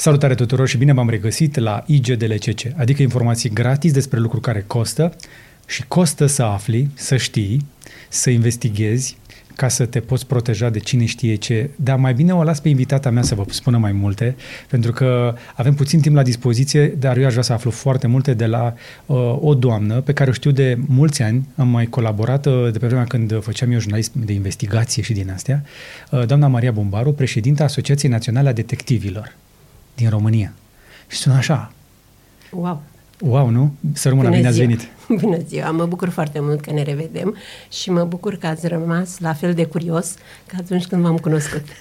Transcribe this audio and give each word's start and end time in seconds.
Salutare 0.00 0.34
tuturor 0.34 0.68
și 0.68 0.76
bine 0.76 0.92
v-am 0.92 1.08
regăsit 1.08 1.56
la 1.56 1.82
IGDLCC, 1.86 2.60
adică 2.76 3.02
informații 3.02 3.50
gratis 3.50 3.92
despre 3.92 4.18
lucruri 4.18 4.42
care 4.42 4.64
costă 4.66 5.16
și 5.66 5.84
costă 5.88 6.26
să 6.26 6.42
afli, 6.42 6.90
să 6.94 7.16
știi, 7.16 7.66
să 8.08 8.30
investighezi 8.30 9.16
ca 9.56 9.68
să 9.68 9.86
te 9.86 10.00
poți 10.00 10.26
proteja 10.26 10.70
de 10.70 10.78
cine 10.78 11.04
știe 11.04 11.34
ce. 11.34 11.70
Dar 11.76 11.96
mai 11.98 12.14
bine 12.14 12.34
o 12.34 12.42
las 12.42 12.60
pe 12.60 12.68
invitata 12.68 13.10
mea 13.10 13.22
să 13.22 13.34
vă 13.34 13.44
spună 13.48 13.78
mai 13.78 13.92
multe, 13.92 14.36
pentru 14.68 14.92
că 14.92 15.34
avem 15.54 15.74
puțin 15.74 16.00
timp 16.00 16.14
la 16.14 16.22
dispoziție, 16.22 16.86
dar 16.86 17.16
eu 17.16 17.24
aș 17.24 17.30
vrea 17.30 17.42
să 17.42 17.52
aflu 17.52 17.70
foarte 17.70 18.06
multe 18.06 18.34
de 18.34 18.46
la 18.46 18.74
uh, 19.06 19.16
o 19.40 19.54
doamnă 19.54 20.00
pe 20.00 20.12
care 20.12 20.30
o 20.30 20.32
știu 20.32 20.50
de 20.50 20.78
mulți 20.86 21.22
ani. 21.22 21.48
Am 21.56 21.68
mai 21.68 21.86
colaborat 21.86 22.46
uh, 22.46 22.68
de 22.72 22.78
pe 22.78 22.86
vremea 22.86 23.04
când 23.04 23.42
făceam 23.42 23.72
eu 23.72 23.78
jurnalism 23.78 24.24
de 24.24 24.32
investigație 24.32 25.02
și 25.02 25.12
din 25.12 25.30
astea. 25.30 25.62
Uh, 26.10 26.26
doamna 26.26 26.46
Maria 26.46 26.70
Bombaru, 26.70 27.12
președinta 27.12 27.64
Asociației 27.64 28.10
Naționale 28.10 28.48
a 28.48 28.52
Detectivilor 28.52 29.36
din 29.98 30.08
România. 30.08 30.52
Și 31.06 31.18
sună 31.18 31.34
așa. 31.34 31.72
Wow! 32.50 32.82
Wow, 33.20 33.50
nu? 33.50 33.74
Să 33.92 34.08
rămână, 34.08 34.28
bine 34.28 34.46
ați 34.46 34.58
venit! 34.58 34.80
Bună 35.20 35.38
ziua! 35.48 35.70
Mă 35.70 35.86
bucur 35.86 36.08
foarte 36.08 36.40
mult 36.40 36.60
că 36.60 36.72
ne 36.72 36.82
revedem 36.82 37.36
și 37.72 37.90
mă 37.90 38.04
bucur 38.04 38.36
că 38.36 38.46
ați 38.46 38.66
rămas 38.66 39.18
la 39.18 39.32
fel 39.32 39.54
de 39.54 39.64
curios 39.64 40.14
ca 40.46 40.56
atunci 40.60 40.86
când 40.86 41.02
v-am 41.02 41.16
cunoscut. 41.16 41.62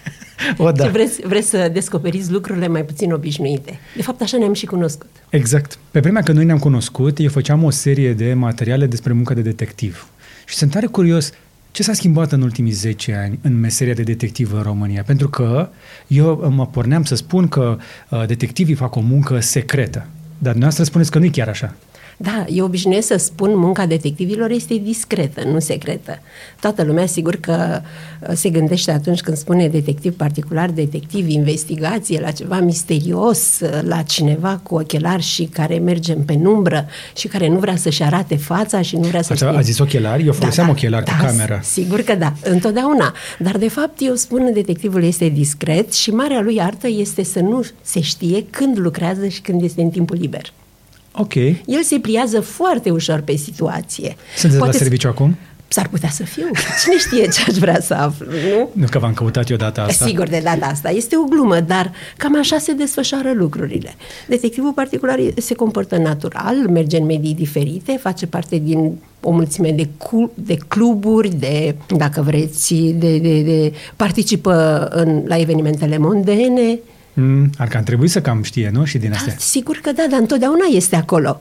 O, 0.58 0.72
da. 0.72 0.84
Și 0.84 0.91
vreți, 0.91 1.22
vreți 1.22 1.49
să 1.49 1.70
descoperiți 1.73 2.31
lucrurile 2.31 2.67
mai 2.67 2.84
puțin 2.84 3.11
obișnuite. 3.11 3.80
De 3.95 4.02
fapt, 4.02 4.22
așa 4.22 4.38
ne-am 4.38 4.53
și 4.53 4.66
cunoscut. 4.66 5.09
Exact. 5.30 5.80
Pe 5.91 5.99
vremea 5.99 6.22
când 6.22 6.38
noi 6.38 6.45
ne-am 6.45 6.59
cunoscut, 6.59 7.20
eu 7.20 7.30
făceam 7.30 7.63
o 7.63 7.70
serie 7.70 8.13
de 8.13 8.34
materiale 8.34 8.86
despre 8.86 9.13
muncă 9.13 9.34
de 9.34 9.41
detectiv. 9.41 10.08
Și 10.45 10.55
sunt 10.55 10.72
tare 10.72 10.86
curios 10.86 11.31
ce 11.77 11.84
s-a 11.84 11.94
schimbat 11.94 12.31
în 12.31 12.41
ultimii 12.41 12.72
10 12.72 13.16
ani 13.16 13.40
în 13.41 13.59
meseria 13.59 13.94
de 13.94 14.04
detectiv 14.04 14.54
în 14.54 14.62
România? 14.62 15.04
Pentru 15.04 15.30
că 15.30 15.70
eu 16.08 16.53
mă 16.55 16.67
porneam 16.67 17.03
să 17.03 17.16
spun 17.16 17.48
că 17.48 17.77
uh, 18.09 18.26
detectivii 18.26 18.76
fac 18.76 18.95
o 18.95 19.00
muncă 19.00 19.40
secretă. 19.40 20.00
Dar 20.38 20.52
dumneavoastră 20.52 20.84
spuneți 20.84 21.12
că 21.12 21.20
nu 21.20 21.26
e 21.26 21.30
chiar 21.30 21.48
așa. 21.48 21.76
Da, 22.19 22.45
eu 22.49 22.65
obișnuiesc 22.65 23.07
să 23.07 23.15
spun 23.17 23.57
munca 23.57 23.85
detectivilor 23.85 24.49
este 24.49 24.75
discretă, 24.83 25.43
nu 25.45 25.59
secretă. 25.59 26.19
Toată 26.59 26.83
lumea 26.83 27.05
sigur 27.05 27.35
că 27.35 27.81
uh, 28.21 28.29
se 28.35 28.49
gândește 28.49 28.91
atunci 28.91 29.21
când 29.21 29.37
spune 29.37 29.67
detectiv 29.67 30.15
particular, 30.15 30.69
detectiv, 30.69 31.29
investigație, 31.29 32.19
la 32.19 32.31
ceva 32.31 32.59
misterios, 32.59 33.59
uh, 33.59 33.79
la 33.81 34.01
cineva 34.01 34.59
cu 34.63 34.75
ochelari 34.75 35.21
și 35.21 35.43
care 35.43 35.77
merge 35.77 36.13
în 36.13 36.21
penumbră 36.21 36.88
și 37.15 37.27
care 37.27 37.47
nu 37.47 37.59
vrea 37.59 37.75
să-și 37.75 38.03
arate 38.03 38.35
fața 38.35 38.81
și 38.81 38.95
nu 38.95 39.07
vrea 39.07 39.21
să 39.21 39.45
A 39.45 39.61
zis 39.61 39.79
ochelari? 39.79 40.25
Eu 40.25 40.33
foloseam 40.33 40.67
da, 40.67 40.73
da, 40.73 40.77
ochelari 40.77 41.05
da, 41.05 41.11
cu 41.11 41.23
camera. 41.25 41.61
Sigur 41.61 42.01
că 42.01 42.15
da, 42.15 42.33
întotdeauna. 42.43 43.13
Dar 43.39 43.57
de 43.57 43.67
fapt 43.67 43.97
eu 43.99 44.15
spun 44.15 44.51
detectivul 44.53 45.03
este 45.03 45.29
discret 45.29 45.93
și 45.93 46.09
marea 46.09 46.41
lui 46.41 46.61
artă 46.61 46.88
este 46.88 47.23
să 47.23 47.39
nu 47.39 47.65
se 47.81 48.01
știe 48.01 48.45
când 48.49 48.77
lucrează 48.77 49.27
și 49.27 49.41
când 49.41 49.61
este 49.61 49.81
în 49.81 49.89
timpul 49.89 50.17
liber. 50.19 50.51
Ok. 51.17 51.35
El 51.65 51.83
se 51.83 51.99
pliază 51.99 52.39
foarte 52.41 52.89
ușor 52.89 53.19
pe 53.19 53.35
situație. 53.35 54.15
Sunteți 54.35 54.59
Poate 54.59 54.77
la 54.77 54.83
serviciu 54.83 55.07
acum? 55.07 55.37
S-ar 55.67 55.87
putea 55.87 56.09
să 56.09 56.23
fiu. 56.23 56.45
Cine 56.83 56.97
știe 56.97 57.27
ce 57.27 57.43
aș 57.47 57.55
vrea 57.55 57.79
să 57.79 57.93
aflu, 57.93 58.25
nu? 58.25 58.69
Nu 58.73 58.85
că 58.89 58.99
v-am 58.99 59.13
căutat 59.13 59.49
eu 59.49 59.57
data 59.57 59.81
asta. 59.81 60.05
Sigur, 60.05 60.27
de 60.27 60.41
data 60.43 60.65
asta. 60.65 60.89
Este 60.89 61.17
o 61.17 61.23
glumă, 61.23 61.59
dar 61.59 61.91
cam 62.17 62.39
așa 62.39 62.57
se 62.57 62.73
desfășoară 62.73 63.31
lucrurile. 63.35 63.95
Detectivul 64.27 64.71
particular 64.71 65.19
se 65.38 65.53
comportă 65.53 65.97
natural, 65.97 66.55
merge 66.69 66.97
în 66.97 67.05
medii 67.05 67.33
diferite, 67.33 67.97
face 68.01 68.27
parte 68.27 68.57
din 68.57 68.91
o 69.21 69.31
mulțime 69.31 69.71
de, 69.71 69.88
cu, 69.97 70.31
de 70.33 70.57
cluburi, 70.67 71.35
de, 71.35 71.75
dacă 71.97 72.21
vreți, 72.21 72.73
de, 72.73 73.17
de, 73.17 73.41
de 73.41 73.73
participă 73.95 74.88
în, 74.91 75.23
la 75.27 75.38
evenimentele 75.38 75.97
mondene, 75.97 76.79
Mm, 77.19 77.49
ar 77.57 77.67
că 77.67 77.77
trebui 77.77 78.07
să 78.07 78.21
cam 78.21 78.43
știe, 78.43 78.69
nu? 78.73 78.85
Și 78.85 78.97
din 78.97 79.09
da, 79.09 79.15
astea. 79.15 79.35
sigur 79.37 79.79
că 79.81 79.91
da, 79.91 80.05
dar 80.09 80.19
întotdeauna 80.19 80.65
este 80.69 80.95
acolo. 80.95 81.39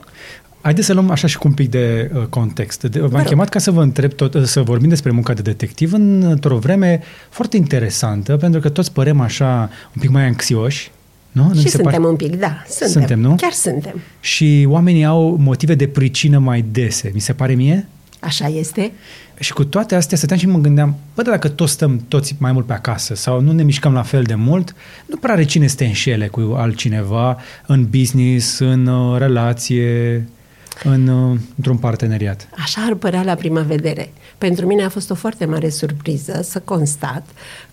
Haideți 0.61 0.85
să 0.85 0.93
luăm 0.93 1.09
așa 1.09 1.27
și 1.27 1.37
cu 1.37 1.47
un 1.47 1.53
pic 1.53 1.69
de 1.69 2.11
uh, 2.13 2.23
context. 2.23 2.83
De, 2.83 2.99
v-am 2.99 3.23
chemat 3.23 3.49
ca 3.49 3.59
să 3.59 3.71
vă 3.71 3.81
întreb, 3.81 4.13
tot, 4.13 4.33
uh, 4.33 4.43
să 4.43 4.61
vorbim 4.61 4.89
despre 4.89 5.11
munca 5.11 5.33
de 5.33 5.41
detectiv 5.41 5.93
într-o 5.93 6.57
vreme 6.57 7.01
foarte 7.29 7.57
interesantă, 7.57 8.37
pentru 8.37 8.59
că 8.59 8.69
toți 8.69 8.91
părem 8.91 9.19
așa 9.19 9.69
un 9.95 10.01
pic 10.01 10.09
mai 10.09 10.25
anxioși, 10.25 10.91
nu? 11.31 11.51
Și 11.53 11.69
suntem 11.69 12.01
par... 12.01 12.09
un 12.09 12.15
pic, 12.15 12.35
da, 12.35 12.63
suntem. 12.67 12.87
Suntem, 12.89 13.19
nu? 13.19 13.35
Chiar 13.35 13.51
suntem. 13.51 14.01
Și 14.19 14.65
oamenii 14.69 15.05
au 15.05 15.37
motive 15.39 15.75
de 15.75 15.87
pricină 15.87 16.39
mai 16.39 16.65
dese, 16.71 17.11
mi 17.13 17.19
se 17.19 17.33
pare 17.33 17.53
mie? 17.53 17.87
Așa 18.19 18.47
este. 18.47 18.91
Și 19.39 19.53
cu 19.53 19.65
toate 19.65 19.95
astea 19.95 20.17
stăteam 20.17 20.39
și 20.39 20.47
mă 20.47 20.57
gândeam, 20.57 20.95
bă, 21.15 21.21
dacă 21.21 21.49
toți 21.49 21.71
stăm 21.71 22.05
toți 22.07 22.35
mai 22.39 22.51
mult 22.51 22.65
pe 22.65 22.73
acasă 22.73 23.15
sau 23.15 23.41
nu 23.41 23.51
ne 23.51 23.63
mișcăm 23.63 23.93
la 23.93 24.01
fel 24.01 24.23
de 24.23 24.35
mult, 24.35 24.75
nu 25.05 25.15
prea 25.15 25.33
are 25.33 25.45
cine 25.45 25.67
să 25.67 25.75
te 25.75 25.85
înșele 25.85 26.27
cu 26.27 26.55
altcineva 26.57 27.37
în 27.65 27.87
business, 27.89 28.59
în 28.59 28.85
uh, 28.85 29.19
relație, 29.19 30.27
în, 30.83 31.07
uh, 31.07 31.39
într-un 31.55 31.77
parteneriat. 31.77 32.49
Așa 32.57 32.81
ar 32.81 32.93
părea 32.93 33.23
la 33.23 33.35
prima 33.35 33.61
vedere. 33.61 34.11
Pentru 34.37 34.65
mine 34.65 34.83
a 34.83 34.89
fost 34.89 35.09
o 35.09 35.15
foarte 35.15 35.45
mare 35.45 35.69
surpriză 35.69 36.39
să 36.43 36.59
constat 36.59 37.27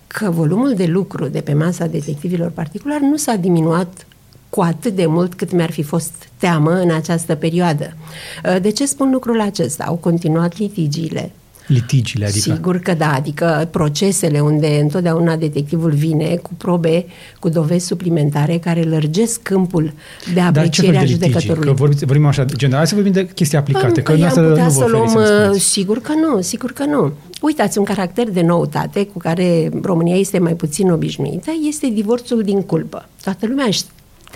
că 0.06 0.30
volumul 0.30 0.74
de 0.74 0.86
lucru 0.86 1.28
de 1.28 1.40
pe 1.40 1.52
masa 1.52 1.86
detectivilor 1.86 2.50
particulari 2.50 3.02
nu 3.02 3.16
s-a 3.16 3.34
diminuat 3.34 4.06
cu 4.54 4.60
atât 4.60 4.94
de 4.94 5.06
mult 5.06 5.34
cât 5.34 5.52
mi-ar 5.52 5.70
fi 5.70 5.82
fost 5.82 6.12
teamă 6.36 6.70
în 6.70 6.90
această 6.90 7.34
perioadă. 7.34 7.96
Uh, 8.44 8.60
de 8.60 8.70
ce 8.70 8.86
spun 8.86 9.10
lucrul 9.12 9.40
acesta? 9.40 9.84
Au 9.84 9.94
continuat 9.94 10.58
litigiile, 10.58 11.32
litigiile, 11.66 12.26
adică? 12.26 12.54
Sigur 12.54 12.78
că 12.78 12.94
da, 12.94 13.12
adică 13.12 13.68
procesele 13.70 14.40
unde 14.40 14.78
întotdeauna 14.82 15.36
detectivul 15.36 15.90
vine 15.90 16.36
cu 16.42 16.50
probe, 16.56 17.06
cu 17.38 17.48
dovezi 17.48 17.86
suplimentare 17.86 18.58
care 18.58 18.82
lărgesc 18.82 19.42
câmpul 19.42 19.92
de 20.34 20.40
apreciere 20.40 20.96
a 20.96 21.04
judecătorului. 21.04 21.68
Că 21.68 21.72
vorbim, 21.72 21.98
vorbim 22.06 22.26
așa 22.26 22.44
general, 22.44 22.78
hai 22.78 22.86
să 22.86 22.94
vorbim 22.94 23.12
de 23.12 23.26
chestii 23.26 23.58
aplicate, 23.58 24.00
păi, 24.00 24.18
că 24.18 24.24
am 24.24 24.48
putea 24.48 24.64
nu 24.64 24.70
să 24.70 24.86
luăm, 24.90 25.08
să 25.08 25.56
sigur 25.58 26.00
că 26.00 26.12
nu, 26.12 26.40
sigur 26.40 26.72
că 26.72 26.84
nu. 26.84 27.12
Uitați, 27.40 27.78
un 27.78 27.84
caracter 27.84 28.30
de 28.30 28.42
noutate 28.42 29.06
cu 29.06 29.18
care 29.18 29.70
România 29.82 30.16
este 30.16 30.38
mai 30.38 30.54
puțin 30.54 30.90
obișnuită 30.90 31.50
este 31.68 31.86
divorțul 31.86 32.42
din 32.42 32.62
culpă. 32.62 33.08
Toată 33.22 33.46
lumea 33.46 33.66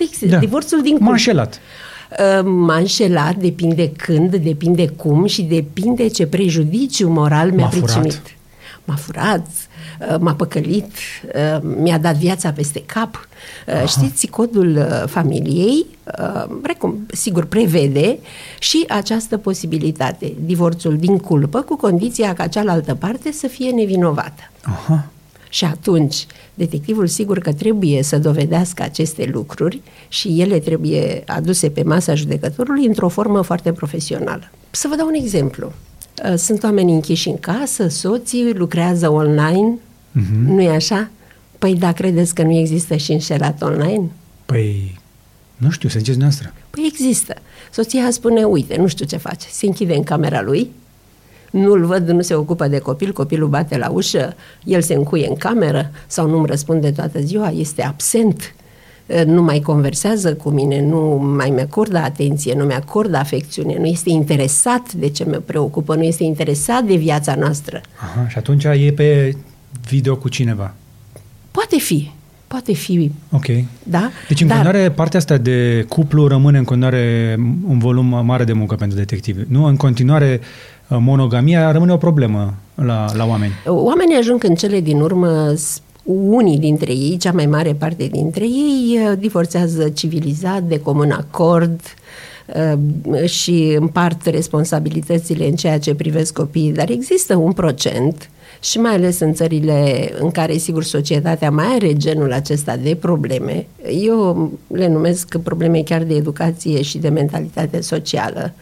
știe 0.05 0.27
da. 0.27 0.37
divorțul 0.37 0.81
din 0.81 0.91
culpă. 0.91 1.05
M-a 1.05 1.11
înșelat. 1.11 1.59
Uh, 2.09 2.41
m-a 2.43 2.75
înșelat, 2.75 3.35
depinde 3.35 3.91
când, 3.91 4.35
depinde 4.35 4.87
cum 4.87 5.25
și 5.25 5.41
depinde 5.41 6.07
ce 6.07 6.27
prejudiciu 6.27 7.09
moral 7.09 7.51
mi-a 7.51 7.67
pricinuit. 7.67 8.21
M-a 8.85 8.95
furat, 8.95 9.47
uh, 10.09 10.15
m-a 10.19 10.33
păcălit, 10.33 10.91
uh, 11.35 11.61
mi-a 11.77 11.97
dat 11.97 12.15
viața 12.15 12.51
peste 12.51 12.83
cap. 12.85 13.27
Aha. 13.67 13.85
Știți, 13.85 14.27
codul 14.27 15.03
familiei, 15.07 15.85
precum, 16.61 17.05
sigur, 17.11 17.45
prevede 17.45 18.19
și 18.59 18.85
această 18.87 19.37
posibilitate, 19.37 20.33
divorțul 20.45 20.97
din 20.97 21.17
culpă, 21.17 21.61
cu 21.61 21.75
condiția 21.75 22.33
ca 22.33 22.47
cealaltă 22.47 22.95
parte 22.95 23.31
să 23.31 23.47
fie 23.47 23.69
nevinovată. 23.69 24.51
Aha. 24.61 25.07
Și 25.49 25.65
atunci, 25.65 26.25
detectivul 26.53 27.07
sigur 27.07 27.39
că 27.39 27.53
trebuie 27.53 28.03
să 28.03 28.17
dovedească 28.17 28.83
aceste 28.83 29.29
lucruri 29.31 29.81
și 30.07 30.41
ele 30.41 30.59
trebuie 30.59 31.23
aduse 31.25 31.69
pe 31.69 31.83
masa 31.83 32.15
judecătorului 32.15 32.85
într-o 32.85 33.07
formă 33.07 33.41
foarte 33.41 33.71
profesională. 33.71 34.51
Să 34.69 34.87
vă 34.87 34.95
dau 34.95 35.07
un 35.07 35.13
exemplu. 35.13 35.71
Uh, 36.25 36.35
sunt 36.35 36.63
oameni 36.63 36.93
închiși 36.93 37.29
în 37.29 37.37
casă, 37.37 37.87
soții 37.87 38.53
lucrează 38.53 39.11
online, 39.11 39.77
uh-huh. 39.77 40.45
nu 40.45 40.61
e 40.61 40.69
așa? 40.69 41.09
Păi 41.57 41.75
da, 41.75 41.91
credeți 41.91 42.33
că 42.33 42.41
nu 42.41 42.57
există 42.57 42.95
și 42.95 43.11
înșelat 43.11 43.61
online? 43.61 44.09
Păi, 44.45 44.99
nu 45.57 45.69
știu, 45.69 45.89
să 45.89 45.97
ziceți 45.97 46.17
noastră. 46.17 46.53
Păi 46.69 46.83
există. 46.87 47.35
Soția 47.71 48.11
spune, 48.11 48.43
uite, 48.43 48.77
nu 48.77 48.87
știu 48.87 49.05
ce 49.05 49.17
face. 49.17 49.47
Se 49.51 49.65
închide 49.65 49.95
în 49.95 50.03
camera 50.03 50.41
lui, 50.41 50.69
nu-l 51.51 51.85
văd, 51.85 52.09
nu 52.09 52.21
se 52.21 52.33
ocupă 52.33 52.67
de 52.67 52.77
copil, 52.77 53.11
copilul 53.11 53.47
bate 53.47 53.77
la 53.77 53.89
ușă, 53.89 54.35
el 54.63 54.81
se 54.81 54.93
încuie 54.93 55.27
în 55.27 55.35
cameră 55.35 55.91
sau 56.07 56.29
nu-mi 56.29 56.45
răspunde 56.45 56.91
toată 56.91 57.19
ziua, 57.19 57.49
este 57.49 57.83
absent, 57.83 58.53
nu 59.25 59.41
mai 59.41 59.59
conversează 59.59 60.33
cu 60.33 60.49
mine, 60.49 60.81
nu 60.81 61.31
mai 61.37 61.49
mi-acordă 61.49 61.97
atenție, 61.97 62.53
nu 62.53 62.63
mi-acordă 62.63 63.17
afecțiune, 63.17 63.75
nu 63.79 63.85
este 63.85 64.09
interesat 64.09 64.93
de 64.93 65.09
ce 65.09 65.25
mă 65.25 65.35
preocupă, 65.45 65.95
nu 65.95 66.03
este 66.03 66.23
interesat 66.23 66.83
de 66.83 66.95
viața 66.95 67.35
noastră. 67.35 67.81
Aha, 68.01 68.27
și 68.27 68.37
atunci 68.37 68.63
e 68.63 68.93
pe 68.95 69.35
video 69.89 70.15
cu 70.15 70.29
cineva. 70.29 70.73
Poate 71.51 71.77
fi, 71.77 72.11
poate 72.47 72.73
fi. 72.73 73.11
Ok. 73.31 73.45
Da? 73.83 74.09
Deci 74.27 74.41
în 74.41 74.47
Dar... 74.47 74.57
continuare 74.57 74.91
partea 74.91 75.19
asta 75.19 75.37
de 75.37 75.85
cuplu 75.87 76.27
rămâne 76.27 76.57
în 76.57 76.63
continuare 76.63 77.35
un 77.67 77.79
volum 77.79 78.25
mare 78.25 78.43
de 78.43 78.53
muncă 78.53 78.75
pentru 78.75 78.97
detectivi. 78.97 79.41
Nu? 79.47 79.65
În 79.65 79.75
continuare 79.75 80.39
monogamia 80.97 81.71
rămâne 81.71 81.91
o 81.91 81.97
problemă 81.97 82.53
la, 82.75 83.05
la 83.15 83.25
oameni. 83.25 83.51
Oamenii 83.65 84.15
ajung 84.15 84.43
în 84.43 84.55
cele 84.55 84.79
din 84.79 85.01
urmă 85.01 85.53
unii 86.03 86.57
dintre 86.57 86.91
ei, 86.91 87.17
cea 87.17 87.31
mai 87.31 87.45
mare 87.45 87.73
parte 87.73 88.07
dintre 88.07 88.43
ei, 88.43 88.99
divorțează 89.17 89.89
civilizat, 89.89 90.61
de 90.63 90.79
comun 90.79 91.11
acord 91.11 91.79
și 93.25 93.75
împart 93.79 94.25
responsabilitățile 94.25 95.47
în 95.47 95.55
ceea 95.55 95.79
ce 95.79 95.95
privesc 95.95 96.33
copiii, 96.33 96.71
dar 96.71 96.89
există 96.89 97.35
un 97.35 97.51
procent 97.51 98.29
și 98.59 98.77
mai 98.79 98.93
ales 98.93 99.19
în 99.19 99.33
țările 99.33 100.09
în 100.19 100.31
care, 100.31 100.57
sigur, 100.57 100.83
societatea 100.83 101.51
mai 101.51 101.65
are 101.65 101.93
genul 101.93 102.33
acesta 102.33 102.75
de 102.75 102.95
probleme, 102.95 103.67
eu 104.01 104.51
le 104.67 104.87
numesc 104.87 105.37
probleme 105.37 105.81
chiar 105.81 106.03
de 106.03 106.15
educație 106.15 106.81
și 106.81 106.97
de 106.97 107.09
mentalitate 107.09 107.81
socială. 107.81 108.53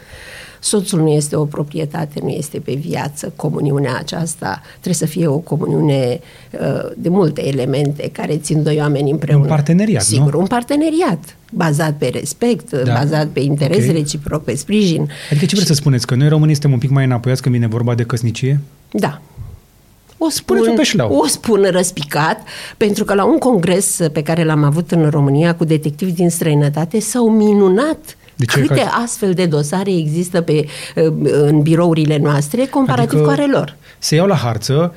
Soțul 0.59 1.00
nu 1.00 1.09
este 1.09 1.36
o 1.36 1.45
proprietate, 1.45 2.19
nu 2.24 2.30
este 2.30 2.59
pe 2.59 2.74
viață. 2.74 3.33
Comuniunea 3.36 3.98
aceasta 3.98 4.62
trebuie 4.71 4.94
să 4.94 5.06
fie 5.06 5.27
o 5.27 5.38
comuniune 5.38 6.19
uh, 6.51 6.92
de 6.98 7.09
multe 7.09 7.48
elemente 7.48 8.09
care 8.12 8.38
țin 8.38 8.63
doi 8.63 8.77
oameni 8.80 9.12
împreună. 9.12 9.42
Un 9.42 9.50
parteneriat, 9.50 10.01
Sigur, 10.01 10.33
nu? 10.33 10.39
un 10.39 10.48
parteneriat 10.48 11.36
bazat 11.51 11.94
pe 11.98 12.07
respect, 12.07 12.71
da. 12.71 12.94
bazat 12.94 13.27
pe 13.27 13.39
interes 13.39 13.83
okay. 13.83 13.95
reciproc, 13.95 14.44
pe 14.44 14.56
sprijin. 14.56 15.09
Adică 15.30 15.45
ce 15.45 15.56
vreți 15.56 15.68
să 15.68 15.74
spuneți? 15.74 16.07
Că 16.07 16.15
noi 16.15 16.27
românii 16.27 16.54
suntem 16.54 16.71
un 16.71 16.80
pic 16.80 16.89
mai 16.89 17.04
înapoiați 17.04 17.42
când 17.42 17.56
vine 17.56 17.68
vorba 17.68 17.95
de 17.95 18.04
căsnicie? 18.04 18.59
Da. 18.92 19.21
O 20.18 20.30
spun, 20.30 20.57
o 21.09 21.27
spun 21.27 21.68
răspicat, 21.71 22.42
pentru 22.77 23.04
că 23.04 23.13
la 23.13 23.25
un 23.25 23.38
congres 23.38 24.00
pe 24.13 24.24
care 24.24 24.44
l-am 24.44 24.63
avut 24.63 24.92
în 24.92 25.09
România 25.09 25.56
cu 25.56 25.63
detectivi 25.63 26.12
din 26.12 26.30
străinătate 26.30 27.00
s-au 27.00 27.30
minunat 27.30 28.18
de 28.37 28.45
ce 28.45 28.59
Câte 28.59 28.81
ca... 28.81 29.01
astfel 29.03 29.33
de 29.33 29.45
dosare 29.45 29.95
există 29.95 30.41
pe, 30.41 30.65
în 31.21 31.61
birourile 31.61 32.17
noastre 32.17 32.65
comparativ 32.65 33.09
adică 33.09 33.23
cu 33.23 33.29
ale 33.29 33.45
lor? 33.51 33.75
Se 33.97 34.15
iau 34.15 34.27
la 34.27 34.35
harță 34.35 34.93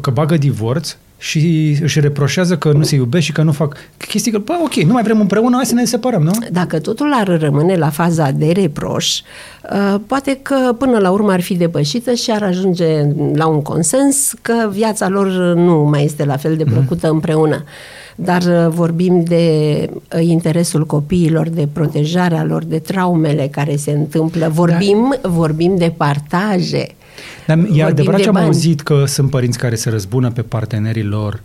că 0.00 0.10
bagă 0.10 0.36
divorț 0.36 0.96
și 1.22 1.76
își 1.82 2.00
reproșează 2.00 2.56
că 2.56 2.72
nu 2.72 2.82
se 2.82 2.94
iubesc 2.94 3.24
și 3.24 3.32
că 3.32 3.42
nu 3.42 3.52
fac 3.52 3.76
chestii 3.96 4.32
că, 4.32 4.38
bă, 4.38 4.52
ok, 4.64 4.74
nu 4.74 4.92
mai 4.92 5.02
vrem 5.02 5.20
împreună, 5.20 5.56
hai 5.56 5.66
să 5.66 5.74
ne 5.74 5.84
separăm, 5.84 6.22
nu? 6.22 6.32
Dacă 6.50 6.78
totul 6.78 7.12
ar 7.12 7.38
rămâne 7.40 7.76
la 7.76 7.90
faza 7.90 8.30
de 8.30 8.52
reproș, 8.52 9.20
uh, 9.72 10.00
poate 10.06 10.38
că 10.42 10.74
până 10.78 10.98
la 10.98 11.10
urmă 11.10 11.32
ar 11.32 11.40
fi 11.40 11.54
depășită 11.54 12.12
și 12.12 12.30
ar 12.30 12.42
ajunge 12.42 12.86
la 13.34 13.46
un 13.46 13.62
consens 13.62 14.34
că 14.42 14.68
viața 14.70 15.08
lor 15.08 15.26
nu 15.54 15.88
mai 15.90 16.04
este 16.04 16.24
la 16.24 16.36
fel 16.36 16.56
de 16.56 16.64
mhm. 16.64 16.72
plăcută 16.72 17.06
mm. 17.06 17.14
împreună 17.14 17.64
dar 18.14 18.42
uh, 18.42 18.66
vorbim 18.68 19.24
de 19.24 19.86
uh, 19.90 20.22
interesul 20.22 20.86
copiilor, 20.86 21.48
de 21.48 21.68
protejarea 21.72 22.44
lor, 22.44 22.64
de 22.64 22.78
traumele 22.78 23.48
care 23.50 23.76
se 23.76 23.90
întâmplă, 23.90 24.48
vorbim, 24.48 25.16
da. 25.22 25.28
vorbim 25.28 25.76
de 25.76 25.92
partaje. 25.96 26.86
Dar 27.46 27.58
e 27.72 27.82
adevărat 27.82 28.20
ce 28.20 28.28
am 28.28 28.34
bani. 28.34 28.46
auzit 28.46 28.80
că 28.80 29.04
sunt 29.06 29.30
părinți 29.30 29.58
care 29.58 29.74
se 29.74 29.90
răzbună 29.90 30.30
pe 30.30 30.42
partenerii 30.42 31.02
lor 31.02 31.42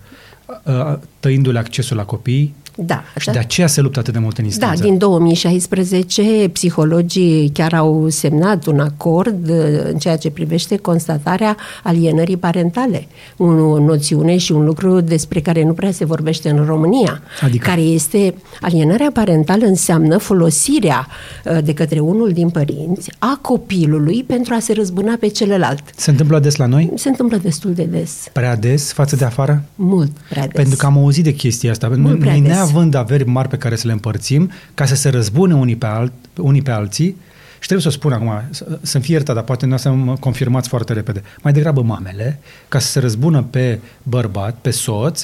uh, 0.64 0.98
tăindu-le 1.20 1.60
accesul 1.60 1.98
la 1.98 2.04
copii 2.04 2.56
da. 2.80 3.04
Și 3.20 3.30
de 3.30 3.38
aceea 3.38 3.68
se 3.68 3.82
luptă 3.82 4.00
atât 4.00 4.14
de 4.14 4.20
mult 4.20 4.38
în 4.38 4.46
instanță. 4.46 4.82
Da, 4.82 4.90
din 4.90 4.98
2016 4.98 6.50
psihologii 6.52 7.50
chiar 7.54 7.74
au 7.74 8.10
semnat 8.10 8.66
un 8.66 8.80
acord 8.80 9.50
uh, 9.50 9.58
în 9.92 9.98
ceea 9.98 10.18
ce 10.18 10.30
privește 10.30 10.78
constatarea 10.78 11.58
alienării 11.84 12.38
parentale. 12.38 13.08
O 13.38 13.80
noțiune 13.80 14.38
și 14.38 14.52
un 14.52 14.66
lucru 14.66 15.02
despre 15.02 15.40
care 15.40 15.64
nu 15.64 15.74
prea 15.74 15.92
se 15.92 16.06
vorbește 16.06 16.50
în 16.50 16.66
România. 16.66 17.22
Adică? 17.42 17.68
Care 17.68 17.82
este 17.82 18.34
alienarea 18.62 19.10
parentală 19.14 19.66
înseamnă 19.66 20.18
folosirea 20.18 21.08
uh, 21.46 21.58
de 21.64 21.74
către 21.74 22.00
unul 22.00 22.32
din 22.32 22.50
părinți 22.50 23.12
a 23.20 23.40
copilului 23.42 24.24
pentru 24.24 24.54
a 24.54 24.60
se 24.60 24.74
răzbuna 24.74 25.18
pe 25.20 25.28
celălalt. 25.28 25.84
Se 25.96 26.10
întâmplă 26.10 26.40
des 26.40 26.56
la 26.56 26.66
noi? 26.66 26.92
Se 26.96 27.10
întâmplă 27.10 27.38
destul 27.38 27.74
de 27.74 27.84
des. 27.84 28.28
Prea 28.32 28.56
des 28.56 28.92
față 28.92 29.16
de 29.16 29.26
afară? 29.26 29.64
Mult 29.76 30.12
prea 30.30 30.48
des. 30.48 30.54
Pentru 30.54 30.76
că 30.76 30.86
am 30.86 30.98
auzit 30.98 31.24
de 31.24 31.34
chestia 31.34 31.72
asta. 31.72 31.92
Mult 31.96 32.20
prea 32.20 32.38
des 32.38 32.67
neavând 32.72 32.94
averi 32.94 33.26
mari 33.26 33.48
pe 33.48 33.58
care 33.58 33.76
să 33.76 33.88
le 33.88 33.94
împărțim, 33.94 34.52
ca 34.74 34.86
să 34.86 34.96
se 34.96 35.10
răzbune 35.10 35.56
unii 35.56 35.76
pe, 35.76 35.86
alt, 35.86 36.14
unii 36.38 36.62
pe 36.62 36.72
alții, 36.72 37.16
și 37.60 37.68
trebuie 37.68 37.82
să 37.82 37.88
o 37.88 38.00
spun 38.00 38.12
acum, 38.12 38.50
să-mi 38.82 39.04
fie 39.04 39.14
iertat, 39.14 39.36
dar 39.36 39.44
poate 39.44 39.66
nu 39.66 39.78
să 39.78 39.92
mă 39.92 40.16
confirmați 40.20 40.70
foarte 40.70 40.94
repede. 40.94 41.24
Mai 41.42 41.54
degrabă 41.54 41.82
mamele, 41.82 42.40
ca 42.68 42.80
să 42.80 42.88
se 42.88 43.00
răzbună 43.00 43.44
pe 43.50 43.80
bărbat, 44.04 44.56
pe 44.62 44.70
soț, 44.70 45.24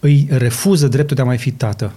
îi 0.00 0.28
refuză 0.30 0.88
dreptul 0.88 1.16
de 1.16 1.22
a 1.22 1.24
mai 1.24 1.38
fi 1.38 1.50
tată. 1.50 1.92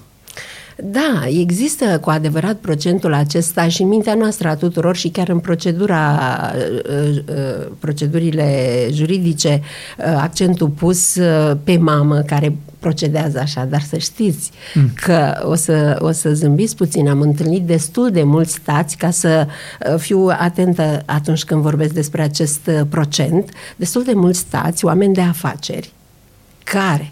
Da, 0.84 1.24
există 1.28 2.00
cu 2.00 2.10
adevărat 2.10 2.56
procentul 2.56 3.14
acesta 3.14 3.68
și 3.68 3.82
în 3.82 3.88
mintea 3.88 4.14
noastră 4.14 4.48
a 4.48 4.56
tuturor 4.56 4.96
și 4.96 5.10
chiar 5.10 5.30
în 5.30 5.40
procedura, 5.40 6.20
uh, 6.56 7.18
uh, 7.18 7.68
procedurile 7.80 8.88
juridice, 8.92 9.62
uh, 9.62 10.06
accentul 10.18 10.68
pus 10.68 11.18
pe 11.64 11.78
mamă 11.78 12.20
care 12.20 12.56
procedează 12.82 13.40
așa, 13.40 13.66
dar 13.66 13.82
să 13.82 13.98
știți 13.98 14.52
mm. 14.74 14.92
că 14.96 15.42
o 15.44 15.56
să, 15.56 15.98
o 16.00 16.12
să 16.12 16.34
zâmbiți 16.34 16.76
puțin. 16.76 17.08
Am 17.08 17.22
întâlnit 17.22 17.66
destul 17.66 18.12
de 18.12 18.24
mulți 18.24 18.54
stați 18.54 18.98
ca 18.98 19.12
să 19.12 19.48
fiu 19.98 20.28
atentă 20.28 21.04
atunci 21.06 21.44
când 21.44 21.62
vorbesc 21.62 21.94
despre 21.94 22.22
acest 22.22 22.70
procent, 22.90 23.52
destul 23.76 24.04
de 24.04 24.14
mulți 24.14 24.40
stați, 24.40 24.86
oameni 24.86 25.14
de 25.14 25.22
afaceri, 25.22 25.94
care, 26.64 27.12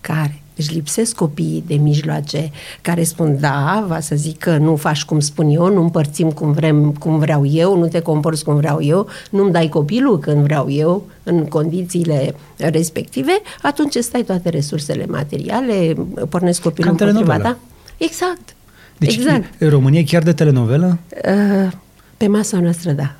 care 0.00 0.40
își 0.56 0.74
lipsesc 0.74 1.14
copiii 1.14 1.64
de 1.66 1.74
mijloace 1.74 2.50
care 2.80 3.02
spun 3.02 3.40
da, 3.40 3.84
va 3.88 4.00
să 4.00 4.16
zic 4.16 4.38
că 4.38 4.56
nu 4.56 4.76
faci 4.76 5.04
cum 5.04 5.20
spun 5.20 5.48
eu, 5.48 5.72
nu 5.72 5.82
împărțim 5.82 6.30
cum, 6.30 6.52
vrem, 6.52 6.92
cum 6.92 7.18
vreau 7.18 7.46
eu, 7.46 7.78
nu 7.78 7.88
te 7.88 8.00
comporți 8.00 8.44
cum 8.44 8.56
vreau 8.56 8.82
eu, 8.82 9.08
nu-mi 9.30 9.52
dai 9.52 9.68
copilul 9.68 10.18
când 10.18 10.42
vreau 10.42 10.70
eu, 10.70 11.06
în 11.22 11.44
condițiile 11.44 12.34
respective, 12.56 13.32
atunci 13.62 13.96
stai 13.96 14.22
toate 14.22 14.48
resursele 14.48 15.06
materiale, 15.06 15.94
pornesc 16.28 16.62
copilul 16.62 16.90
împotriva 16.90 17.38
ta. 17.38 17.58
Exact. 17.96 18.54
Deci 18.98 19.14
exact. 19.14 19.62
România 19.62 20.02
chiar 20.04 20.22
de 20.22 20.32
telenovelă? 20.32 20.98
Uh, 21.10 21.72
pe 22.16 22.26
masa 22.26 22.58
noastră, 22.58 22.90
da. 22.92 23.14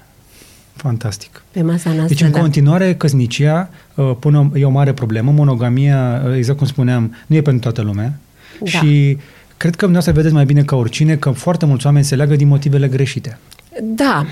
Fantastic. 0.76 1.42
Pe 1.50 1.62
masa 1.62 1.90
noastră, 1.90 2.14
Deci, 2.14 2.20
în 2.20 2.30
da. 2.30 2.40
continuare, 2.40 2.94
căsnicia 2.94 3.70
uh, 3.96 4.12
pune, 4.18 4.50
e 4.54 4.64
o 4.64 4.70
mare 4.70 4.92
problemă. 4.92 5.30
Monogamia, 5.30 6.22
uh, 6.26 6.36
exact 6.36 6.58
cum 6.58 6.66
spuneam, 6.66 7.14
nu 7.26 7.36
e 7.36 7.42
pentru 7.42 7.62
toată 7.62 7.82
lumea. 7.82 8.18
Da. 8.60 8.66
Și 8.66 9.18
cred 9.56 9.74
că 9.74 9.84
dumneavoastră 9.86 10.12
vedeți 10.12 10.34
mai 10.34 10.44
bine 10.44 10.62
ca 10.62 10.76
oricine 10.76 11.16
că 11.16 11.30
foarte 11.30 11.66
mulți 11.66 11.86
oameni 11.86 12.04
se 12.04 12.16
leagă 12.16 12.36
din 12.36 12.48
motivele 12.48 12.88
greșite. 12.88 13.38
Da. 13.82 14.26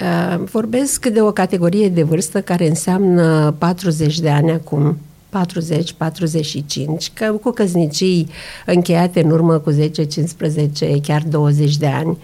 Uh, 0.00 0.44
vorbesc 0.50 1.06
de 1.06 1.20
o 1.20 1.30
categorie 1.30 1.88
de 1.88 2.02
vârstă 2.02 2.40
care 2.40 2.68
înseamnă 2.68 3.54
40 3.58 4.20
de 4.20 4.30
ani 4.30 4.50
acum, 4.50 4.98
40, 5.28 5.92
45, 5.92 7.10
că 7.14 7.32
cu 7.42 7.50
căsnicii 7.50 8.28
încheiate 8.66 9.22
în 9.22 9.30
urmă 9.30 9.58
cu 9.58 9.70
10, 9.70 10.04
15, 10.04 11.00
chiar 11.00 11.22
20 11.22 11.76
de 11.76 11.86
ani. 11.86 12.18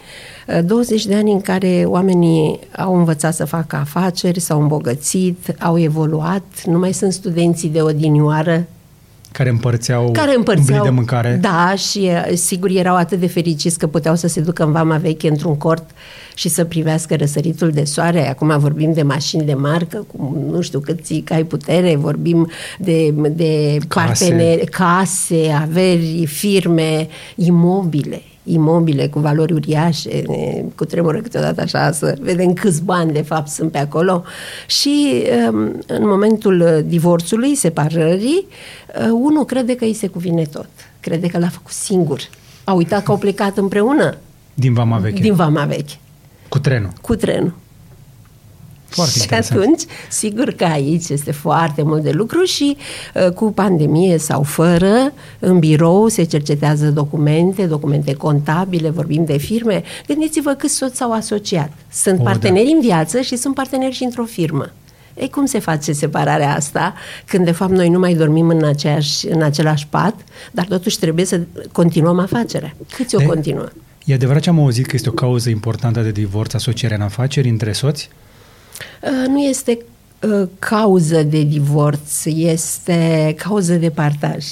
20 0.64 1.06
de 1.06 1.14
ani 1.14 1.32
în 1.32 1.40
care 1.40 1.84
oamenii 1.86 2.58
au 2.76 2.96
învățat 2.96 3.34
să 3.34 3.44
facă 3.44 3.76
afaceri, 3.76 4.40
s-au 4.40 4.60
îmbogățit, 4.60 5.54
au 5.58 5.78
evoluat, 5.78 6.62
nu 6.64 6.78
mai 6.78 6.92
sunt 6.92 7.12
studenții 7.12 7.68
de 7.68 7.82
odinioară, 7.82 8.66
care 9.32 9.50
împărțeau, 9.50 10.10
care 10.10 10.34
împărțeau 10.36 10.84
de 10.84 10.90
mâncare. 10.90 11.38
Da, 11.40 11.74
și 11.74 12.10
sigur 12.34 12.70
erau 12.70 12.96
atât 12.96 13.20
de 13.20 13.26
fericiți 13.26 13.78
că 13.78 13.86
puteau 13.86 14.14
să 14.14 14.28
se 14.28 14.40
ducă 14.40 14.64
în 14.64 14.72
vama 14.72 14.96
veche 14.96 15.28
într-un 15.28 15.56
cort 15.56 15.90
și 16.34 16.48
să 16.48 16.64
privească 16.64 17.16
răsăritul 17.16 17.70
de 17.70 17.84
soare. 17.84 18.28
Acum 18.28 18.58
vorbim 18.58 18.92
de 18.92 19.02
mașini 19.02 19.44
de 19.44 19.54
marcă, 19.54 20.06
cu 20.16 20.46
nu 20.50 20.60
știu 20.60 20.80
câți 20.80 21.14
cai 21.14 21.44
putere, 21.44 21.96
vorbim 21.96 22.50
de, 22.78 23.14
de 23.30 23.78
case. 23.88 24.06
parteneri, 24.06 24.66
case, 24.66 25.58
averi, 25.60 26.26
firme, 26.26 27.08
imobile 27.34 28.22
imobile 28.52 29.08
cu 29.08 29.18
valori 29.18 29.52
uriașe, 29.52 30.22
ne 30.26 30.64
cu 30.76 30.84
tremură 30.84 31.20
câteodată 31.20 31.60
așa 31.60 31.92
să 31.92 32.16
vedem 32.20 32.52
câți 32.52 32.82
bani 32.82 33.12
de 33.12 33.22
fapt 33.22 33.48
sunt 33.48 33.72
pe 33.72 33.78
acolo 33.78 34.24
și 34.66 35.24
um, 35.50 35.78
în 35.86 36.08
momentul 36.08 36.84
divorțului, 36.86 37.54
separării, 37.54 38.46
uh, 39.00 39.08
unul 39.12 39.44
crede 39.44 39.74
că 39.74 39.84
îi 39.84 39.94
se 39.94 40.06
cuvine 40.06 40.42
tot, 40.42 40.68
crede 41.00 41.26
că 41.26 41.38
l-a 41.38 41.48
făcut 41.48 41.72
singur. 41.72 42.20
A 42.64 42.72
uitat 42.72 43.02
că 43.02 43.10
au 43.10 43.18
plecat 43.18 43.56
împreună. 43.56 44.16
Din 44.54 44.72
Vama 44.72 44.98
Veche. 44.98 45.20
Din 45.20 45.34
Vama 45.34 45.64
Veche. 45.64 45.94
Cu 46.48 46.58
trenul. 46.58 46.90
Cu 47.00 47.14
trenul. 47.14 47.52
Foarte 48.88 49.12
și 49.12 49.22
interesant. 49.22 49.60
atunci, 49.60 49.82
sigur 50.08 50.52
că 50.52 50.64
aici 50.64 51.08
este 51.08 51.32
foarte 51.32 51.82
mult 51.82 52.02
de 52.02 52.10
lucru 52.10 52.42
și 52.42 52.76
uh, 53.14 53.32
cu 53.32 53.52
pandemie 53.52 54.18
sau 54.18 54.42
fără, 54.42 55.12
în 55.38 55.58
birou 55.58 56.08
se 56.08 56.22
cercetează 56.22 56.90
documente, 56.90 57.66
documente 57.66 58.12
contabile, 58.12 58.90
vorbim 58.90 59.24
de 59.24 59.36
firme. 59.36 59.82
Gândiți-vă 60.06 60.50
câți 60.50 60.74
soți 60.74 60.96
s-au 60.96 61.12
asociat. 61.12 61.72
Sunt 61.92 62.20
o, 62.20 62.22
parteneri 62.22 62.68
da. 62.68 62.74
în 62.74 62.80
viață 62.80 63.20
și 63.20 63.36
sunt 63.36 63.54
parteneri 63.54 63.94
și 63.94 64.04
într-o 64.04 64.24
firmă. 64.24 64.72
Ei, 65.14 65.30
cum 65.30 65.46
se 65.46 65.58
face 65.58 65.92
separarea 65.92 66.54
asta 66.54 66.94
când 67.24 67.44
de 67.44 67.50
fapt 67.50 67.72
noi 67.72 67.88
nu 67.88 67.98
mai 67.98 68.14
dormim 68.14 68.48
în, 68.48 68.64
aceeași, 68.64 69.28
în 69.28 69.42
același 69.42 69.86
pat, 69.86 70.14
dar 70.52 70.64
totuși 70.64 70.98
trebuie 70.98 71.24
să 71.24 71.40
continuăm 71.72 72.18
afacerea? 72.18 72.74
Câți 72.96 73.14
o 73.14 73.20
continuă? 73.26 73.68
E 74.04 74.14
adevărat 74.14 74.42
ce 74.42 74.48
am 74.48 74.58
auzit 74.58 74.86
că 74.86 74.92
este 74.94 75.08
o 75.08 75.12
cauză 75.12 75.50
importantă 75.50 76.00
de 76.00 76.10
divorț, 76.10 76.54
asocierea 76.54 76.96
în 76.96 77.02
afaceri 77.02 77.48
între 77.48 77.72
soți? 77.72 78.10
Uh, 79.02 79.26
nu 79.28 79.38
este 79.38 79.78
uh, 80.20 80.48
cauză 80.58 81.22
de 81.22 81.42
divorț, 81.42 82.24
este 82.24 83.34
cauză 83.38 83.74
de 83.74 83.90
partaj, 83.90 84.44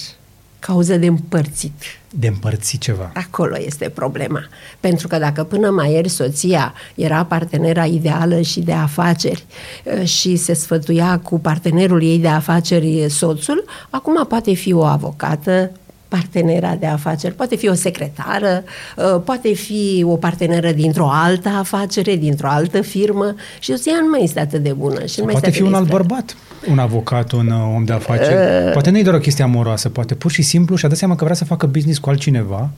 cauză 0.58 0.96
de 0.96 1.06
împărțit. 1.06 1.82
de 2.10 2.26
împărți 2.26 2.78
ceva. 2.78 3.10
Acolo 3.14 3.56
este 3.58 3.88
problema. 3.88 4.40
Pentru 4.80 5.08
că 5.08 5.18
dacă 5.18 5.44
până 5.44 5.70
mai 5.70 5.92
ieri 5.92 6.08
soția 6.08 6.74
era 6.94 7.24
partenera 7.24 7.84
ideală 7.84 8.40
și 8.40 8.60
de 8.60 8.72
afaceri 8.72 9.44
uh, 9.84 10.04
și 10.04 10.36
se 10.36 10.54
sfătuia 10.54 11.18
cu 11.18 11.38
partenerul 11.38 12.02
ei 12.02 12.18
de 12.18 12.28
afaceri 12.28 13.06
soțul, 13.08 13.64
acum 13.90 14.26
poate 14.26 14.54
fi 14.54 14.72
o 14.72 14.82
avocată, 14.82 15.70
partenera 16.08 16.74
de 16.74 16.86
afaceri, 16.86 17.34
poate 17.34 17.56
fi 17.56 17.68
o 17.68 17.74
secretară, 17.74 18.64
uh, 18.96 19.20
poate 19.24 19.52
fi 19.54 20.04
o 20.06 20.16
parteneră 20.16 20.72
dintr-o 20.72 21.08
altă 21.10 21.48
afacere, 21.48 22.16
dintr-o 22.16 22.48
altă 22.48 22.80
firmă 22.80 23.34
și 23.58 23.70
soția 23.70 23.92
nu 24.00 24.08
mai 24.08 24.22
este 24.22 24.40
atât 24.40 24.62
de 24.62 24.72
bună. 24.72 25.04
Și 25.04 25.18
nu 25.18 25.24
mai 25.24 25.32
poate 25.32 25.48
este 25.48 25.58
fi 25.58 25.66
un 25.66 25.74
alt 25.74 25.84
discretă. 25.84 26.06
bărbat, 26.06 26.36
un 26.70 26.78
avocat, 26.78 27.32
un 27.32 27.46
uh, 27.46 27.74
om 27.74 27.84
de 27.84 27.92
afaceri. 27.92 28.72
Poate 28.72 28.90
nu 28.90 28.98
e 28.98 29.02
doar 29.02 29.16
o 29.16 29.18
chestie 29.18 29.44
amoroasă, 29.44 29.88
poate 29.88 30.14
pur 30.14 30.30
și 30.30 30.42
simplu 30.42 30.76
și-a 30.76 30.88
dat 30.88 30.98
seama 30.98 31.16
că 31.16 31.24
vrea 31.24 31.36
să 31.36 31.44
facă 31.44 31.66
business 31.66 31.98
cu 31.98 32.08
altcineva. 32.08 32.70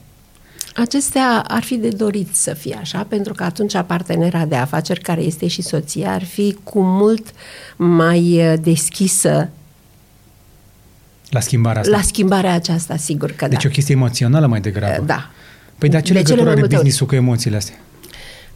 Acestea 0.75 1.43
ar 1.47 1.63
fi 1.63 1.75
de 1.75 1.87
dorit 1.89 2.35
să 2.35 2.53
fie 2.53 2.77
așa, 2.79 3.05
pentru 3.09 3.33
că 3.33 3.43
atunci 3.43 3.81
partenera 3.87 4.45
de 4.45 4.55
afaceri, 4.55 5.01
care 5.01 5.21
este 5.21 5.47
și 5.47 5.61
soția, 5.61 6.13
ar 6.13 6.23
fi 6.23 6.57
cu 6.63 6.81
mult 6.81 7.25
mai 7.75 8.51
uh, 8.51 8.53
deschisă 8.61 9.49
La 11.29 11.39
schimbarea 11.39 11.81
asta. 11.81 11.95
la 11.95 12.01
schimbarea 12.01 12.53
aceasta, 12.53 12.95
sigur 12.97 13.31
că 13.31 13.47
deci 13.47 13.61
da. 13.63 13.67
o 13.69 13.71
chestie 13.71 13.95
emoțională 13.95 14.47
mai 14.47 14.59
degrabă. 14.61 15.03
Da. 15.05 15.29
Păi 15.77 15.89
de 15.89 16.01
ce 16.01 16.13
De 16.13 16.13
legătură 16.13 16.23
cele 16.35 16.41
mai 16.41 16.51
are 16.51 16.59
multe 16.59 16.75
ori. 16.75 16.83
business-ul 16.83 17.07
cu 17.07 17.15
emoțiile 17.15 17.55
astea? 17.55 17.75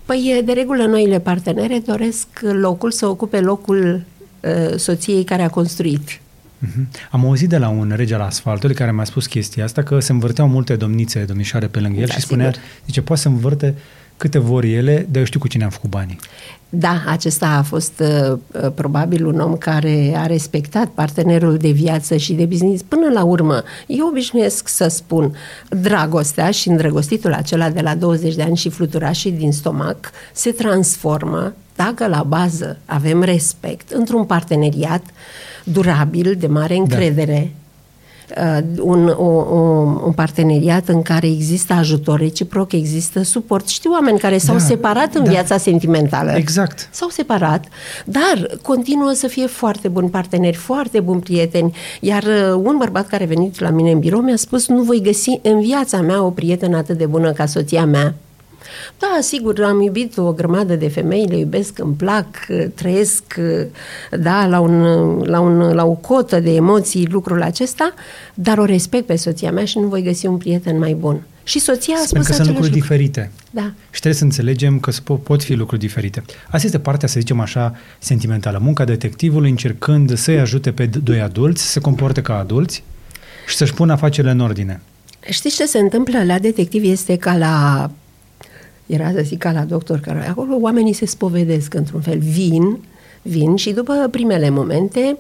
Păi, 0.06 0.42
de 0.46 0.52
regulă, 0.52 0.86
noile 0.86 1.20
partenere 1.20 1.82
doresc 1.86 2.28
locul 2.42 2.92
să 2.92 3.06
ocupe 3.08 3.40
locul 3.40 4.04
uh, 4.40 4.76
soției 4.78 5.24
care 5.24 5.42
a 5.42 5.50
construit. 5.50 6.20
Mhm. 6.58 6.88
Am 7.12 7.26
auzit 7.26 7.50
de 7.50 7.58
la 7.58 7.70
un 7.70 7.94
rege 7.96 8.14
al 8.14 8.22
asfaltului 8.22 8.76
care 8.76 8.92
mi-a 8.92 9.04
spus 9.04 9.26
chestia 9.28 9.64
asta, 9.64 9.84
că 9.84 10.00
se 10.00 10.12
învârteau 10.12 10.48
multe 10.48 10.76
domnițe, 10.76 11.20
domnișoare 11.20 11.68
pe 11.68 11.80
lângă 11.80 12.00
el 12.00 12.08
Da, 12.08 12.14
și 12.14 12.20
spunea, 12.20 12.52
sigur. 12.52 12.68
zice, 12.86 13.02
poate 13.02 13.22
să 13.22 13.28
învârte 13.28 13.76
câte 14.24 14.38
vor 14.40 14.64
ele, 14.64 15.08
dar 15.10 15.20
eu 15.20 15.26
știu 15.26 15.40
cu 15.40 15.48
cine 15.48 15.64
am 15.64 15.70
făcut 15.70 15.90
banii. 15.90 16.20
Da, 16.70 17.04
acesta 17.08 17.48
a 17.48 17.62
fost 17.62 18.00
uh, 18.00 18.38
uh, 18.64 18.72
probabil 18.76 19.26
un 19.26 19.40
om 19.40 19.56
care 19.56 20.14
a 20.16 20.26
respectat 20.26 20.88
partenerul 20.88 21.58
de 21.58 21.70
viață 21.70 22.18
și 22.18 22.34
de 22.34 22.46
business. 22.46 22.82
Până 22.82 23.10
la 23.14 23.24
urmă, 23.24 23.64
eu 23.88 24.08
obișnuiesc 24.08 24.68
să 24.68 24.88
spun, 24.88 25.36
dragostea 25.70 26.52
și 26.52 26.70
îndrăgostitul 26.70 27.34
acela 27.34 27.70
de 27.70 27.82
la 27.82 27.96
20 27.96 28.36
de 28.36 28.42
ani 28.42 28.58
și 28.58 28.70
fluturașii 28.70 29.32
din 29.32 29.52
stomac 29.52 30.12
se 30.34 30.52
transformă, 30.52 31.54
dacă 31.76 32.08
la 32.08 32.24
bază 32.24 32.80
avem 32.86 33.24
respect, 33.24 33.92
într-un 33.92 34.26
parteneriat 34.26 35.04
durabil, 35.64 36.36
de 36.40 36.48
mare 36.48 36.76
încredere, 36.76 37.52
uh, 37.52 37.63
un, 38.80 39.08
o, 39.08 39.24
o, 39.24 39.60
un 40.06 40.12
parteneriat 40.12 40.88
în 40.88 41.02
care 41.02 41.28
există 41.28 41.74
ajutor 41.74 42.20
reciproc, 42.20 42.72
există 42.72 43.24
suport. 43.24 43.68
Știu 43.68 43.92
oameni 43.92 44.20
care 44.20 44.38
s-au 44.38 44.56
Da, 44.56 44.62
separat 44.64 45.16
în 45.16 45.24
da. 45.24 45.30
viața 45.30 45.58
sentimentală. 45.58 46.32
Exact. 46.36 46.90
S-au 46.92 47.10
separat, 47.10 47.66
dar 48.06 48.58
continuă 48.62 49.12
să 49.14 49.28
fie 49.28 49.46
foarte 49.48 49.88
buni 49.88 50.10
parteneri, 50.10 50.56
foarte 50.56 51.00
buni 51.00 51.22
prieteni. 51.22 51.76
Iar 52.00 52.24
uh, 52.24 52.62
un 52.64 52.76
bărbat 52.78 53.08
care 53.08 53.24
a 53.24 53.28
venit 53.28 53.60
la 53.60 53.70
mine 53.70 53.92
în 53.92 54.00
birou 54.00 54.22
mi-a 54.22 54.36
spus 54.36 54.68
nu 54.68 54.82
voi 54.82 55.02
găsi 55.02 55.40
în 55.42 55.62
viața 55.62 56.02
mea 56.02 56.24
o 56.24 56.30
prietenă 56.30 56.78
atât 56.78 56.98
de 56.98 57.06
bună 57.06 57.32
ca 57.32 57.46
soția 57.46 57.86
mea. 57.86 58.14
Da, 59.00 59.18
sigur, 59.22 59.64
am 59.64 59.82
iubit 59.82 60.18
o 60.18 60.32
grămadă 60.34 60.76
de 60.76 60.88
femei, 60.88 61.26
le 61.26 61.38
iubesc, 61.38 61.80
îmi 61.80 61.94
plac, 61.94 62.26
uh, 62.50 62.66
trăiesc, 62.76 63.24
uh, 63.38 63.66
da, 64.20 64.46
la, 64.46 64.60
un, 64.60 64.82
la, 65.24 65.40
un, 65.40 65.58
la 65.74 65.86
o 65.86 65.92
cotă 65.94 66.40
de 66.40 66.54
emoții 66.56 67.08
lucrul 67.12 67.42
acesta, 67.42 67.94
dar 68.34 68.58
o 68.58 68.66
respect 68.66 69.06
pe 69.06 69.16
soția 69.16 69.52
mea 69.52 69.66
și 69.66 69.80
nu 69.80 69.88
voi 69.88 70.02
găsi 70.04 70.26
un 70.26 70.38
prieten 70.38 70.78
mai 70.78 70.94
bun. 70.94 71.22
Și 71.46 71.60
soția 71.60 71.94
a 71.94 71.98
Pentru 71.98 72.16
spus 72.16 72.28
că 72.28 72.34
sunt 72.34 72.40
același 72.48 72.50
lucruri 72.62 72.80
lucru. 72.80 72.80
diferite. 72.96 73.32
Da. 73.52 73.72
Și 73.92 74.00
trebuie 74.00 74.14
să 74.14 74.24
înțelegem 74.24 74.80
că 74.80 74.92
po- 74.92 75.24
pot 75.24 75.44
fi 75.44 75.54
lucruri 75.54 75.82
diferite. 75.82 76.24
Asta 76.46 76.66
este 76.66 76.80
partea, 76.80 77.08
să 77.08 77.20
zicem 77.20 77.40
așa, 77.40 77.76
sentimentală. 78.00 78.60
Munca 78.62 78.84
detectivului 78.86 79.50
încercând 79.50 80.18
să-i 80.18 80.40
ajute 80.40 80.72
pe 80.72 80.88
d- 80.88 81.04
doi 81.04 81.22
adulți 81.22 81.62
să 81.64 81.70
se 81.70 81.80
comporte 81.80 82.22
ca 82.22 82.38
adulți 82.38 82.84
și 83.48 83.56
să-și 83.56 83.74
pună 83.74 83.92
afacerile 83.92 84.32
în 84.32 84.40
ordine. 84.40 84.82
Știți 85.30 85.56
ce 85.56 85.66
se 85.66 85.78
întâmplă 85.80 86.24
la 86.24 86.40
detectiv? 86.40 86.84
Este 86.84 87.18
ca 87.18 87.38
la... 87.38 87.92
Era 88.86 89.12
să 89.12 89.22
zic 89.24 89.38
ca 89.38 89.52
la 89.52 89.64
doctor, 89.64 90.00
care 90.00 90.28
acolo 90.28 90.56
oamenii 90.60 90.94
se 90.94 91.06
spovedesc 91.06 91.74
într-un 91.74 92.02
fel. 92.02 92.20
Vin, 92.20 92.80
vin 93.22 93.56
și 93.56 93.72
după 93.72 94.08
primele 94.12 94.50
momente, 94.50 95.18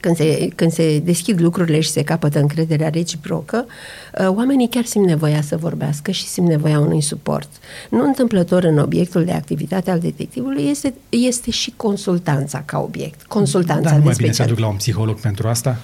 când 0.00 0.16
se, 0.16 0.48
când 0.54 0.72
se 0.72 0.98
deschid 0.98 1.40
lucrurile 1.40 1.80
și 1.80 1.90
se 1.90 2.02
capătă 2.02 2.38
încrederea 2.38 2.88
reciprocă, 2.88 3.66
uh, 4.20 4.28
oamenii 4.28 4.68
chiar 4.68 4.84
simt 4.84 5.06
nevoia 5.06 5.42
să 5.42 5.56
vorbească 5.56 6.10
și 6.10 6.26
simt 6.26 6.48
nevoia 6.48 6.78
unui 6.78 7.00
suport. 7.00 7.48
Nu 7.90 8.04
întâmplător 8.04 8.64
în 8.64 8.78
obiectul 8.78 9.24
de 9.24 9.32
activitate 9.32 9.90
al 9.90 9.98
detectivului 9.98 10.68
este, 10.68 10.94
este 11.08 11.50
și 11.50 11.72
consultanța 11.76 12.62
ca 12.64 12.78
obiect. 12.78 13.22
Consultanța 13.22 13.82
Dar 13.82 13.92
nu 13.92 13.98
de 13.98 14.04
mai 14.04 14.14
bine 14.16 14.28
să 14.28 14.34
special. 14.34 14.50
aduc 14.52 14.64
la 14.64 14.70
un 14.70 14.76
psiholog 14.76 15.20
pentru 15.20 15.48
asta? 15.48 15.78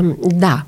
Uh, 0.00 0.14
da, 0.18 0.66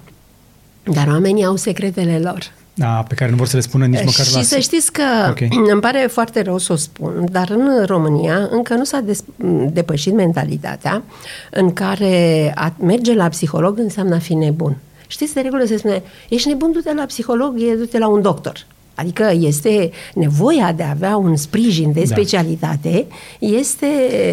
dar 0.82 1.06
oamenii 1.06 1.44
au 1.44 1.56
secretele 1.56 2.18
lor. 2.18 2.52
Da, 2.74 3.04
pe 3.08 3.14
care 3.14 3.30
nu 3.30 3.36
vor 3.36 3.46
să 3.46 3.56
le 3.56 3.62
spună 3.62 3.86
nici 3.86 4.04
măcar 4.04 4.24
și 4.26 4.34
la... 4.34 4.42
să 4.42 4.58
știți 4.58 4.92
că 4.92 5.02
Ok. 5.30 5.40
îmi 5.70 5.80
pare 5.80 6.08
foarte 6.10 6.42
rău 6.42 6.58
să 6.58 6.72
o 6.72 6.76
spun, 6.76 7.28
dar 7.30 7.50
în 7.50 7.84
România 7.86 8.48
încă 8.50 8.74
nu 8.74 8.84
s-a 8.84 9.00
des- 9.00 9.24
depășit 9.72 10.12
mentalitatea 10.14 11.02
în 11.50 11.72
care 11.72 12.52
a 12.54 12.72
merge 12.78 13.14
la 13.14 13.28
psiholog 13.28 13.78
înseamnă 13.78 14.14
a 14.14 14.18
fi 14.18 14.34
nebun. 14.34 14.76
Știți, 15.06 15.34
de 15.34 15.40
regulă 15.40 15.64
se 15.64 15.76
spune, 15.76 16.02
ești 16.28 16.48
nebun, 16.48 16.72
du-te 16.72 16.94
la 16.94 17.04
psiholog, 17.04 17.54
e, 17.60 17.74
du-te 17.74 17.98
la 17.98 18.08
un 18.08 18.22
doctor. 18.22 18.66
Adică 18.94 19.32
este 19.40 19.90
nevoia 20.14 20.72
de 20.76 20.82
a 20.82 20.90
avea 20.90 21.16
un 21.16 21.36
sprijin 21.36 21.92
de 21.92 22.00
Da. 22.00 22.14
specialitate, 22.14 23.06
este... 23.38 23.86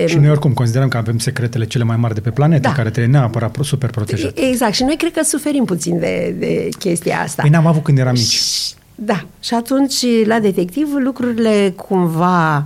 Și 0.07 0.17
noi 0.17 0.29
oricum 0.29 0.53
considerăm 0.53 0.87
că 0.87 0.97
avem 0.97 1.17
secretele 1.17 1.65
cele 1.65 1.83
mai 1.83 1.95
mari 1.95 2.13
de 2.13 2.19
pe 2.19 2.29
planetă, 2.29 2.67
Da. 2.67 2.73
care 2.73 2.89
trebuie 2.89 3.11
neapărat 3.13 3.51
pro- 3.51 3.63
super 3.63 3.89
protejate. 3.89 4.41
Exact, 4.47 4.73
și 4.73 4.83
noi 4.83 4.95
cred 4.97 5.11
că 5.11 5.23
suferim 5.23 5.65
puțin 5.65 5.99
de, 5.99 6.35
de 6.39 6.69
chestia 6.79 7.19
asta. 7.21 7.41
Păi 7.41 7.51
n-am 7.51 7.65
avut 7.67 7.83
când 7.83 7.97
eram 7.97 8.13
mici. 8.13 8.21
Și- 8.21 8.73
Da, 9.03 9.25
și 9.39 9.53
atunci 9.53 10.25
la 10.25 10.39
detectiv 10.39 10.87
lucrurile 11.03 11.73
cumva 11.75 12.57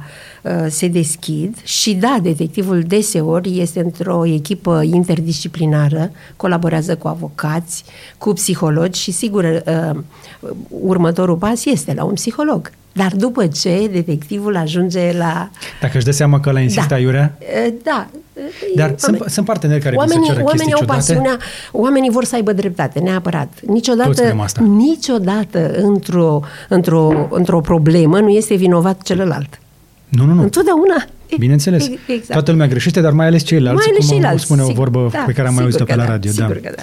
uh, 0.42 0.52
se 0.68 0.88
deschid 0.88 1.58
și 1.64 1.94
da, 1.94 2.18
detectivul 2.22 2.84
deseori 2.88 3.60
este 3.60 3.80
într-o 3.80 4.26
echipă 4.26 4.82
interdisciplinară, 4.84 6.12
colaborează 6.36 6.96
cu 6.96 7.08
avocați, 7.08 7.84
cu 8.18 8.34
psihologi 8.34 9.02
și 9.02 9.12
sigur 9.12 9.44
uh, 9.44 10.00
următorul 10.70 11.36
pas 11.36 11.66
este 11.66 11.94
la 11.94 12.04
un 12.04 12.14
psiholog. 12.14 12.72
Dar 12.94 13.12
după 13.16 13.48
ce 13.48 13.90
detectivul 13.92 14.56
ajunge 14.56 15.12
la... 15.18 15.50
Dacă 15.82 15.98
își 15.98 16.06
dă 16.06 16.12
seama 16.12 16.40
că 16.40 16.52
la 16.52 16.60
insistă 16.60 16.86
Da. 16.90 16.96
aiurea, 16.96 17.38
Uh, 17.40 17.74
Da. 17.84 18.08
Dar 18.76 18.90
Oameni- 18.90 19.00
sunt, 19.00 19.24
sunt 19.28 19.46
parteneri 19.46 19.82
care 19.82 19.96
vin 20.00 20.08
să 20.08 20.14
Oamenii, 20.14 20.28
ceră 20.34 20.44
oamenii 20.44 20.66
chestii 20.66 20.74
au 20.74 20.80
ciudate. 20.80 20.98
pasiunea, 21.00 21.38
oamenii 21.72 22.10
vor 22.10 22.24
să 22.24 22.36
aibă 22.36 22.54
dreptate, 22.54 23.00
neapărat. 23.00 23.48
Toți 23.54 23.72
Niciodată, 23.72 24.22
vrem 24.22 24.40
asta. 24.40 24.62
niciodată 24.64 25.72
într-o, 25.72 26.42
într-o, 26.70 27.28
într-o 27.32 27.60
problemă 27.62 28.20
nu 28.20 28.30
este 28.30 28.56
vinovat 28.56 29.02
celălalt. 29.02 29.60
Nu, 30.10 30.26
nu, 30.26 30.34
nu. 30.34 30.42
Întotdeauna. 30.42 31.06
Bineînțeles. 31.40 31.90
Exact. 32.08 32.32
Toată 32.32 32.52
lumea 32.52 32.68
greșește, 32.68 33.02
dar 33.02 33.12
mai 33.12 33.26
ales 33.26 33.44
ceilalți, 33.44 33.78
Mai 33.86 33.92
ales 33.96 34.06
cum 34.08 34.18
ceilalți, 34.18 34.44
spune 34.44 34.62
o 34.62 34.66
sigur. 34.66 34.90
vorbă 34.90 35.10
Da, 35.12 35.24
pe 35.26 35.32
care 35.34 35.48
am 35.48 35.54
mai 35.54 35.64
sigur 35.64 35.80
auzit-o 35.82 35.84
că 35.86 35.92
pe 35.92 35.96
la 35.98 36.04
da, 36.06 36.10
radio. 36.10 36.32
sigur 36.32 36.54
da. 36.60 36.70
că 36.70 36.74
da. 36.76 36.82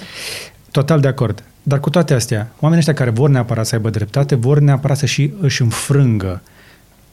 Total 0.71 0.99
de 0.99 1.07
acord. 1.07 1.43
Dar 1.63 1.79
cu 1.79 1.89
toate 1.89 2.13
astea, 2.13 2.47
oamenii 2.59 2.77
ăștia 2.77 2.93
care 2.93 3.09
vor 3.09 3.29
neapărat 3.29 3.65
să 3.65 3.75
aibă 3.75 3.89
dreptate, 3.89 4.35
vor 4.35 4.59
neapărat 4.59 4.97
să 4.97 5.05
și 5.05 5.33
își 5.41 5.61
înfrângă, 5.61 6.41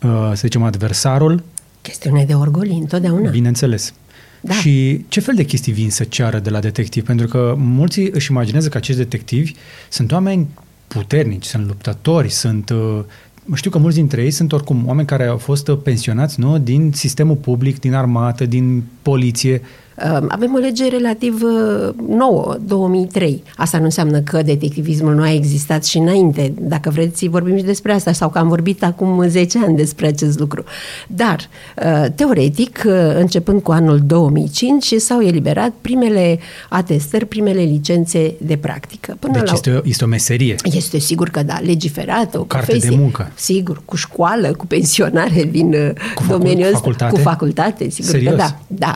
uh, 0.02 0.10
să 0.28 0.34
zicem, 0.34 0.62
adversarul, 0.62 1.42
Chestiune 1.82 2.24
de 2.24 2.34
orgolii, 2.34 2.78
întotdeauna. 2.78 3.30
bineînțeles. 3.30 3.92
Da. 4.40 4.54
Și 4.54 5.04
ce 5.08 5.20
fel 5.20 5.34
de 5.34 5.44
chestii 5.44 5.72
vin 5.72 5.90
să 5.90 6.04
ceară 6.04 6.38
de 6.38 6.50
la 6.50 6.60
detectiv? 6.60 7.04
Pentru 7.04 7.26
că 7.26 7.54
mulți 7.58 8.00
își 8.00 8.30
imaginează 8.30 8.68
că 8.68 8.76
acești 8.76 9.00
detectivi 9.00 9.52
sunt 9.88 10.12
oameni 10.12 10.48
puternici, 10.86 11.44
sunt 11.44 11.66
luptători, 11.66 12.28
sunt... 12.28 12.70
uh, 12.70 13.00
Știu 13.54 13.70
că 13.70 13.78
mulți 13.78 13.96
dintre 13.96 14.22
ei 14.22 14.30
sunt 14.30 14.52
oricum 14.52 14.86
oameni 14.86 15.06
care 15.06 15.26
au 15.26 15.36
fost 15.36 15.68
uh, 15.68 15.78
pensionați 15.82 16.40
nu, 16.40 16.58
din 16.58 16.92
sistemul 16.94 17.36
public, 17.36 17.80
din 17.80 17.94
armată, 17.94 18.46
din 18.46 18.82
poliție. 19.02 19.62
Uh, 20.04 20.24
Avem 20.28 20.54
o 20.54 20.58
lege 20.58 20.88
relativ 20.88 21.42
uh, 21.42 21.94
nouă, 22.08 22.56
2003. 22.66 23.42
Asta 23.56 23.78
nu 23.78 23.84
înseamnă 23.84 24.20
că 24.20 24.42
detectivismul 24.42 25.14
nu 25.14 25.22
a 25.22 25.32
existat 25.32 25.84
și 25.84 25.98
înainte. 25.98 26.52
Dacă 26.60 26.90
vreți, 26.90 27.26
vorbim 27.28 27.56
și 27.56 27.62
despre 27.62 27.92
asta, 27.92 28.12
sau 28.12 28.28
că 28.28 28.38
am 28.38 28.48
vorbit 28.48 28.82
acum 28.84 29.24
10 29.28 29.58
ani 29.66 29.76
despre 29.76 30.06
acest 30.06 30.38
lucru. 30.38 30.64
Dar, 31.06 31.48
uh, 31.84 32.06
teoretic, 32.14 32.82
uh, 32.86 32.92
începând 33.14 33.62
cu 33.62 33.70
anul 33.72 34.00
2005, 34.06 34.94
s-au 34.94 35.20
eliberat 35.20 35.72
primele 35.80 36.38
atestări, 36.68 37.26
primele 37.26 37.60
licențe 37.62 38.34
de 38.42 38.56
practică. 38.56 39.16
Până 39.18 39.32
Deci 39.32 39.46
la... 39.46 39.52
este, 39.52 39.70
o- 39.70 39.80
este 39.84 40.04
o 40.04 40.08
meserie. 40.08 40.54
Este 40.64 40.98
sigur 40.98 41.28
că 41.28 41.42
da, 41.42 41.58
legiferată, 41.64 42.38
o 42.38 42.42
Carte 42.44 42.66
profesie. 42.66 42.90
de 42.90 42.96
muncă. 43.02 43.30
Sigur, 43.34 43.82
cu 43.84 43.96
școală, 43.96 44.52
cu 44.52 44.66
pensionare 44.66 45.48
din 45.50 45.66
uh, 45.74 45.90
Cu 46.14 46.22
facu- 46.22 46.32
domeniul 46.38 46.64
ăsta. 46.66 46.76
facultate? 46.78 47.12
Cu 47.12 47.18
facultate, 47.20 47.88
sigur 47.88 48.10
Serios? 48.10 48.30
că 48.34 48.36
da. 48.36 48.56
da. 48.66 48.94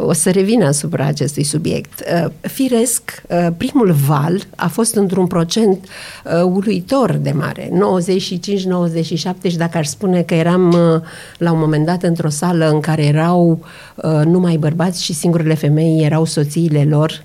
Uh, 0.00 0.06
o 0.06 0.12
să 0.12 0.30
revin 0.30 0.62
asupra 0.62 1.04
acestui 1.04 1.42
subiect. 1.42 2.04
Uh, 2.24 2.30
firesc, 2.40 3.22
uh, 3.28 3.46
primul 3.56 3.92
val 4.06 4.42
a 4.56 4.68
fost 4.68 4.94
într-un 4.94 5.26
procent 5.26 5.78
uh, 6.24 6.42
uluitor 6.42 7.12
de 7.12 7.30
mare, 7.30 7.70
95-97 7.70 9.50
și 9.50 9.56
dacă 9.56 9.78
aș 9.78 9.86
spune 9.86 10.22
că 10.22 10.34
eram 10.34 10.72
uh, 10.72 11.00
la 11.38 11.52
un 11.52 11.58
moment 11.58 11.86
dat 11.86 12.02
într-o 12.02 12.28
sală 12.28 12.70
în 12.70 12.80
care 12.80 13.04
erau 13.04 13.64
uh, 13.94 14.20
numai 14.24 14.56
bărbați 14.56 15.04
și 15.04 15.12
singurele 15.12 15.54
femei 15.54 16.04
erau 16.04 16.24
soțiile 16.24 16.84
lor, 16.88 17.24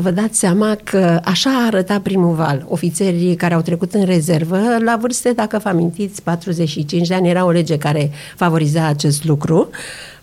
vă 0.00 0.10
dați 0.10 0.38
seama 0.38 0.76
că 0.84 1.20
așa 1.24 1.50
arăta 1.66 2.00
primul 2.00 2.34
val. 2.34 2.66
Ofițerii 2.68 3.34
care 3.34 3.54
au 3.54 3.60
trecut 3.60 3.94
în 3.94 4.04
rezervă, 4.04 4.58
la 4.84 4.96
vârste, 5.00 5.32
dacă 5.32 5.60
vă 5.62 5.68
amintiți, 5.68 6.22
45 6.22 7.08
de 7.08 7.14
ani, 7.14 7.28
era 7.28 7.44
o 7.44 7.50
lege 7.50 7.78
care 7.78 8.10
favoriza 8.36 8.86
acest 8.86 9.24
lucru. 9.24 9.68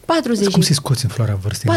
40, 0.06 0.48
cum 0.48 0.62
se 0.62 0.74
scoți 0.74 1.04
în 1.04 1.10
floarea 1.10 1.38
vârstei? 1.42 1.72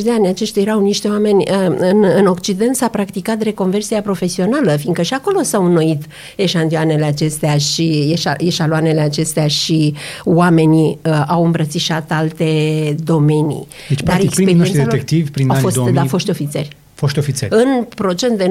45-50 0.00 0.02
de 0.02 0.10
ani, 0.10 0.28
aceștia 0.28 0.62
erau 0.62 0.80
niște 0.80 1.08
oameni. 1.08 1.44
uh, 1.50 1.74
În, 1.78 2.04
în 2.16 2.26
Occident 2.26 2.76
s-a 2.76 2.88
practicat 2.88 3.42
reconversia 3.42 4.00
profesională, 4.02 4.76
fiindcă 4.76 5.02
și 5.02 5.14
acolo 5.14 5.42
s-au 5.42 5.64
înnoit 5.64 6.02
eșantioanele 6.36 7.04
acestea 7.04 7.58
și 7.58 8.08
eșa, 8.12 8.34
eșaloanele 8.38 9.00
acestea 9.00 9.46
și 9.46 9.94
oamenii 10.24 10.98
uh, 11.02 11.24
au 11.28 11.44
îmbrățișat 11.44 12.12
alte 12.12 12.94
domenii. 13.04 13.66
Deci, 13.88 14.02
practic, 14.02 14.30
primii 14.30 14.54
noștri 14.54 14.78
experiența 14.78 14.82
lor 14.82 14.92
detectivi, 14.92 15.30
prin 15.30 15.48
a 15.48 15.50
anii 15.50 15.62
fost, 15.62 15.74
2000, 15.74 15.94
Da, 15.94 16.04
foști 16.06 16.30
ofițeri. 16.30 16.76
Foști 16.94 17.18
ofițeri. 17.18 17.54
În 17.54 17.84
procent 17.94 18.38
de 18.38 18.50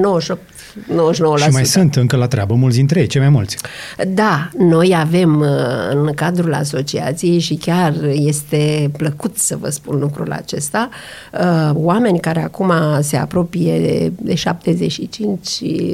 Și 1.36 1.50
mai 1.50 1.64
sunt 1.64 1.96
încă 1.96 2.16
la 2.16 2.26
treabă, 2.26 2.54
mulți 2.54 2.76
dintre 2.76 3.00
ei, 3.00 3.06
cei 3.06 3.20
mai 3.20 3.30
mulți. 3.30 3.56
Da, 4.08 4.50
noi 4.58 4.94
avem 4.96 5.40
uh, 5.40 5.48
în 5.90 6.12
cadrul 6.14 6.54
asociației 6.54 7.38
și 7.38 7.54
chiar 7.54 7.94
este 8.12 8.90
plăcut 8.96 9.36
să 9.38 9.56
vă 9.56 9.70
spun 9.70 9.98
lucrul 9.98 10.32
acesta, 10.32 10.88
uh, 11.32 11.70
oameni 11.72 12.20
care 12.20 12.42
acum 12.42 12.72
se 13.00 13.16
apropie 13.16 14.12
de 14.20 14.34
75 14.34 15.46
și 15.46 15.92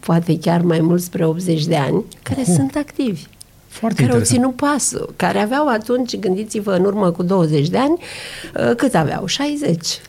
poate 0.00 0.38
chiar 0.38 0.60
mai 0.60 0.80
mult 0.80 1.02
spre 1.02 1.24
80 1.24 1.66
de 1.66 1.76
ani, 1.76 2.04
care 2.22 2.40
Oho. 2.46 2.52
sunt 2.52 2.76
activi. 2.76 3.22
Foarte 3.68 4.02
care 4.02 4.12
au 4.12 4.18
interesant. 4.18 4.56
ținut 4.56 4.56
pasul, 4.56 5.12
care 5.16 5.38
aveau 5.38 5.68
atunci, 5.68 6.16
gândiți-vă, 6.16 6.72
în 6.72 6.84
urmă 6.84 7.10
cu 7.10 7.22
20 7.22 7.68
de 7.68 7.78
ani, 7.78 7.98
uh, 8.56 8.74
cât 8.76 8.94
aveau? 8.94 9.26
60. 9.26 10.00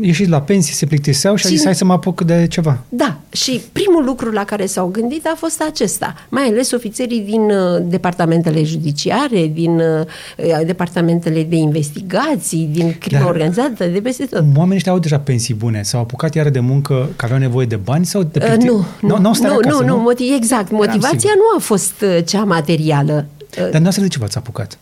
Ieșiți 0.00 0.30
la 0.30 0.40
pensii, 0.40 0.74
se 0.74 0.86
plictiseau 0.86 1.34
și 1.34 1.46
a 1.46 1.48
zis, 1.48 1.56
Cine- 1.58 1.68
hai 1.70 1.78
să 1.78 1.84
mă 1.84 1.92
apuc 1.92 2.20
de 2.22 2.46
ceva. 2.50 2.78
Da, 2.88 3.16
și 3.32 3.60
primul 3.72 4.04
lucru 4.04 4.30
la 4.30 4.44
care 4.44 4.66
s-au 4.66 4.86
gândit 4.86 5.26
a 5.26 5.34
fost 5.36 5.62
acesta, 5.70 6.14
mai 6.28 6.42
ales 6.42 6.70
ofițerii 6.72 7.20
din 7.20 7.40
uh, 7.40 7.82
departamentele 7.82 8.62
judiciare, 8.62 9.46
din 9.54 9.78
uh, 9.80 10.60
departamentele 10.66 11.42
de 11.42 11.56
investigații, 11.56 12.68
din 12.72 12.96
crimă 12.98 13.20
Dar- 13.20 13.28
organizată, 13.30 13.84
de 13.86 14.00
peste 14.00 14.24
tot. 14.24 14.44
Oamenii 14.56 14.76
ăștia 14.76 14.92
au 14.92 14.98
deja 14.98 15.18
pensii 15.18 15.54
bune, 15.54 15.82
s-au 15.82 16.00
apucat 16.00 16.34
iară 16.34 16.48
de 16.48 16.60
muncă 16.60 17.08
că 17.16 17.24
aveau 17.24 17.40
nevoie 17.40 17.66
de 17.66 17.76
bani 17.76 18.06
sau 18.06 18.22
de 18.22 18.38
Uh, 18.42 18.50
plicti- 18.50 18.64
nu, 18.66 18.84
nu, 19.00 19.16
n-au 19.18 19.32
stat 19.32 19.50
nu, 19.50 19.56
acasă, 19.56 19.82
nu, 19.82 19.96
nu, 19.96 20.02
motiv, 20.02 20.32
exact. 20.36 20.70
Motivația 20.70 21.08
sigur. 21.18 21.34
nu 21.36 21.56
a 21.56 21.60
fost 21.60 21.94
uh, 22.02 22.18
cea 22.24 22.44
materială. 22.44 23.26
Uh, 23.62 23.70
Dar 23.70 23.80
noastră 23.80 24.02
de 24.02 24.08
ce 24.08 24.18
v-ați 24.18 24.36
apucat? 24.36 24.78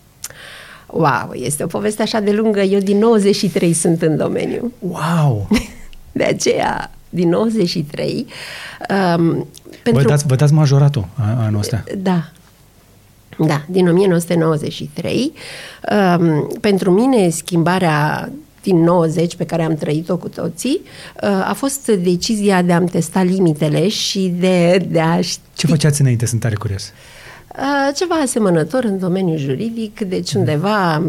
Wow, 0.87 1.31
este 1.33 1.63
o 1.63 1.67
poveste 1.67 2.03
așa 2.03 2.21
de 2.21 2.33
lungă. 2.33 2.61
Eu 2.61 2.81
din 2.81 2.99
93 2.99 3.73
sunt 3.73 4.03
în 4.03 4.17
domeniu. 4.17 4.73
Wow! 4.79 5.49
De 6.13 6.25
aceea, 6.25 6.91
din 7.09 7.29
93, 7.29 8.27
um, 9.17 9.27
Vă 9.37 9.45
pentru 9.83 10.09
dați, 10.09 10.27
vă 10.27 10.35
dați 10.35 10.53
majoratul 10.53 11.09
a- 11.15 11.45
anul 11.45 11.59
ăsta. 11.59 11.85
Da. 11.99 12.31
Da, 13.39 13.65
din 13.69 13.89
1993. 13.89 15.33
Um, 16.19 16.49
pentru 16.61 16.91
mine, 16.91 17.29
schimbarea 17.29 18.31
din 18.63 18.77
90 18.77 19.37
pe 19.37 19.45
care 19.45 19.63
am 19.63 19.75
trăit-o 19.75 20.17
cu 20.17 20.29
toții 20.29 20.81
uh, 21.23 21.49
a 21.49 21.53
fost 21.57 21.87
decizia 21.87 22.63
de 22.63 22.73
a-mi 22.73 22.89
testa 22.89 23.23
limitele 23.23 23.89
și 23.89 24.35
de, 24.39 24.87
de 24.89 25.01
a 25.01 25.21
ști 25.21 25.41
Ce 25.55 25.67
făceați 25.67 26.01
înainte? 26.01 26.27
Sunt 26.27 26.41
tare 26.41 26.55
curios. 26.55 26.83
Uh, 26.83 27.16
ceva 27.95 28.15
asemănător 28.15 28.85
în 28.85 28.99
domeniul 28.99 29.39
juridic, 29.39 30.01
deci 30.01 30.33
undeva 30.33 31.03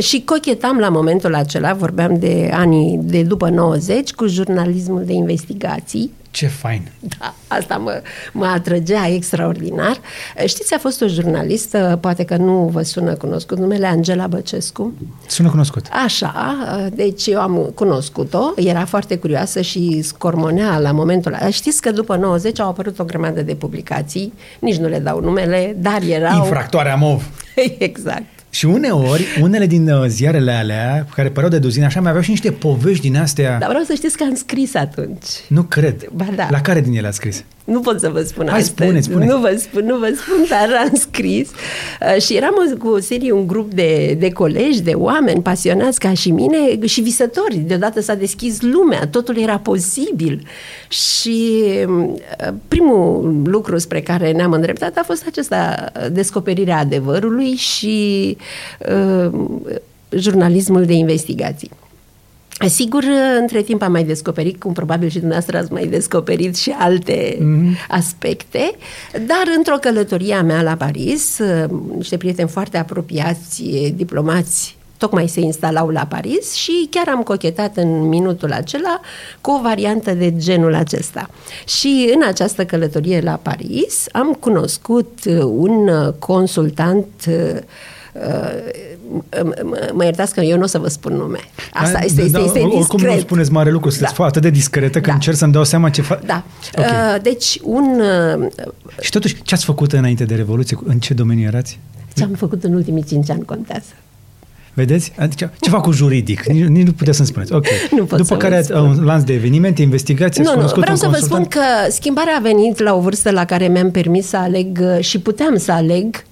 și 0.00 0.22
cochetam 0.24 0.78
la 0.78 0.88
momentul 0.88 1.34
acela, 1.34 1.72
vorbeam 1.72 2.18
de 2.18 2.50
anii 2.52 3.00
de 3.02 3.22
după 3.22 3.48
90 3.48 4.12
cu 4.12 4.26
jurnalismul 4.26 5.04
de 5.04 5.12
investigații 5.12 6.10
Ce 6.32 6.46
fain! 6.46 6.90
da, 7.18 7.34
asta 7.46 7.76
mă, 7.76 8.02
mă 8.32 8.46
atrăgea 8.46 9.08
extraordinar. 9.08 10.00
Știți, 10.46 10.74
a 10.74 10.78
fost 10.78 11.02
o 11.02 11.06
jurnalistă, 11.06 11.98
poate 12.00 12.24
că 12.24 12.36
nu 12.36 12.68
vă 12.72 12.82
sună 12.82 13.14
cunoscut, 13.14 13.58
numele 13.58 13.86
Angela 13.86 14.26
Băcescu. 14.26 14.92
Sună 15.26 15.50
cunoscut. 15.50 15.86
Așa, 16.04 16.56
deci 16.94 17.26
eu 17.26 17.40
am 17.40 17.72
cunoscut-o, 17.74 18.52
era 18.56 18.84
foarte 18.84 19.18
curioasă 19.18 19.60
și 19.60 20.02
scormonea 20.02 20.78
la 20.78 20.92
momentul 20.92 21.32
ăla. 21.32 21.50
Știți 21.50 21.80
că 21.80 21.90
după 21.90 22.16
90 22.16 22.60
au 22.60 22.68
apărut 22.68 22.98
o 22.98 23.04
grămadă 23.04 23.42
de 23.42 23.54
publicații, 23.54 24.32
nici 24.58 24.76
nu 24.76 24.88
le 24.88 24.98
dau 24.98 25.20
numele, 25.20 25.76
dar 25.78 26.02
erau... 26.02 26.38
Infractoarea 26.38 26.94
MOV. 26.94 27.28
exact. 27.78 28.24
Și 28.54 28.64
uneori, 28.64 29.26
unele 29.40 29.66
din 29.66 29.88
uh, 29.88 30.04
ziarele 30.06 30.52
alea, 30.52 31.06
care 31.14 31.28
păreau 31.28 31.50
de 31.50 31.58
duzină 31.58 31.84
așa, 31.84 32.00
mai 32.00 32.08
aveau 32.08 32.24
și 32.24 32.30
niște 32.30 32.50
povești 32.50 33.02
din 33.08 33.16
astea. 33.16 33.58
Dar 33.58 33.68
vreau 33.68 33.84
să 33.84 33.94
știți 33.94 34.16
că 34.16 34.22
am 34.22 34.34
scris 34.34 34.74
atunci. 34.74 35.26
Nu 35.48 35.62
cred. 35.62 36.08
Ba 36.12 36.28
da. 36.36 36.48
La 36.50 36.60
care 36.60 36.80
din 36.80 36.96
ele 36.96 37.06
ați 37.06 37.16
scris? 37.16 37.44
Nu 37.64 37.80
pot 37.80 38.00
să 38.00 38.08
vă 38.08 38.20
spun 38.22 38.46
Hai, 38.48 38.58
astăzi. 38.58 38.82
spuneți, 38.82 39.06
spuneți. 39.06 39.30
Nu 39.32 39.38
vă 39.40 39.54
spun, 39.58 39.84
nu 39.84 39.96
vă 39.98 40.12
spun, 40.16 40.44
dar 40.54 40.68
am 40.88 40.94
scris. 40.94 41.48
Uh, 42.16 42.22
și 42.22 42.34
eram 42.36 42.54
o- 42.72 42.76
cu 42.76 42.88
o 42.88 42.98
serie, 42.98 43.32
un 43.32 43.46
grup 43.46 43.72
de, 43.72 44.16
de 44.18 44.30
colegi, 44.30 44.82
de 44.82 44.90
oameni 44.94 45.42
pasionați 45.42 45.98
ca 45.98 46.12
și 46.14 46.30
mine 46.30 46.86
și 46.86 47.00
visători. 47.00 47.56
Deodată 47.56 48.00
s-a 48.00 48.14
deschis 48.14 48.60
lumea, 48.60 49.06
totul 49.10 49.38
era 49.38 49.58
posibil. 49.58 50.46
Și 50.88 51.62
uh, 51.88 52.54
primul 52.68 53.42
lucru 53.44 53.78
spre 53.78 54.00
care 54.00 54.32
ne-am 54.32 54.52
îndreptat 54.52 54.96
a 54.96 55.02
fost 55.06 55.24
acesta, 55.26 55.92
descoperirea 56.12 56.78
adevărului 56.78 57.50
și 57.54 58.36
uh, 58.88 59.30
jurnalismul 60.10 60.84
de 60.84 60.92
investigații. 60.92 61.70
Sigur, 62.68 63.04
între 63.40 63.62
timp 63.62 63.82
am 63.82 63.92
mai 63.92 64.04
descoperit, 64.04 64.60
cum 64.60 64.72
probabil 64.72 65.08
și 65.08 65.18
dumneavoastră 65.18 65.58
ați 65.58 65.72
mai 65.72 65.86
descoperit 65.86 66.56
și 66.56 66.70
alte 66.78 67.36
mm-hmm. 67.36 67.86
aspecte, 67.88 68.74
dar 69.12 69.44
într-o 69.56 69.76
călătorie 69.80 70.34
a 70.34 70.42
mea 70.42 70.62
la 70.62 70.74
Paris, 70.74 71.38
niște 71.96 72.16
prieteni 72.16 72.48
foarte 72.48 72.78
apropiați, 72.78 73.62
diplomați, 73.94 74.76
tocmai 74.96 75.28
se 75.28 75.40
instalau 75.40 75.88
la 75.88 76.06
Paris 76.08 76.52
și 76.52 76.86
chiar 76.90 77.08
am 77.08 77.22
cochetat 77.22 77.76
în 77.76 78.08
minutul 78.08 78.52
acela 78.52 79.00
cu 79.40 79.50
o 79.50 79.60
variantă 79.60 80.14
de 80.14 80.36
genul 80.36 80.74
acesta. 80.74 81.30
Și 81.66 82.12
în 82.14 82.22
această 82.26 82.64
călătorie 82.64 83.20
la 83.20 83.38
Paris 83.42 84.06
am 84.12 84.32
cunoscut 84.32 85.18
un 85.44 85.90
consultant 86.18 87.06
mă 89.92 90.04
iertați 90.04 90.34
că 90.34 90.40
eu 90.40 90.56
nu 90.56 90.62
o 90.62 90.66
să 90.66 90.78
vă 90.78 90.88
spun 90.88 91.12
nume. 91.12 91.38
Asta 91.72 91.92
Da, 91.92 92.04
este, 92.04 92.14
da, 92.20 92.24
este, 92.24 92.38
este 92.40 92.58
Oricum 92.58 92.78
discret. 92.96 93.14
nu 93.14 93.20
spuneți 93.20 93.52
mare 93.52 93.70
lucru, 93.70 93.90
sunteți 93.90 94.14
Da. 94.18 94.24
atât 94.24 94.42
de 94.42 94.50
discretă 94.50 95.00
că 95.00 95.06
Da. 95.08 95.12
încerc 95.14 95.36
să-mi 95.36 95.52
dau 95.52 95.64
seama 95.64 95.90
ce 95.90 96.02
fac. 96.02 96.24
Da. 96.24 96.44
Ok. 96.76 96.84
Uh, 96.84 97.16
deci, 97.22 97.58
un... 97.62 98.00
Uh, 98.38 98.46
Și 99.00 99.10
totuși, 99.10 99.42
ce 99.42 99.54
ați 99.54 99.64
făcut 99.64 99.92
înainte 99.92 100.24
de 100.24 100.34
Revoluție? 100.34 100.78
În 100.84 100.98
ce 100.98 101.14
domeniu 101.14 101.46
erați? 101.46 101.78
ce 102.14 102.22
am 102.22 102.30
făcut 102.30 102.64
în 102.64 102.74
ultimii 102.74 103.04
cinci 103.04 103.30
ani 103.30 103.44
contează. 103.44 103.86
Vedeți? 104.74 105.12
Adică 105.18 105.52
ceva 105.60 105.80
cu 105.80 105.90
juridic. 105.92 106.46
Nici, 106.46 106.64
nici 106.64 106.86
nu 106.86 106.92
puteți 106.92 107.16
să-mi 107.16 107.28
spuneți. 107.28 107.52
Ok. 107.52 107.66
Nu 107.96 108.04
pot 108.04 108.18
După 108.18 108.24
să 108.24 108.36
care 108.36 108.52
vă 108.52 108.58
ați 108.58 108.66
spun. 108.68 108.78
un 108.80 109.04
lanț 109.04 109.22
de 109.22 109.32
evenimente, 109.32 109.82
investigații, 109.82 110.40
ați 110.40 110.48
Nu, 110.48 110.54
nu, 110.54 110.56
cunoscut 110.56 110.80
vreau 110.82 110.96
un 110.96 111.02
să 111.02 111.08
vă 111.08 111.16
spun 111.24 111.36
consultant? 111.42 111.84
că 111.86 111.90
schimbarea 111.90 112.36
a 112.36 112.40
venit 112.40 112.78
la 112.78 112.94
o 112.94 113.00
vârstă 113.00 113.30
la 113.30 113.44
care 113.44 113.68
mi-am 113.68 113.90
permis 113.90 114.26
să 114.26 114.36
aleg 114.36 114.78
uh, 114.80 115.04
și 115.04 115.18
puteam 115.18 115.56
să 115.56 115.72
aleg 115.72 116.24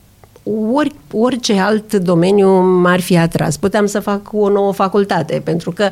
ori, 0.72 0.92
orice 1.12 1.59
alt 1.59 1.94
domeniu 1.94 2.48
m-ar 2.61 3.00
fi 3.00 3.18
atras. 3.18 3.57
Puteam 3.57 3.87
să 3.87 4.00
fac 4.00 4.33
o 4.33 4.48
nouă 4.48 4.72
facultate, 4.72 5.40
pentru 5.44 5.70
că, 5.70 5.90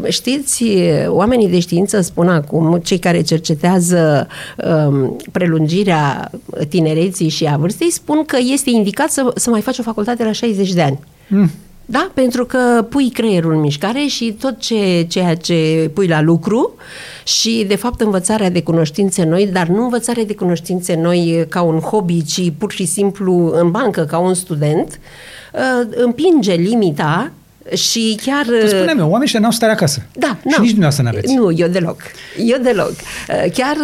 uh, 0.00 0.10
știți, 0.12 0.64
oamenii 1.06 1.48
de 1.48 1.58
știință 1.58 2.00
spun 2.00 2.28
acum, 2.28 2.80
cei 2.84 2.98
care 2.98 3.22
cercetează 3.22 4.26
um, 4.56 5.16
prelungirea 5.32 6.30
tinereții 6.68 7.28
și 7.28 7.46
a 7.46 7.56
vârstei, 7.56 7.90
spun 7.90 8.24
că 8.24 8.36
este 8.52 8.70
indicat 8.70 9.10
să, 9.10 9.32
să 9.34 9.50
mai 9.50 9.60
faci 9.60 9.78
o 9.78 9.82
facultate 9.82 10.24
la 10.24 10.32
60 10.32 10.72
de 10.72 10.82
ani. 10.82 10.98
Mm. 11.28 11.50
Da, 11.90 12.10
pentru 12.14 12.44
că 12.44 12.86
pui 12.88 13.10
creierul 13.10 13.52
în 13.52 13.60
mișcare 13.60 14.06
și 14.06 14.36
tot 14.40 14.58
ce, 14.58 15.06
ceea 15.08 15.36
ce 15.36 15.90
pui 15.94 16.06
la 16.06 16.20
lucru 16.20 16.74
și, 17.24 17.64
de 17.68 17.76
fapt, 17.76 18.00
învățarea 18.00 18.50
de 18.50 18.62
cunoștințe 18.62 19.24
noi, 19.24 19.46
dar 19.46 19.66
nu 19.66 19.82
învățarea 19.82 20.24
de 20.24 20.34
cunoștințe 20.34 20.94
noi 20.94 21.46
ca 21.48 21.62
un 21.62 21.78
hobby, 21.78 22.24
ci 22.24 22.52
pur 22.58 22.72
și 22.72 22.84
simplu 22.84 23.52
în 23.54 23.70
bancă 23.70 24.04
ca 24.04 24.18
un 24.18 24.34
student, 24.34 25.00
uh, 25.52 25.88
împinge 25.96 26.54
limita 26.54 27.30
Și 27.74 28.18
chiar... 28.22 28.46
Spuneam 28.66 28.98
eu, 28.98 29.04
oamenii 29.04 29.24
ăștia 29.24 29.40
n-au 29.40 29.50
stare 29.50 29.72
acasă. 29.72 30.02
Da, 30.12 30.26
și 30.26 30.56
nu. 30.56 30.62
nici 30.62 30.70
dumneavoastră 30.70 31.02
n-aveți. 31.02 31.34
Nu, 31.34 31.52
eu 31.52 31.68
deloc. 31.68 32.00
Eu 32.38 32.58
deloc. 32.62 32.92
Chiar 33.54 33.76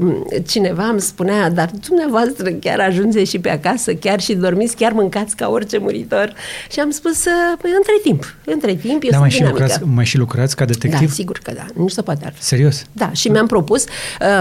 um, 0.00 0.26
cineva 0.46 0.84
îmi 0.84 1.00
spunea, 1.00 1.50
dar 1.50 1.70
dumneavoastră 1.88 2.50
chiar 2.50 2.80
ajungeți 2.80 3.30
și 3.30 3.38
pe 3.38 3.50
acasă, 3.50 3.94
chiar 3.94 4.20
și 4.20 4.34
dormiți, 4.34 4.76
chiar 4.76 4.92
mâncați 4.92 5.36
ca 5.36 5.48
orice 5.48 5.78
muritor. 5.78 6.34
Și 6.70 6.80
am 6.80 6.90
spus, 6.90 7.22
păi, 7.60 7.70
între 7.76 7.92
timp, 8.02 8.34
între 8.44 8.74
timp, 8.74 9.02
eu 9.02 9.10
da, 9.10 9.16
sunt 9.16 9.20
mai 9.20 9.30
și, 9.30 9.36
dinamică. 9.36 9.62
lucrați, 9.62 9.84
mai 9.94 10.04
și 10.04 10.18
lucrați 10.18 10.56
ca 10.56 10.64
detectiv? 10.64 11.08
Da, 11.08 11.14
sigur 11.14 11.38
că 11.42 11.52
da. 11.54 11.66
Nu 11.74 11.88
se 11.88 12.02
poate 12.02 12.24
altfel. 12.24 12.42
Serios? 12.42 12.84
Da, 12.92 13.10
și 13.12 13.28
mi-am 13.28 13.46
propus, 13.46 13.84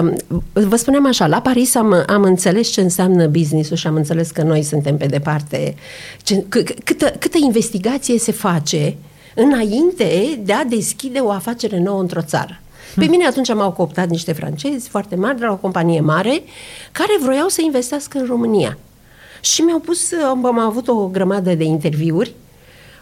um, 0.01 0.15
vă 0.53 0.75
spuneam 0.75 1.07
așa, 1.07 1.27
la 1.27 1.41
Paris 1.41 1.75
am, 1.75 2.03
am 2.07 2.23
înțeles 2.23 2.67
ce 2.67 2.81
înseamnă 2.81 3.27
business-ul 3.27 3.75
și 3.75 3.87
am 3.87 3.95
înțeles 3.95 4.31
că 4.31 4.41
noi 4.41 4.63
suntem 4.63 4.97
pe 4.97 5.05
departe. 5.05 5.75
Ce, 6.23 6.43
câtă, 6.83 7.13
câtă 7.19 7.37
investigație 7.41 8.19
se 8.19 8.31
face 8.31 8.80
înainte 9.35 10.39
de 10.43 10.53
a 10.53 10.63
deschide 10.63 11.19
o 11.19 11.31
afacere 11.31 11.79
nouă 11.79 11.99
într-o 11.99 12.21
țară. 12.21 12.59
Pe 12.95 13.05
mine 13.05 13.25
atunci 13.25 13.53
m-au 13.53 13.71
cooptat 13.71 14.09
niște 14.09 14.33
francezi 14.33 14.89
foarte 14.89 15.15
mari 15.15 15.39
de 15.39 15.45
la 15.45 15.51
o 15.51 15.55
companie 15.55 15.99
mare 15.99 16.43
care 16.91 17.17
vroiau 17.21 17.47
să 17.47 17.61
investească 17.61 18.17
în 18.17 18.25
România. 18.25 18.77
Și 19.41 19.61
mi-au 19.61 19.79
pus, 19.79 20.11
am 20.23 20.59
avut 20.59 20.87
o 20.87 21.07
grămadă 21.07 21.55
de 21.55 21.63
interviuri 21.63 22.33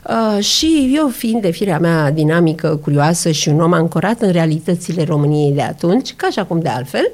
Uh, 0.03 0.43
și 0.43 0.91
eu, 0.95 1.07
fiind 1.07 1.41
de 1.41 1.51
firea 1.51 1.79
mea 1.79 2.11
dinamică, 2.11 2.79
curioasă 2.83 3.31
și 3.31 3.49
un 3.49 3.61
om 3.61 3.73
ancorat 3.73 4.21
în 4.21 4.31
realitățile 4.31 5.03
României 5.03 5.51
de 5.51 5.61
atunci, 5.61 6.13
ca 6.15 6.29
și 6.29 6.39
acum 6.39 6.59
de 6.59 6.69
altfel, 6.69 7.11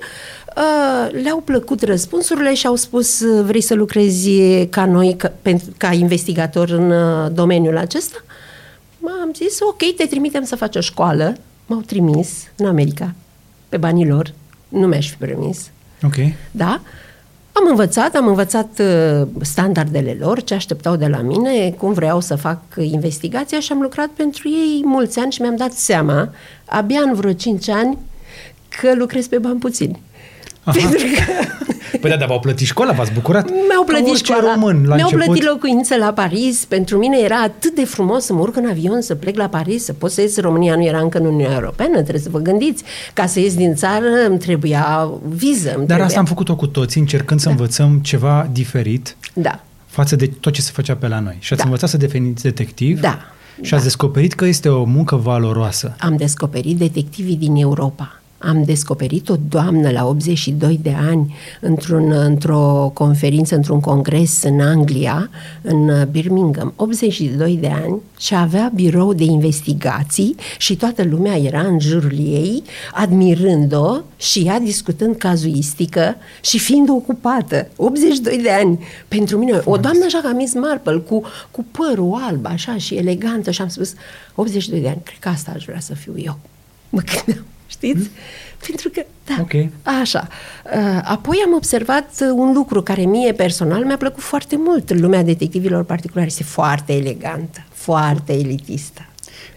uh, 0.56 1.21
le-au 1.23 1.38
plăcut 1.38 1.82
răspunsurile 1.84 2.54
și 2.54 2.67
au 2.67 2.75
spus 2.75 3.21
vrei 3.43 3.62
să 3.62 3.73
lucrezi 3.73 4.30
ca 4.65 4.86
noi, 4.86 5.15
ca, 5.17 5.32
pentru, 5.41 5.67
ca 5.78 5.91
investigator 5.91 6.69
în 6.69 6.91
uh, 6.91 7.32
domeniul 7.34 7.78
acesta? 7.78 8.17
M-am 9.06 9.32
zis, 9.36 9.60
ok, 9.60 9.96
te 9.96 10.06
trimitem 10.06 10.44
să 10.44 10.56
faci 10.56 10.76
o 10.76 10.80
școală. 10.80 11.36
M-au 11.65 11.82
trimis 11.82 12.30
în 12.56 12.65
America, 12.65 13.13
pe 13.70 13.78
banii 13.78 14.08
lor. 14.08 14.34
Nu 14.68 14.88
mi-aș 14.88 15.10
fi 15.10 15.15
permis. 15.15 15.70
Ok. 16.04 16.15
Da? 16.52 16.82
Am 17.52 17.68
învățat, 17.70 18.15
am 18.15 18.28
învățat 18.28 18.80
uh, 18.80 19.28
standardele 19.41 20.18
lor, 20.20 20.44
ce 20.44 20.54
așteptau 20.54 20.96
de 20.96 21.08
la 21.08 21.22
mine, 21.22 21.72
cum 21.72 21.94
vreau 21.94 22.20
să 22.20 22.36
fac 22.36 22.60
investigația 22.78 23.60
și 23.60 23.72
am 23.72 23.82
lucrat 23.82 24.08
pentru 24.08 24.50
ei 24.50 24.82
mulți 24.86 25.20
ani 25.20 25.32
și 25.32 25.41
mi-am 25.41 25.56
dat 25.56 25.72
seama, 25.72 26.30
abia 26.65 27.00
în 27.02 27.13
vreo 27.13 27.34
5 27.34 27.70
ani, 27.70 27.98
că 28.82 28.96
lucrez 28.96 29.28
pe 29.28 29.38
bani 29.38 29.60
puțini. 29.60 30.02
Aha. 30.65 30.78
Pentru 30.80 31.06
că... 31.15 31.21
Păi 32.01 32.10
da, 32.10 32.15
dar 32.15 32.28
v-au 32.28 32.39
plătit 32.39 32.67
școala, 32.67 32.91
v-ați 32.91 33.12
bucurat? 33.12 33.49
Mi-au 33.49 33.84
plătit 33.84 34.15
școala, 34.15 34.54
român, 34.54 34.86
la 34.88 34.95
mi-au 34.95 35.08
început. 35.12 35.25
plătit 35.25 35.43
locuință 35.43 35.95
la 35.95 36.13
Paris. 36.13 36.65
Pentru 36.65 36.97
mine 36.97 37.17
era 37.23 37.41
atât 37.41 37.75
de 37.75 37.86
frumos 37.86 38.25
să 38.25 38.34
mă 38.34 38.39
urc 38.39 38.56
în 38.56 38.65
avion, 38.69 39.01
să 39.01 39.15
plec 39.15 39.38
la 39.38 39.47
Paris, 39.47 39.84
să 39.84 39.93
pot 39.93 40.12
să 40.12 40.21
ies. 40.21 40.39
România 40.39 40.75
nu 40.75 40.84
era 40.84 40.99
încă 40.99 41.17
în 41.17 41.25
Uniunea 41.25 41.54
Europeană, 41.56 41.93
trebuie 41.93 42.19
să 42.21 42.30
vă 42.30 42.39
gândiți. 42.39 42.84
Ca 43.13 43.25
să 43.25 43.39
ies 43.39 43.56
din 43.56 43.75
țară 43.75 44.06
îmi 44.28 44.38
trebuia 44.38 45.10
viză. 45.28 45.67
Îmi 45.67 45.75
dar 45.78 45.86
trebuia... 45.86 46.06
asta 46.06 46.19
am 46.19 46.25
făcut-o 46.25 46.56
cu 46.56 46.67
toții, 46.67 47.01
încercând 47.01 47.39
să 47.39 47.45
da. 47.45 47.51
învățăm 47.51 47.99
ceva 48.04 48.49
diferit 48.51 49.15
da. 49.34 49.60
față 49.86 50.15
de 50.15 50.28
tot 50.39 50.54
ce 50.54 50.62
se 50.62 50.71
făcea 50.73 50.95
pe 50.95 51.08
la 51.08 51.19
noi. 51.19 51.38
Și 51.39 51.54
ați 51.54 51.62
Da. 51.62 51.67
învățat 51.67 51.89
să 51.89 51.97
deveniți 51.97 52.43
detectiv 52.43 52.99
Da. 52.99 53.19
și 53.62 53.73
ați 53.73 53.84
descoperit 53.84 54.34
că 54.34 54.45
este 54.45 54.69
o 54.69 54.84
muncă 54.84 55.15
valoroasă. 55.15 55.95
Am 55.99 56.15
descoperit 56.17 56.78
detectivii 56.78 57.36
din 57.38 57.56
Europa. 57.56 58.19
Am 58.38 58.63
descoperit 58.63 59.30
o 59.30 59.36
doamnă 59.50 59.89
la 59.89 60.08
82 60.08 60.80
de 60.82 60.95
ani 61.10 61.36
într-un, 61.62 62.12
într-o 62.12 62.91
conferință, 62.93 63.56
într-un 63.56 63.80
congres 63.80 64.43
în 64.43 64.60
Anglia, 64.60 65.30
în 65.62 66.08
Birmingham, 66.12 66.74
82 66.76 67.58
de 67.62 67.67
ani 67.67 68.02
și 68.19 68.36
avea 68.36 68.71
birou 68.76 69.13
de 69.13 69.24
investigații 69.24 70.36
și 70.58 70.76
toată 70.76 71.04
lumea 71.04 71.38
era 71.38 71.62
în 71.62 71.80
jurul 71.80 72.17
ei, 72.17 72.63
admirând-o 72.93 73.98
și 74.17 74.39
ea 74.39 74.60
discutând 74.60 75.15
cazuistică 75.15 76.15
și 76.41 76.60
fiind 76.60 76.89
ocupată. 76.89 77.67
82 77.76 78.38
de 78.38 78.52
ani. 78.52 78.80
Pentru 79.08 79.38
mine, 79.38 79.62
o 79.65 79.78
doamnă 79.78 80.06
așa 80.06 80.19
ca 80.24 80.32
Miss 80.32 80.54
Marple, 80.54 80.95
cu, 80.95 81.24
cu 81.52 81.65
părul 81.71 82.19
alb, 82.21 82.45
așa 82.45 82.78
și 82.78 82.95
elegantă 82.95 83.52
și 83.52 83.62
am 83.62 83.67
spus, 83.67 83.93
82 84.36 84.80
de 84.80 84.88
ani, 84.88 85.02
cred 85.04 85.17
că 85.19 85.30
asta 85.30 85.52
aș 85.56 85.65
vrea 85.65 85.80
să 85.80 85.93
fiu 85.93 86.13
eu. 86.17 86.39
Mă 86.89 87.02
gândeam. 87.02 87.45
Știți? 87.67 87.99
Mm. 87.99 88.10
Pentru 88.67 88.89
că, 88.89 89.01
da, 89.25 89.36
Ok. 89.41 89.54
așa. 90.01 90.28
Uh, 90.75 90.99
Apoi 91.04 91.38
am 91.45 91.54
observat 91.54 92.10
uh, 92.21 92.28
un 92.34 92.54
lucru 92.54 92.82
care 92.82 93.01
mie 93.01 93.32
personal 93.34 93.86
mi-a 93.86 93.97
plăcut 93.97 94.23
foarte 94.23 94.56
mult. 94.58 94.93
Lumea 94.99 95.23
detectivilor 95.23 95.84
particulari 95.84 96.28
este 96.28 96.43
foarte 96.43 96.93
elegantă, 96.93 97.65
foarte 97.73 98.34
elitistă. 98.34 99.01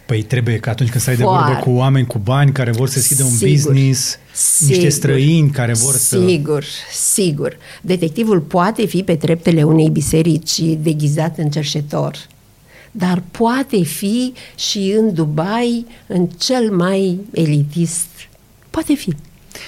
Păi 0.07 0.23
trebuie 0.23 0.59
că 0.59 0.71
atunci 0.71 0.89
când 0.91 1.03
stai 1.03 1.17
de 1.17 1.23
Foarte. 1.23 1.53
vorbă 1.53 1.71
cu 1.71 1.77
oameni 1.77 2.07
cu 2.07 2.19
bani 2.19 2.53
care 2.53 2.71
vor 2.71 2.89
să 2.89 2.95
deschidă 2.95 3.23
un 3.25 3.31
Sigur. 3.31 3.49
business, 3.49 4.19
niște 4.59 4.75
Sigur. 4.75 4.91
străini 4.91 5.51
care 5.51 5.73
vor 5.73 5.95
să... 5.95 6.25
Sigur, 6.27 6.65
sigur. 6.93 7.57
Detectivul 7.81 8.41
poate 8.41 8.87
fi 8.87 9.03
pe 9.03 9.17
treptele 9.17 9.63
unei 9.63 9.89
biserici 9.91 10.61
deghizat 10.61 11.39
în 11.39 11.51
cerșetor, 11.51 12.17
dar 12.99 13.23
poate 13.31 13.83
fi 13.83 14.33
și 14.57 14.95
în 14.99 15.15
Dubai, 15.15 15.87
în 16.07 16.27
cel 16.27 16.71
mai 16.71 17.21
elitist. 17.33 18.09
Poate 18.71 18.95
fi. 18.95 19.15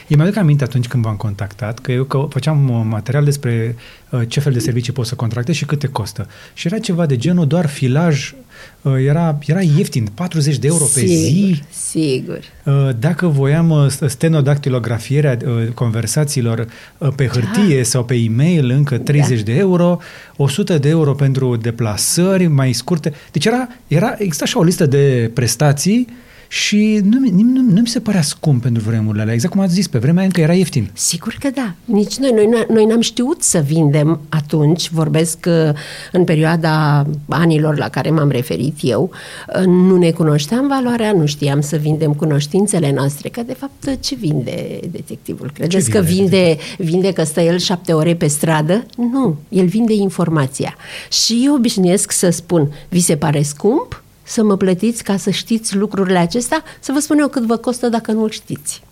Eu 0.08 0.16
mi-aduc 0.16 0.36
aminte 0.36 0.64
atunci 0.64 0.88
când 0.88 1.02
v-am 1.02 1.16
contactat 1.16 1.78
că 1.78 1.92
eu 1.92 2.04
că 2.04 2.26
făceam 2.30 2.68
uh, 2.68 2.80
material 2.88 3.24
despre 3.24 3.76
uh, 4.10 4.20
ce 4.28 4.40
fel 4.40 4.52
de 4.52 4.58
servicii 4.58 4.92
poți 4.92 5.08
să 5.08 5.14
contractezi 5.14 5.58
și 5.58 5.64
câte 5.64 5.86
costă. 5.86 6.28
Și 6.54 6.66
era 6.66 6.78
ceva 6.78 7.06
de 7.06 7.16
genul 7.16 7.46
doar 7.46 7.66
filaj, 7.66 8.34
uh, 8.82 8.92
era, 9.06 9.38
era 9.46 9.60
ieftin, 9.60 10.08
40 10.14 10.58
de 10.58 10.66
euro 10.66 10.84
pe 10.84 11.00
sigur, 11.00 11.14
zi. 11.14 11.62
Sigur. 11.90 12.38
Uh, 12.64 12.88
Dacă 12.98 13.26
voiam 13.26 13.70
uh, 13.70 13.86
stenodactilografierea 14.06 15.36
uh, 15.44 15.66
conversațiilor 15.74 16.66
uh, 16.98 17.08
pe 17.16 17.26
hârtie 17.26 17.76
Da. 17.76 17.82
sau 17.82 18.04
pe 18.04 18.14
e-mail, 18.14 18.70
încă 18.70 18.98
30 18.98 19.38
Da. 19.38 19.44
de 19.44 19.58
euro, 19.58 19.98
100 20.36 20.78
de 20.78 20.88
euro 20.88 21.12
pentru 21.14 21.56
deplasări 21.56 22.46
mai 22.46 22.72
scurte. 22.72 23.12
Deci 23.32 23.44
era, 23.44 23.68
era 23.86 24.14
exista 24.18 24.44
așa 24.44 24.58
o 24.58 24.62
listă 24.62 24.86
de 24.86 25.30
prestații 25.34 26.06
și 26.52 27.00
nu, 27.04 27.18
mi- 27.20 27.30
nu, 27.42 27.60
nu 27.60 27.80
mi 27.80 27.86
se 27.86 28.00
părea 28.00 28.22
scump 28.22 28.62
pentru 28.62 28.82
vremurile 28.82 29.22
alea. 29.22 29.34
Exact 29.34 29.52
cum 29.52 29.62
ați 29.62 29.72
zis, 29.74 29.88
pe 29.88 29.98
vremea 29.98 30.16
aia 30.18 30.26
încă 30.26 30.40
era 30.40 30.54
ieftin. 30.54 30.90
Sigur 30.92 31.36
că 31.40 31.48
da. 31.54 31.74
Nici 31.84 32.16
noi, 32.16 32.30
noi, 32.34 32.48
n- 32.48 32.66
noi 32.68 32.84
n-am 32.84 33.00
știut 33.00 33.42
să 33.42 33.58
vindem 33.58 34.20
atunci, 34.28 34.90
vorbesc 34.90 35.38
uh, 35.46 35.74
în 36.12 36.24
perioada 36.24 37.06
anilor 37.28 37.76
la 37.78 37.88
care 37.88 38.10
m-am 38.10 38.28
referit 38.30 38.76
eu, 38.80 39.10
uh, 39.58 39.64
nu 39.64 39.96
ne 39.96 40.10
cunoșteam 40.10 40.66
valoarea, 40.68 41.12
nu 41.12 41.26
știam 41.26 41.60
să 41.60 41.76
vindem 41.76 42.12
cunoștințele 42.12 42.92
noastre, 42.92 43.28
că 43.28 43.42
de 43.46 43.54
fapt 43.58 44.00
ce 44.02 44.14
vinde 44.14 44.80
detectivul? 44.90 45.50
Credeți 45.54 45.84
Ce 45.84 45.90
că 45.90 46.00
vinde 46.00 46.18
vinde, 46.20 46.56
vinde 46.90 47.12
că 47.12 47.24
stă 47.24 47.40
el 47.40 47.58
șapte 47.58 47.92
ore 47.92 48.14
pe 48.14 48.26
stradă? 48.26 48.86
Nu, 48.96 49.36
el 49.48 49.66
vinde 49.66 49.92
informația. 49.92 50.74
Și 51.12 51.42
eu 51.44 51.54
obișnuiesc 51.54 52.12
să 52.12 52.30
spun, 52.30 52.72
vi 52.88 53.00
se 53.00 53.16
pare 53.16 53.42
scump? 53.42 54.02
Să 54.30 54.42
mă 54.42 54.56
plătiți 54.56 55.02
ca 55.04 55.16
să 55.16 55.30
știți 55.30 55.76
lucrurile 55.76 56.18
acestea? 56.18 56.62
Să 56.80 56.92
vă 56.92 56.98
spun 56.98 57.18
eu 57.18 57.28
cât 57.28 57.42
vă 57.46 57.56
costă 57.56 57.88
dacă 57.88 58.12
nu-l 58.12 58.30
știți. 58.30 58.82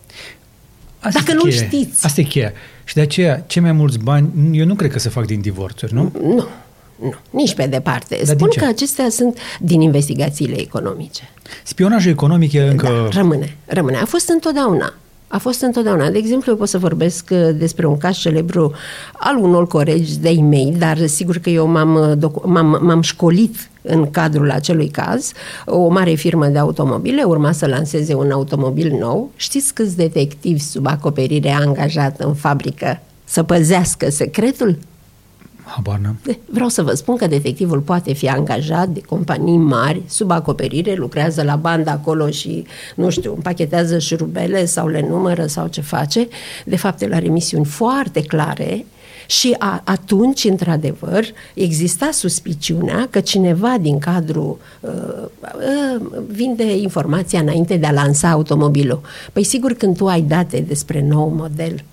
Asta 1.01 1.19
Dacă 1.19 1.31
e 1.31 1.35
nu 1.35 1.41
cheia. 1.41 1.65
știți. 1.65 2.05
Asta 2.07 2.21
e 2.21 2.25
cheia. 2.25 2.53
Și 2.85 2.95
de 2.95 3.01
aceea, 3.01 3.45
cei 3.47 3.63
mai 3.63 3.73
mulți 3.73 3.99
bani, 3.99 4.31
eu 4.53 4.67
nu 4.67 4.75
cred 4.75 4.91
că 4.93 4.99
se 4.99 5.09
fac 5.09 5.27
din 5.27 5.41
divorțuri, 5.41 5.95
nu? 5.95 6.13
Nu, 6.23 6.47
nu, 7.01 7.15
nici 7.31 7.55
pe 7.55 7.67
departe. 7.67 8.15
din 8.17 8.27
Spun 8.27 8.49
ce? 8.51 8.59
că 8.59 8.65
acestea 8.65 9.09
sunt 9.11 9.39
din 9.61 9.81
investigațiile 9.81 10.61
economice. 10.61 11.29
Spionajul 11.65 12.11
economic 12.11 12.53
e 12.53 12.61
încă... 12.63 12.87
Da, 12.87 13.19
rămâne, 13.19 13.57
rămâne. 13.67 13.97
A 13.97 14.05
fost 14.05 14.29
întotdeauna. 14.29 14.95
A 15.29 15.39
fost 15.39 15.61
întotdeauna. 15.61 16.11
De 16.11 16.19
exemplu, 16.19 16.51
eu 16.53 16.57
pot 16.59 16.69
să 16.69 16.79
vorbesc 16.79 17.29
uh, 17.31 17.49
despre 17.55 17.87
un 17.87 17.99
caz 17.99 18.17
celebru 18.17 18.73
al 19.13 19.37
unor 19.37 19.67
colegi 19.67 20.19
de 20.19 20.29
e-mail, 20.29 20.75
dar 20.79 21.07
sigur 21.07 21.39
că 21.39 21.51
eu 21.51 21.67
m-am, 21.67 21.95
uh, 21.95 22.13
docu- 22.19 22.49
m-am, 22.49 22.79
m-am 22.83 23.01
școlit 23.03 23.69
în 23.89 24.11
cadrul 24.11 24.51
acelui 24.51 24.89
caz. 24.89 25.33
O 25.67 25.89
mare 25.89 26.15
firmă 26.15 26.47
de 26.47 26.59
automobile 26.59 27.23
urma 27.23 27.53
să 27.53 27.67
lanseze 27.67 28.15
un 28.15 28.31
automobil 28.31 28.97
nou. 28.99 29.31
Știți 29.37 29.75
câți 29.75 29.97
detectivi 29.97 30.59
sub 30.61 30.87
acoperire 30.87 31.51
a 31.51 31.61
angajat 31.61 32.21
în 32.21 32.35
fabrică 32.35 33.01
să 33.25 33.43
păzească 33.43 34.11
secretul? 34.11 34.79
Habar 35.65 35.99
n-am. 35.99 36.19
De- 36.23 36.39
Vreau 36.51 36.69
să 36.69 36.83
vă 36.83 36.95
spun 36.95 37.17
că 37.17 37.27
detectivul 37.27 37.81
poate 37.81 38.13
fi 38.13 38.29
angajat 38.29 38.89
de 38.89 39.01
companii 39.01 39.57
mari, 39.57 40.03
sub 40.07 40.31
acoperire, 40.31 40.95
lucrează 40.95 41.43
la 41.43 41.57
bandă 41.57 41.91
acolo 41.91 42.31
și, 42.31 42.65
nu 42.95 43.11
știu, 43.11 43.33
împachetează 43.35 43.99
șurubele 43.99 44.65
sau 44.65 44.87
le 44.89 45.07
numără 45.09 45.47
sau 45.47 45.67
ce 45.67 45.81
face. 45.81 46.29
De 46.65 46.77
fapt, 46.77 47.03
el 47.03 47.13
are 47.15 47.29
misiuni 47.29 47.65
foarte 47.65 48.23
clare 48.23 48.85
și 49.31 49.55
a, 49.59 49.83
atunci, 49.85 50.45
într-adevăr, 50.45 51.25
exista 51.55 52.11
suspiciunea 52.13 53.07
că 53.11 53.21
cineva 53.21 53.77
din 53.81 53.99
cadrul 53.99 54.59
uh, 54.81 54.91
uh, 55.43 56.23
vinde 56.27 56.77
informația 56.77 57.41
înainte 57.41 57.77
de 57.77 57.87
a 57.87 57.93
lansa 57.93 58.31
automobilul. 58.31 59.01
Păi 59.33 59.45
sigur, 59.45 59.73
când 59.73 59.97
tu 59.97 60.07
ai 60.07 60.21
date 60.21 60.61
despre 60.61 61.03
nou 61.03 61.29
model, 61.29 61.85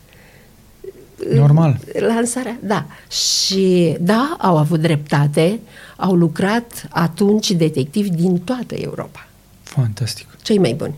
Normal. 1.33 1.79
Lansarea, 1.99 2.57
da. 2.63 2.85
Și 3.09 3.95
da, 3.99 4.37
au 4.39 4.57
avut 4.57 4.79
dreptate, 4.79 5.59
au 5.95 6.13
lucrat 6.13 6.87
atunci 6.89 7.51
detectivi 7.51 8.09
din 8.09 8.39
toată 8.39 8.75
Europa. 8.75 9.27
Fantastic. 9.63 10.27
Cei 10.41 10.57
mai 10.57 10.73
buni. 10.73 10.95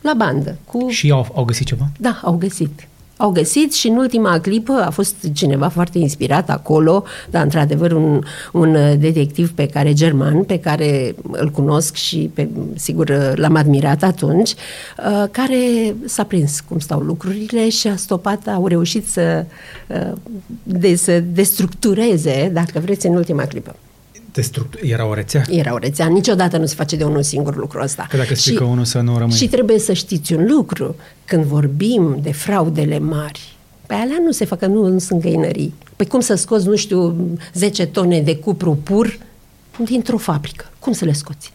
La 0.00 0.14
bandă. 0.14 0.56
Cu... 0.64 0.88
Și 0.88 1.10
au, 1.10 1.28
au 1.34 1.44
găsit 1.44 1.66
ceva? 1.66 1.88
Da, 1.98 2.20
au 2.22 2.36
găsit 2.36 2.88
au 3.22 3.30
găsit 3.30 3.72
și 3.72 3.88
în 3.88 3.96
ultima 3.96 4.40
clipă 4.40 4.72
a 4.72 4.90
fost 4.90 5.14
cineva 5.32 5.68
foarte 5.68 5.98
inspirat 5.98 6.50
acolo, 6.50 7.04
dar 7.30 7.42
într-adevăr 7.42 7.92
un, 7.92 8.22
un 8.52 8.72
detectiv 8.98 9.52
pe 9.52 9.66
care, 9.66 9.92
german, 9.92 10.42
pe 10.42 10.58
care 10.58 11.14
îl 11.30 11.50
cunosc 11.50 11.94
și 11.94 12.30
pe, 12.34 12.48
sigur 12.74 13.32
l-am 13.34 13.56
admirat 13.56 14.02
atunci, 14.02 14.50
uh, 14.50 15.28
care 15.30 15.94
s-a 16.04 16.24
prins 16.24 16.60
cum 16.60 16.78
stau 16.78 17.00
lucrurile 17.00 17.68
și 17.68 17.86
a 17.86 17.96
stopat, 17.96 18.46
au 18.46 18.66
reușit 18.66 19.08
să, 19.08 19.44
uh, 19.86 20.12
de, 20.62 20.94
să 20.94 21.20
destructureze, 21.20 22.50
dacă 22.52 22.80
vreți, 22.80 23.06
în 23.06 23.14
ultima 23.14 23.44
clipă. 23.44 23.76
Destruct- 24.32 24.78
era 24.82 25.06
o 25.06 25.14
rețea? 25.14 25.44
Era 25.48 25.72
o 25.72 25.78
rețea. 25.78 26.06
Niciodată 26.06 26.56
nu 26.56 26.66
se 26.66 26.74
face 26.74 26.96
de 26.96 27.04
unul 27.04 27.22
singur 27.22 27.56
lucru 27.56 27.80
ăsta. 27.82 28.06
Că 28.10 28.16
dacă 28.16 28.34
și, 28.34 28.58
unul 28.60 28.84
să 28.84 29.00
nu 29.00 29.12
rămâne. 29.18 29.36
Și 29.36 29.48
trebuie 29.48 29.78
să 29.78 29.92
știți 29.92 30.32
un 30.32 30.46
lucru. 30.48 30.96
Când 31.24 31.44
vorbim 31.44 32.18
de 32.22 32.32
fraudele 32.32 32.98
mari, 32.98 33.56
pe 33.86 33.94
alea 33.94 34.16
nu 34.24 34.30
se 34.30 34.44
fac, 34.44 34.64
nu, 34.64 34.86
nu 34.86 34.98
sunt 34.98 35.20
găinării. 35.20 35.74
Păi 35.96 36.06
cum 36.06 36.20
să 36.20 36.34
scoți, 36.34 36.66
nu 36.66 36.76
știu, 36.76 37.16
10 37.54 37.86
tone 37.86 38.20
de 38.20 38.36
cupru 38.36 38.78
pur 38.82 39.18
dintr-o 39.84 40.16
fabrică? 40.16 40.64
Cum 40.78 40.92
să 40.92 41.04
le 41.04 41.12
scoți? 41.12 41.52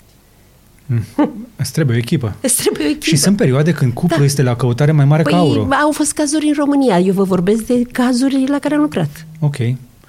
Mm. 0.85 1.03
Îți 1.55 1.71
trebuie 1.71 1.95
o 1.95 1.99
echipă. 1.99 2.35
Îți 2.41 2.55
trebuie 2.61 2.85
o 2.85 2.89
echipă. 2.89 3.05
Și 3.05 3.15
sunt 3.15 3.37
perioade 3.37 3.71
când 3.71 3.93
cupru 3.93 4.17
da. 4.17 4.23
este 4.23 4.41
la 4.41 4.55
căutare 4.55 4.91
mai 4.91 5.05
mare 5.05 5.21
păi, 5.21 5.31
ca 5.31 5.37
aurul. 5.37 5.71
au 5.71 5.91
fost 5.91 6.13
cazuri 6.13 6.47
în 6.47 6.53
România. 6.57 6.99
Eu 6.99 7.13
vă 7.13 7.23
vorbesc 7.23 7.65
de 7.65 7.81
cazuri 7.91 8.45
la 8.47 8.59
care 8.59 8.75
am 8.75 8.81
lucrat. 8.81 9.25
Ok. 9.39 9.55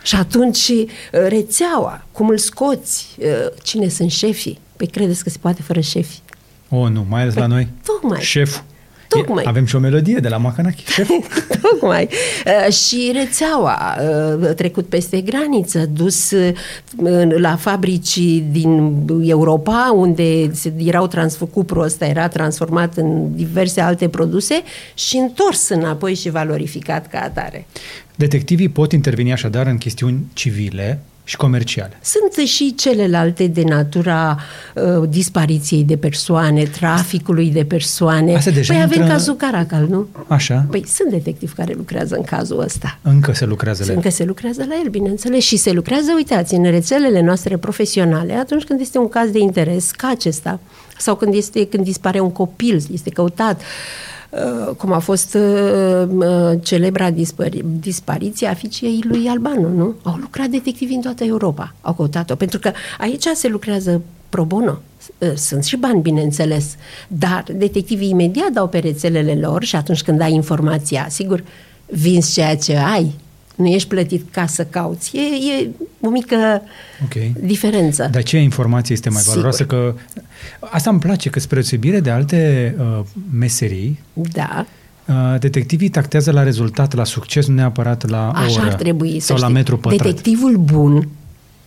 Și 0.08 0.14
atunci 0.14 0.68
uh, 0.68 0.86
rețeaua, 1.10 2.06
cum 2.12 2.28
îl 2.28 2.38
scoți, 2.38 3.16
uh, 3.18 3.26
cine 3.62 3.88
sunt 3.88 4.10
șefii? 4.10 4.58
Păi 4.76 4.86
credeți 4.86 5.22
că 5.22 5.30
se 5.30 5.38
poate 5.40 5.62
fără 5.62 5.80
șefi? 5.80 6.18
O, 6.68 6.76
oh, 6.76 6.90
nu, 6.90 7.06
mai 7.08 7.20
ales 7.20 7.32
păi, 7.34 7.42
la 7.42 7.48
noi. 7.48 7.68
Tocmai. 7.84 8.20
Șef. 8.20 8.60
Tocmai. 9.08 9.44
Avem 9.46 9.64
și 9.64 9.76
o 9.76 9.78
melodie 9.78 10.16
de 10.16 10.28
la 10.28 10.36
Macanachi. 10.36 10.84
Șef. 10.92 11.08
Tocmai. 11.62 12.08
Uh, 12.46 12.72
și 12.72 13.10
rețeaua, 13.14 13.96
uh, 14.00 14.54
trecut 14.54 14.86
peste 14.86 15.20
graniță, 15.20 15.86
dus 15.86 16.30
uh, 16.30 16.52
la 17.28 17.56
fabrici 17.56 18.18
din 18.50 19.02
Europa, 19.22 19.92
unde 19.96 20.50
erau 20.76 21.06
transfăcut 21.06 21.52
cupru 21.52 21.80
ăsta 21.80 22.06
era 22.06 22.28
transformat 22.28 22.96
în 22.96 23.36
diverse 23.36 23.80
alte 23.80 24.08
produse 24.08 24.62
și 24.94 25.16
întors 25.16 25.68
înapoi 25.68 26.14
și 26.14 26.30
valorificat 26.30 27.06
ca 27.06 27.20
atare. 27.20 27.66
Detectivii 28.18 28.68
pot 28.68 28.92
interveni 28.92 29.32
așadar 29.32 29.66
în 29.66 29.78
chestiuni 29.78 30.26
civile 30.32 31.00
și 31.24 31.36
comerciale. 31.36 31.98
Sunt 32.02 32.46
și 32.46 32.74
celelalte 32.74 33.46
de 33.46 33.62
natura 33.62 34.38
uh, 34.74 35.08
dispariției 35.08 35.84
de 35.84 35.96
persoane, 35.96 36.62
traficului 36.62 37.50
de 37.50 37.64
persoane. 37.64 38.34
Asta 38.34 38.50
deja 38.50 38.72
păi 38.72 38.82
intră... 38.82 38.98
avem 38.98 39.12
cazul 39.12 39.36
Caracal, 39.36 39.86
nu? 39.88 40.08
Așa. 40.26 40.66
Păi 40.70 40.86
sunt 40.86 41.10
detectivi 41.10 41.54
care 41.54 41.74
lucrează 41.76 42.16
în 42.16 42.22
cazul 42.22 42.60
ăsta. 42.60 42.98
Încă 43.02 43.32
se 43.32 43.44
lucrează 43.44 43.82
la 43.84 43.90
el. 43.90 43.96
Încă 43.96 44.10
se 44.10 44.24
lucrează 44.24 44.64
la 44.68 44.74
el, 44.84 44.90
bineînțeles. 44.90 45.44
Și 45.44 45.56
se 45.56 45.72
lucrează, 45.72 46.12
uitați, 46.16 46.54
în 46.54 46.62
rețelele 46.62 47.20
noastre 47.20 47.56
profesionale, 47.56 48.32
atunci 48.32 48.64
când 48.64 48.80
este 48.80 48.98
un 48.98 49.08
caz 49.08 49.30
de 49.30 49.38
interes 49.38 49.90
ca 49.90 50.08
acesta, 50.08 50.60
sau 50.98 51.16
când, 51.16 51.34
este, 51.34 51.66
când 51.66 51.84
dispare 51.84 52.20
un 52.20 52.32
copil, 52.32 52.82
este 52.92 53.10
căutat, 53.10 53.60
Uh, 53.60 54.17
cum 54.76 54.92
a 54.92 54.98
fost 54.98 55.34
uh, 55.34 56.08
uh, 56.08 56.58
celebra 56.62 57.10
dispari- 57.10 57.64
dispariție 57.80 58.46
a 58.46 58.54
fiicei 58.54 59.04
lui 59.08 59.28
Albano, 59.28 59.68
nu? 59.68 59.94
Au 60.02 60.16
lucrat 60.20 60.46
detectivi 60.46 60.94
în 60.94 61.00
toată 61.00 61.24
Europa, 61.24 61.74
au 61.80 61.92
căutat-o, 61.92 62.34
pentru 62.34 62.58
că 62.58 62.72
aici 62.98 63.24
se 63.34 63.48
lucrează 63.48 64.02
pro 64.28 64.44
bono. 64.44 64.78
Sunt 65.34 65.64
și 65.64 65.76
bani, 65.76 66.00
bineînțeles, 66.00 66.76
dar 67.08 67.44
detectivii 67.54 68.08
imediat 68.08 68.50
dau 68.50 68.68
pe 68.68 68.78
rețelele 68.78 69.34
lor 69.34 69.64
și 69.64 69.76
atunci 69.76 70.02
când 70.02 70.20
ai 70.20 70.32
informația, 70.32 71.06
sigur, 71.10 71.44
vinzi 71.86 72.32
ceea 72.32 72.56
ce 72.56 72.76
ai, 72.76 73.14
nu 73.58 73.66
ești 73.66 73.88
plătit 73.88 74.30
ca 74.30 74.46
să 74.46 74.64
cauți. 74.64 75.16
E, 75.16 75.20
e 75.20 75.68
o 76.00 76.08
mică 76.08 76.62
okay. 77.04 77.34
diferență. 77.40 78.08
Dar 78.12 78.22
ce 78.22 78.38
informație 78.38 78.94
este 78.94 79.10
mai 79.10 79.22
valoroasă? 79.26 79.64
Că 79.64 79.94
asta 80.60 80.90
îmi 80.90 80.98
place, 80.98 81.30
că 81.30 81.40
spre 81.40 81.54
deosebire 81.54 82.00
de 82.00 82.10
alte 82.10 82.74
uh, 82.78 83.00
meserii, 83.32 83.98
da. 84.12 84.66
Uh, 85.06 85.38
detectivii 85.38 85.88
tactează 85.88 86.30
la 86.30 86.42
rezultat, 86.42 86.94
la 86.94 87.04
succes, 87.04 87.46
nu 87.46 87.54
neapărat 87.54 88.08
la 88.08 88.30
Așa 88.30 88.60
oră 88.60 88.70
ar 88.70 88.74
trebui 88.74 89.20
sau 89.20 89.36
să 89.36 89.42
la 89.42 89.48
metru 89.48 89.78
pătrat. 89.78 90.06
Detectivul 90.06 90.56
bun 90.56 91.08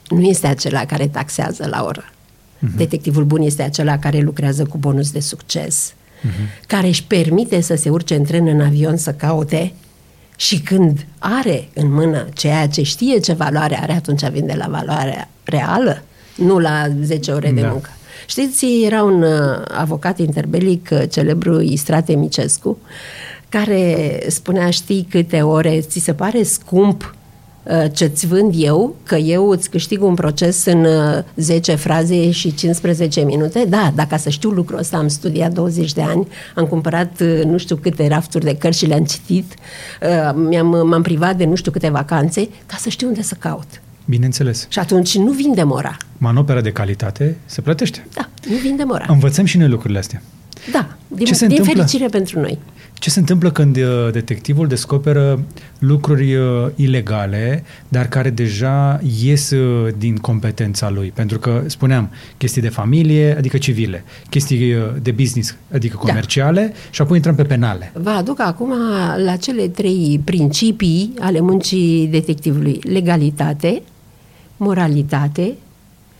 nu 0.10 0.21
este 0.21 0.47
acela 0.47 0.86
care 0.86 1.08
taxează 1.08 1.67
la 1.69 1.84
oră. 1.84 2.04
Uh-huh. 2.04 2.75
Detectivul 2.75 3.23
bun 3.23 3.41
este 3.41 3.63
acela 3.63 3.97
care 3.97 4.19
lucrează 4.19 4.65
cu 4.65 4.77
bonus 4.77 5.12
de 5.12 5.19
succes, 5.19 5.93
uh-huh. 5.93 6.65
care 6.67 6.88
își 6.88 7.04
permite 7.04 7.62
să 7.62 7.75
se 7.75 7.89
urce 7.89 8.15
în 8.15 8.23
tren, 8.23 8.47
în 8.47 8.62
avion, 8.62 8.97
să 8.97 9.12
caute 9.12 9.73
și 10.41 10.60
când 10.60 11.06
are 11.19 11.69
în 11.73 11.93
mână 11.93 12.27
ceea 12.34 12.67
ce 12.67 12.82
știe 12.82 13.19
ce 13.19 13.34
valoare 13.34 13.80
are, 13.82 13.93
atunci 13.93 14.30
vinde 14.30 14.54
la 14.58 14.67
valoarea 14.67 15.30
reală, 15.43 16.04
nu 16.36 16.60
la 16.60 16.88
10 17.04 17.32
ore 17.32 17.51
de 17.51 17.62
da. 17.62 17.67
muncă. 17.67 17.89
Știți, 18.25 18.65
era 18.84 19.04
un 19.04 19.21
uh, 19.21 19.62
avocat 19.67 20.19
interbelic, 20.19 20.89
uh, 20.91 21.04
celebru 21.10 21.62
Istrate 21.62 22.13
Micescu, 22.13 22.77
care 23.49 24.19
spunea, 24.27 24.69
știi 24.69 25.08
câte 25.10 25.41
ore 25.41 25.80
ți 25.80 25.99
se 25.99 26.13
pare 26.13 26.43
scump 26.43 27.15
Uh, 27.15 27.20
ce-ți 27.93 28.28
vând 28.28 28.54
eu, 28.58 28.95
că 29.04 29.15
eu 29.15 29.50
îți 29.50 29.69
câștig 29.69 30.04
un 30.04 30.13
proces 30.13 30.65
în 30.65 30.86
10 31.36 31.71
uh, 31.71 31.78
fraze 31.78 32.32
și 32.32 32.54
15 32.54 33.21
minute, 33.21 33.65
da, 33.69 33.91
dacă 33.95 34.17
să 34.17 34.30
știu 34.30 34.50
lucrul 34.50 34.80
ăsta, 34.80 34.97
am 34.97 35.08
studiat 35.08 35.52
20 35.52 35.93
de 35.93 36.02
ani, 36.02 36.28
am 36.56 36.65
cumpărat 36.65 37.19
uh, 37.21 37.41
nu 37.45 37.58
știu 37.58 37.76
câte 37.76 38.08
rafturi 38.08 38.45
de 38.45 38.56
cărți 38.56 38.78
și 38.78 38.86
le-am 38.86 39.04
citit, 39.04 39.54
mi-am, 40.34 40.88
m-am 40.88 41.02
privat 41.02 41.38
de 41.38 41.45
nu 41.45 41.56
știu 41.56 41.71
câte 41.71 41.89
vacanțe, 41.89 42.50
ca 42.65 42.76
să 42.80 42.89
știu 42.89 43.08
unde 43.08 43.21
să 43.21 43.36
caut. 43.39 43.82
Bineînțeles. 44.06 44.65
Și 44.69 44.80
atunci 44.80 45.17
nu 45.17 45.32
vinde 45.32 45.63
mora. 45.63 45.97
Manopera 46.17 46.62
de 46.62 46.71
calitate 46.71 47.38
se 47.45 47.62
plătește. 47.62 48.08
Da, 48.13 48.30
nu 48.50 48.56
vinde 48.56 48.84
mora. 48.84 49.06
Învățăm 49.08 49.45
și 49.45 49.58
noi 49.58 49.67
lucrurile 49.67 50.00
astea. 50.00 50.21
Da, 50.71 50.95
din, 51.08 51.26
Ce 51.26 51.34
se 51.34 51.47
din 51.47 51.58
întâmplă? 51.58 51.84
fericire 51.84 52.08
pentru 52.08 52.39
noi. 52.39 52.60
Ce 52.93 53.10
se 53.10 53.19
întâmplă 53.19 53.52
când 53.52 53.78
uh, 53.78 53.84
detectivul 54.12 54.67
descoperă 54.67 55.43
lucruri 55.80 56.36
uh, 56.36 56.67
ilegale, 56.76 57.63
dar 57.88 58.08
care 58.08 58.30
deja 58.30 59.00
ies 59.21 59.50
uh, 59.50 59.93
din 59.97 60.15
competența 60.15 60.89
lui? 60.89 61.12
Pentru 61.15 61.39
că, 61.39 61.63
spuneam, 61.67 62.12
chestii 62.38 62.62
de 62.62 62.69
familie, 62.69 63.38
adică 63.38 63.58
civile, 63.58 64.04
chestii 64.30 64.76
de 65.02 65.12
business, 65.12 65.56
adică 65.74 66.00
da. 66.04 66.08
comerciale, 66.10 66.62
da. 66.62 66.80
și 66.89 67.02
apoi 67.02 67.15
intrăm 67.15 67.36
pe 67.36 67.43
penale. 67.43 67.91
Vă 67.93 68.10
aduc 68.10 68.39
acum 68.39 68.74
la 69.26 69.36
cele 69.36 69.67
trei 69.67 70.21
principii 70.24 71.13
ale 71.19 71.39
muncii 71.39 72.08
detectivului. 72.08 72.80
Legalitate, 72.84 73.82
moralitate, 74.58 75.54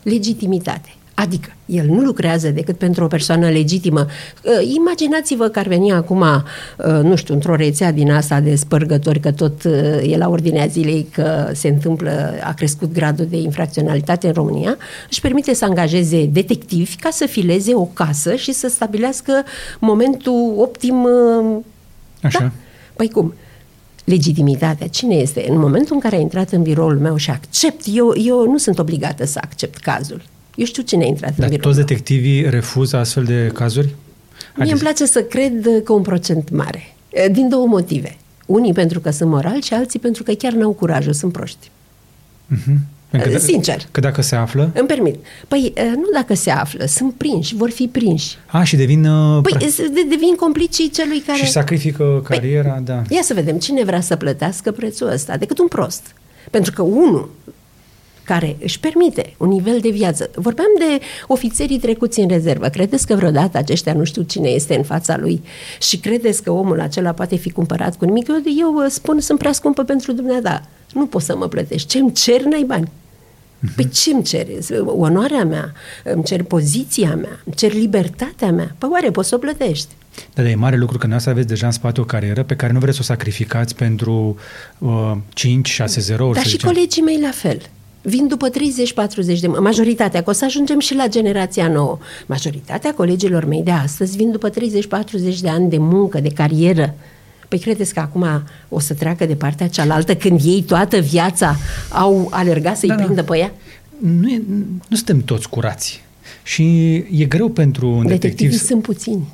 legitimitate. 0.02 0.94
Adică, 1.22 1.48
el 1.66 1.86
nu 1.86 2.00
lucrează 2.00 2.50
decât 2.50 2.76
pentru 2.76 3.04
o 3.04 3.06
persoană 3.06 3.48
legitimă. 3.48 4.06
Uh, 4.44 4.74
imaginați-vă 4.74 5.48
că 5.48 5.58
ar 5.58 5.66
veni 5.66 5.92
acum, 5.92 6.20
uh, 6.20 7.00
nu 7.02 7.16
știu, 7.16 7.34
într-o 7.34 7.54
rețea 7.54 7.92
din 7.92 8.10
asta 8.10 8.40
de 8.40 8.54
spărgători, 8.54 9.20
că 9.20 9.32
tot 9.32 9.64
uh, 9.64 10.12
e 10.12 10.16
la 10.16 10.28
ordinea 10.28 10.66
zilei 10.66 11.06
că 11.12 11.50
se 11.52 11.68
întâmplă, 11.68 12.34
a 12.44 12.52
crescut 12.52 12.92
gradul 12.92 13.26
de 13.26 13.36
infracționalitate 13.36 14.26
în 14.26 14.32
România, 14.32 14.76
își 15.10 15.20
permite 15.20 15.54
să 15.54 15.64
angajeze 15.64 16.24
detectivi 16.32 16.96
ca 16.96 17.10
să 17.10 17.26
fileze 17.26 17.74
o 17.74 17.84
casă 17.84 18.34
și 18.34 18.52
să 18.52 18.68
stabilească 18.68 19.32
momentul 19.78 20.54
optim. 20.56 21.08
Așa. 22.22 22.38
Da? 22.38 22.50
Păi 22.96 23.10
cum? 23.10 23.34
legitimitatea. 24.04 24.86
Cine 24.86 25.14
este? 25.14 25.46
În 25.48 25.58
momentul 25.58 25.94
în 25.94 26.00
care 26.00 26.16
a 26.16 26.20
intrat 26.20 26.50
în 26.50 26.62
biroul 26.62 26.98
meu 26.98 27.16
și 27.16 27.30
accept, 27.30 27.84
eu, 27.92 28.12
eu 28.16 28.50
nu 28.50 28.58
sunt 28.58 28.78
obligată 28.78 29.26
să 29.26 29.38
accept 29.42 29.76
cazul. 29.76 30.22
Eu 30.54 30.64
știu 30.64 30.82
cine 30.82 31.04
a 31.04 31.06
intrat 31.06 31.36
Dar 31.36 31.50
în 31.50 31.56
toți 31.56 31.76
detectivii 31.76 32.50
refuză 32.50 32.96
astfel 32.96 33.24
de 33.24 33.50
cazuri? 33.54 33.94
Mie 34.56 34.70
îmi 34.70 34.80
place 34.80 35.06
să 35.06 35.22
cred 35.22 35.82
că 35.84 35.92
un 35.92 36.02
procent 36.02 36.50
mare. 36.50 36.94
Din 37.30 37.48
două 37.48 37.66
motive. 37.66 38.16
Unii 38.46 38.72
pentru 38.72 39.00
că 39.00 39.10
sunt 39.10 39.30
morali 39.30 39.62
și 39.62 39.74
alții 39.74 39.98
pentru 39.98 40.22
că 40.22 40.32
chiar 40.32 40.52
n-au 40.52 40.72
curajul, 40.72 41.12
sunt 41.12 41.32
proști. 41.32 41.70
Uh-huh. 42.54 42.76
Că 43.20 43.38
Sincer. 43.38 43.86
Că 43.90 44.00
dacă 44.00 44.22
se 44.22 44.34
află? 44.34 44.70
Îmi 44.74 44.86
permit. 44.86 45.16
Păi 45.48 45.72
nu 45.76 46.08
dacă 46.12 46.34
se 46.34 46.50
află, 46.50 46.84
sunt 46.86 47.14
prinși, 47.14 47.54
vor 47.54 47.70
fi 47.70 47.88
prinși. 47.88 48.38
A, 48.46 48.62
și 48.62 48.76
devin... 48.76 49.04
Uh, 49.04 49.42
păi 49.42 49.68
de, 49.76 50.06
devin 50.08 50.34
complicii 50.36 50.90
celui 50.90 51.20
care... 51.20 51.38
Și 51.38 51.50
sacrifică 51.50 52.22
păi, 52.26 52.36
cariera, 52.36 52.70
păi, 52.70 52.82
da. 52.84 53.02
Ia 53.08 53.22
să 53.22 53.34
vedem, 53.34 53.58
cine 53.58 53.84
vrea 53.84 54.00
să 54.00 54.16
plătească 54.16 54.72
prețul 54.72 55.08
ăsta 55.08 55.36
decât 55.36 55.58
un 55.58 55.68
prost. 55.68 56.02
Pentru 56.50 56.72
că 56.72 56.82
unul 56.82 57.30
care 58.24 58.56
își 58.60 58.80
permite 58.80 59.34
un 59.38 59.48
nivel 59.48 59.78
de 59.80 59.90
viață. 59.90 60.30
Vorbeam 60.34 60.68
de 60.78 61.04
ofițerii 61.26 61.78
trecuți 61.78 62.20
în 62.20 62.28
rezervă. 62.28 62.68
Credeți 62.68 63.06
că 63.06 63.14
vreodată 63.14 63.58
aceștia 63.58 63.92
nu 63.92 64.04
știu 64.04 64.22
cine 64.22 64.48
este 64.48 64.76
în 64.76 64.82
fața 64.82 65.16
lui 65.16 65.42
și 65.80 65.98
credeți 65.98 66.42
că 66.42 66.50
omul 66.50 66.80
acela 66.80 67.12
poate 67.12 67.36
fi 67.36 67.50
cumpărat 67.50 67.96
cu 67.96 68.04
nimic? 68.04 68.28
Eu, 68.28 68.42
eu 68.58 68.88
spun, 68.88 69.20
sunt 69.20 69.38
prea 69.38 69.52
scumpă 69.52 69.82
pentru 69.82 70.12
dumneata. 70.12 70.62
Nu 70.92 71.06
poți 71.06 71.24
să 71.26 71.36
mă 71.36 71.48
plătești. 71.48 71.88
Ce-mi 71.88 72.12
cer, 72.12 72.42
n-ai 72.42 72.64
bani. 72.66 72.90
Păi 73.76 73.88
ce 73.88 74.12
îmi 74.12 74.22
ceri? 74.22 74.58
Onoarea 74.86 75.44
mea, 75.44 75.72
îmi 76.04 76.24
cer 76.24 76.42
poziția 76.42 77.14
mea, 77.14 77.40
îmi 77.44 77.54
cer 77.54 77.72
libertatea 77.72 78.52
mea. 78.52 78.74
Păi 78.78 78.88
oare 78.92 79.10
poți 79.10 79.28
să 79.28 79.34
o 79.34 79.38
plătești? 79.38 79.88
Dar 80.34 80.44
e 80.44 80.54
mare 80.54 80.76
lucru 80.76 80.98
că 80.98 81.06
noi 81.06 81.18
aveți 81.26 81.46
deja 81.46 81.66
în 81.66 81.72
spate 81.72 82.00
o 82.00 82.04
carieră 82.04 82.42
pe 82.42 82.56
care 82.56 82.72
nu 82.72 82.78
vreți 82.78 82.96
să 82.96 83.02
o 83.02 83.06
sacrificați 83.06 83.74
pentru 83.74 84.36
uh, 84.78 85.12
5, 85.32 85.68
6, 85.68 86.00
0 86.00 86.30
Dar 86.32 86.42
și 86.42 86.48
zicem. 86.48 86.72
colegii 86.72 87.02
mei 87.02 87.20
la 87.20 87.30
fel. 87.30 87.60
Vin 88.02 88.28
după 88.28 88.48
30-40 88.50 89.40
de... 89.40 89.46
Majoritatea, 89.46 90.22
că 90.22 90.30
o 90.30 90.32
să 90.32 90.44
ajungem 90.44 90.78
și 90.78 90.94
la 90.94 91.08
generația 91.08 91.68
nouă. 91.68 91.98
Majoritatea 92.26 92.94
colegilor 92.94 93.44
mei 93.44 93.62
de 93.62 93.70
astăzi 93.70 94.16
vin 94.16 94.30
după 94.30 94.50
30-40 94.50 94.54
de 95.40 95.48
ani 95.48 95.70
de 95.70 95.78
muncă, 95.78 96.20
de 96.20 96.28
carieră. 96.28 96.94
Păi 97.48 97.58
credeți 97.58 97.94
că 97.94 98.00
acum 98.00 98.26
o 98.68 98.78
să 98.78 98.94
treacă 98.94 99.26
de 99.26 99.34
partea 99.34 99.68
cealaltă 99.68 100.16
când 100.16 100.40
ei 100.44 100.62
toată 100.62 100.98
viața 100.98 101.56
au 101.90 102.28
alergat 102.30 102.76
să-i 102.76 102.88
da, 102.88 102.94
da. 102.94 103.02
prindă 103.02 103.22
pe 103.22 103.38
ea? 103.38 103.52
Nu, 103.98 104.28
e, 104.28 104.42
nu 104.88 104.96
suntem 104.96 105.20
toți 105.20 105.48
curați. 105.48 106.02
Și 106.42 106.94
e 106.94 107.24
greu 107.24 107.48
pentru 107.48 107.86
un 107.86 108.06
detectiv... 108.06 108.20
Detectivii 108.20 108.58
sunt 108.58 108.82
puțini. 108.82 109.28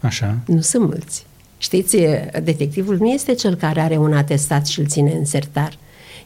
Așa. 0.00 0.38
Nu 0.46 0.60
sunt 0.60 0.84
mulți. 0.84 1.26
Știți, 1.58 1.96
detectivul 2.42 2.96
nu 2.96 3.08
este 3.08 3.34
cel 3.34 3.54
care 3.54 3.80
are 3.80 3.96
un 3.96 4.12
atestat 4.12 4.66
și 4.66 4.80
îl 4.80 4.86
ține 4.86 5.12
în 5.12 5.24
sertar. 5.24 5.78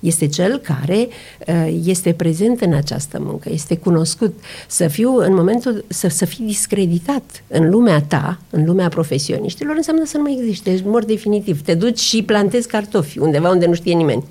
Este 0.05 0.27
cel 0.27 0.59
care 0.59 1.09
uh, 1.47 1.81
este 1.85 2.13
prezent 2.13 2.61
în 2.61 2.73
această 2.73 3.19
muncă, 3.21 3.51
este 3.53 3.77
cunoscut. 3.77 4.41
Să 4.69 4.89
fiu 4.89 5.17
în 5.17 5.35
momentul, 5.35 5.85
să, 5.89 6.09
să 6.09 6.25
fii 6.25 6.45
discreditat 6.45 7.43
în 7.47 7.71
lumea 7.71 8.03
ta, 8.03 8.41
în 8.51 8.65
lumea 8.65 8.89
profesioniștilor, 8.89 9.77
înseamnă 9.77 10.05
să 10.05 10.17
nu 10.17 10.23
mai 10.23 10.39
existi, 10.41 10.71
ești 10.71 10.87
mor 10.87 11.05
definitiv. 11.05 11.63
Te 11.63 11.75
duci 11.75 11.99
și 11.99 12.23
plantezi 12.23 12.69
cartofi 12.69 13.19
undeva 13.19 13.51
unde 13.51 13.67
nu 13.67 13.75
știe 13.75 13.95
nimeni. 13.95 14.25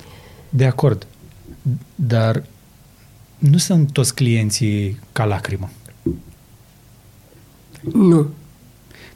De 0.49 0.65
acord. 0.65 1.07
Dar 1.95 2.43
nu 3.37 3.57
sunt 3.57 3.91
toți 3.91 4.15
clienții 4.15 4.99
ca 5.11 5.25
lacrimă. 5.25 5.69
Nu. 7.93 8.27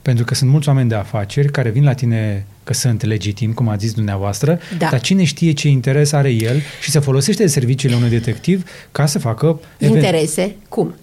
Pentru 0.01 0.25
că 0.25 0.33
sunt 0.33 0.49
mulți 0.49 0.67
oameni 0.67 0.89
de 0.89 0.95
afaceri 0.95 1.51
care 1.51 1.69
vin 1.69 1.83
la 1.83 1.93
tine 1.93 2.45
că 2.67 2.73
sunt 2.73 3.03
legitimi, 3.03 3.53
cum 3.53 3.67
a 3.67 3.75
zis 3.75 3.93
dumneavoastră, 3.93 4.59
da. 4.77 4.87
dar 4.89 5.01
cine 5.01 5.23
știe 5.23 5.51
ce 5.51 5.67
interes 5.67 6.11
are 6.11 6.29
el 6.29 6.61
și 6.81 6.91
se 6.91 6.99
folosește 6.99 7.43
de 7.43 7.49
serviciile 7.49 7.95
unui 7.95 8.09
detectiv 8.09 8.63
ca 8.91 9.05
să 9.05 9.19
facă... 9.19 9.59
Interese? 9.77 10.41
Event... 10.41 10.55
Cum? 10.69 10.95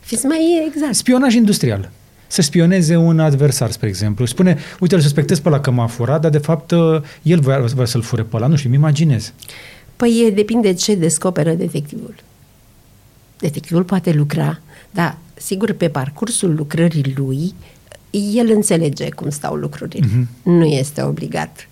Fiți 0.00 0.26
mai 0.26 0.64
exact. 0.68 0.94
Spionaj 0.94 1.34
industrial. 1.34 1.90
Să 2.26 2.42
spioneze 2.42 2.96
un 2.96 3.20
adversar, 3.20 3.70
spre 3.70 3.88
exemplu. 3.88 4.24
Spune, 4.24 4.58
uite, 4.80 4.94
îl 4.94 5.00
suspectez 5.00 5.38
pe 5.38 5.48
ăla 5.48 5.60
că 5.60 5.70
m-a 5.70 5.86
furat, 5.86 6.20
dar 6.20 6.30
de 6.30 6.38
fapt 6.38 6.72
el 7.22 7.40
vrea, 7.40 7.58
vrea 7.58 7.86
să-l 7.86 8.02
fure 8.02 8.22
pe 8.22 8.36
ăla. 8.36 8.46
Nu 8.46 8.56
știu, 8.56 8.68
îmi 8.68 8.78
imaginez. 8.78 9.32
Păi 9.96 10.32
depinde 10.34 10.72
ce 10.72 10.94
descoperă 10.94 11.52
detectivul. 11.52 12.14
Detectivul 13.38 13.84
poate 13.84 14.12
lucra, 14.12 14.60
dar 14.90 15.18
sigur 15.34 15.72
pe 15.72 15.88
parcursul 15.88 16.54
lucrării 16.54 17.12
lui 17.16 17.54
el 18.16 18.50
înțelege 18.50 19.08
cum 19.08 19.30
stau 19.30 19.54
lucrurile. 19.54 20.06
Uh-huh. 20.06 20.42
Nu 20.42 20.64
este 20.64 21.02
obligat. 21.02 21.68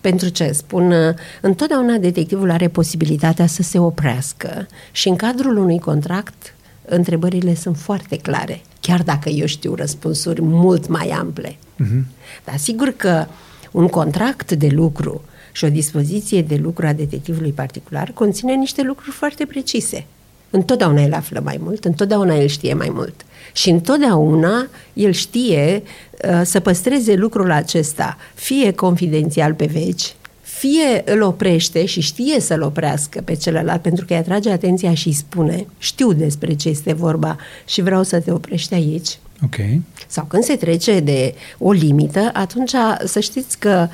Pentru 0.00 0.28
ce? 0.28 0.52
Spun, 0.52 0.94
întotdeauna 1.40 1.96
detectivul 1.96 2.50
are 2.50 2.68
posibilitatea 2.68 3.46
să 3.46 3.62
se 3.62 3.78
oprească 3.78 4.66
și 4.92 5.08
în 5.08 5.16
cadrul 5.16 5.56
unui 5.56 5.78
contract 5.78 6.54
întrebările 6.84 7.54
sunt 7.54 7.76
foarte 7.76 8.16
clare, 8.16 8.62
chiar 8.80 9.02
dacă 9.02 9.28
eu 9.28 9.46
știu 9.46 9.74
răspunsuri 9.74 10.42
mult 10.42 10.88
mai 10.88 11.08
ample. 11.08 11.56
Uh-huh. 11.56 12.02
Dar 12.44 12.56
sigur 12.56 12.88
că 12.96 13.26
un 13.70 13.88
contract 13.88 14.52
de 14.52 14.68
lucru 14.68 15.22
și 15.52 15.64
o 15.64 15.68
dispoziție 15.68 16.42
de 16.42 16.56
lucru 16.56 16.86
a 16.86 16.92
detectivului 16.92 17.52
particular 17.52 18.10
conține 18.14 18.54
niște 18.54 18.82
lucruri 18.82 19.10
foarte 19.10 19.44
precise. 19.46 20.06
Întotdeauna 20.54 21.02
el 21.02 21.12
află 21.12 21.40
mai 21.44 21.58
mult, 21.62 21.84
întotdeauna 21.84 22.34
el 22.34 22.46
știe 22.46 22.74
mai 22.74 22.90
mult. 22.92 23.24
Și 23.52 23.70
întotdeauna 23.70 24.66
el 24.92 25.12
știe 25.12 25.82
uh, 25.82 26.40
să 26.44 26.60
păstreze 26.60 27.14
lucrul 27.14 27.50
acesta, 27.50 28.16
fie 28.34 28.72
confidențial 28.72 29.54
pe 29.54 29.66
veci, 29.72 30.14
fie 30.40 31.02
îl 31.04 31.22
oprește 31.22 31.84
și 31.84 32.00
știe 32.00 32.40
să-l 32.40 32.62
oprească 32.62 33.20
pe 33.24 33.34
celălalt 33.34 33.82
pentru 33.82 34.04
că 34.04 34.12
îi 34.12 34.18
atrage 34.18 34.50
atenția 34.50 34.94
și 34.94 35.06
îi 35.06 35.12
spune 35.12 35.66
știu 35.78 36.12
despre 36.12 36.54
ce 36.54 36.68
este 36.68 36.92
vorba 36.92 37.36
și 37.64 37.82
vreau 37.82 38.02
să 38.02 38.20
te 38.20 38.30
oprești 38.30 38.74
aici. 38.74 39.18
Okay. 39.44 39.82
Sau 40.06 40.24
când 40.24 40.42
se 40.42 40.56
trece 40.56 41.00
de 41.00 41.34
o 41.58 41.72
limită, 41.72 42.30
atunci 42.32 42.74
să 43.04 43.20
știți 43.20 43.58
că 43.58 43.88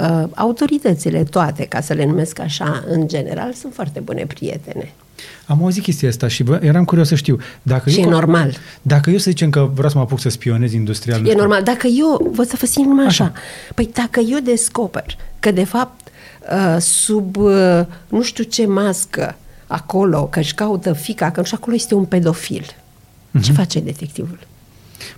uh, 0.00 0.24
autoritățile 0.34 1.22
toate, 1.22 1.64
ca 1.64 1.80
să 1.80 1.92
le 1.92 2.04
numesc 2.04 2.38
așa, 2.38 2.84
în 2.86 3.08
general, 3.08 3.52
sunt 3.52 3.74
foarte 3.74 4.00
bune 4.00 4.26
prietene. 4.26 4.92
Am 5.46 5.62
auzit 5.62 5.82
chestia 5.82 6.08
asta 6.08 6.28
și 6.28 6.44
eram 6.60 6.84
curios 6.84 7.08
să 7.08 7.14
știu. 7.14 7.38
Dacă 7.62 7.90
și 7.90 8.00
eu, 8.00 8.06
e 8.06 8.10
normal. 8.10 8.56
Dacă 8.82 9.10
eu 9.10 9.18
să 9.18 9.30
zicem 9.30 9.50
că 9.50 9.70
vreau 9.74 9.88
să 9.88 9.96
mă 9.96 10.02
apuc 10.02 10.20
să 10.20 10.28
spionez 10.28 10.72
industrial... 10.72 11.26
E 11.26 11.34
normal. 11.34 11.62
Dacă 11.62 11.86
eu, 11.86 12.30
vă 12.34 12.42
să 12.42 12.56
vă 12.60 12.66
simt 12.66 12.86
numai 12.86 13.06
așa. 13.06 13.24
așa. 13.24 13.32
Păi 13.74 13.90
dacă 13.92 14.20
eu 14.20 14.38
descoper 14.38 15.16
că 15.38 15.50
de 15.50 15.64
fapt 15.64 16.08
uh, 16.52 16.80
sub 16.80 17.36
uh, 17.36 17.80
nu 18.08 18.22
știu 18.22 18.44
ce 18.44 18.66
mască 18.66 19.36
acolo, 19.66 20.26
că 20.26 20.38
își 20.38 20.54
caută 20.54 20.92
fica, 20.92 21.30
că 21.30 21.40
nu 21.40 21.46
știu, 21.46 21.58
acolo 21.60 21.76
este 21.76 21.94
un 21.94 22.04
pedofil. 22.04 22.64
Uh-huh. 22.64 23.42
Ce 23.42 23.52
face 23.52 23.80
detectivul? 23.80 24.38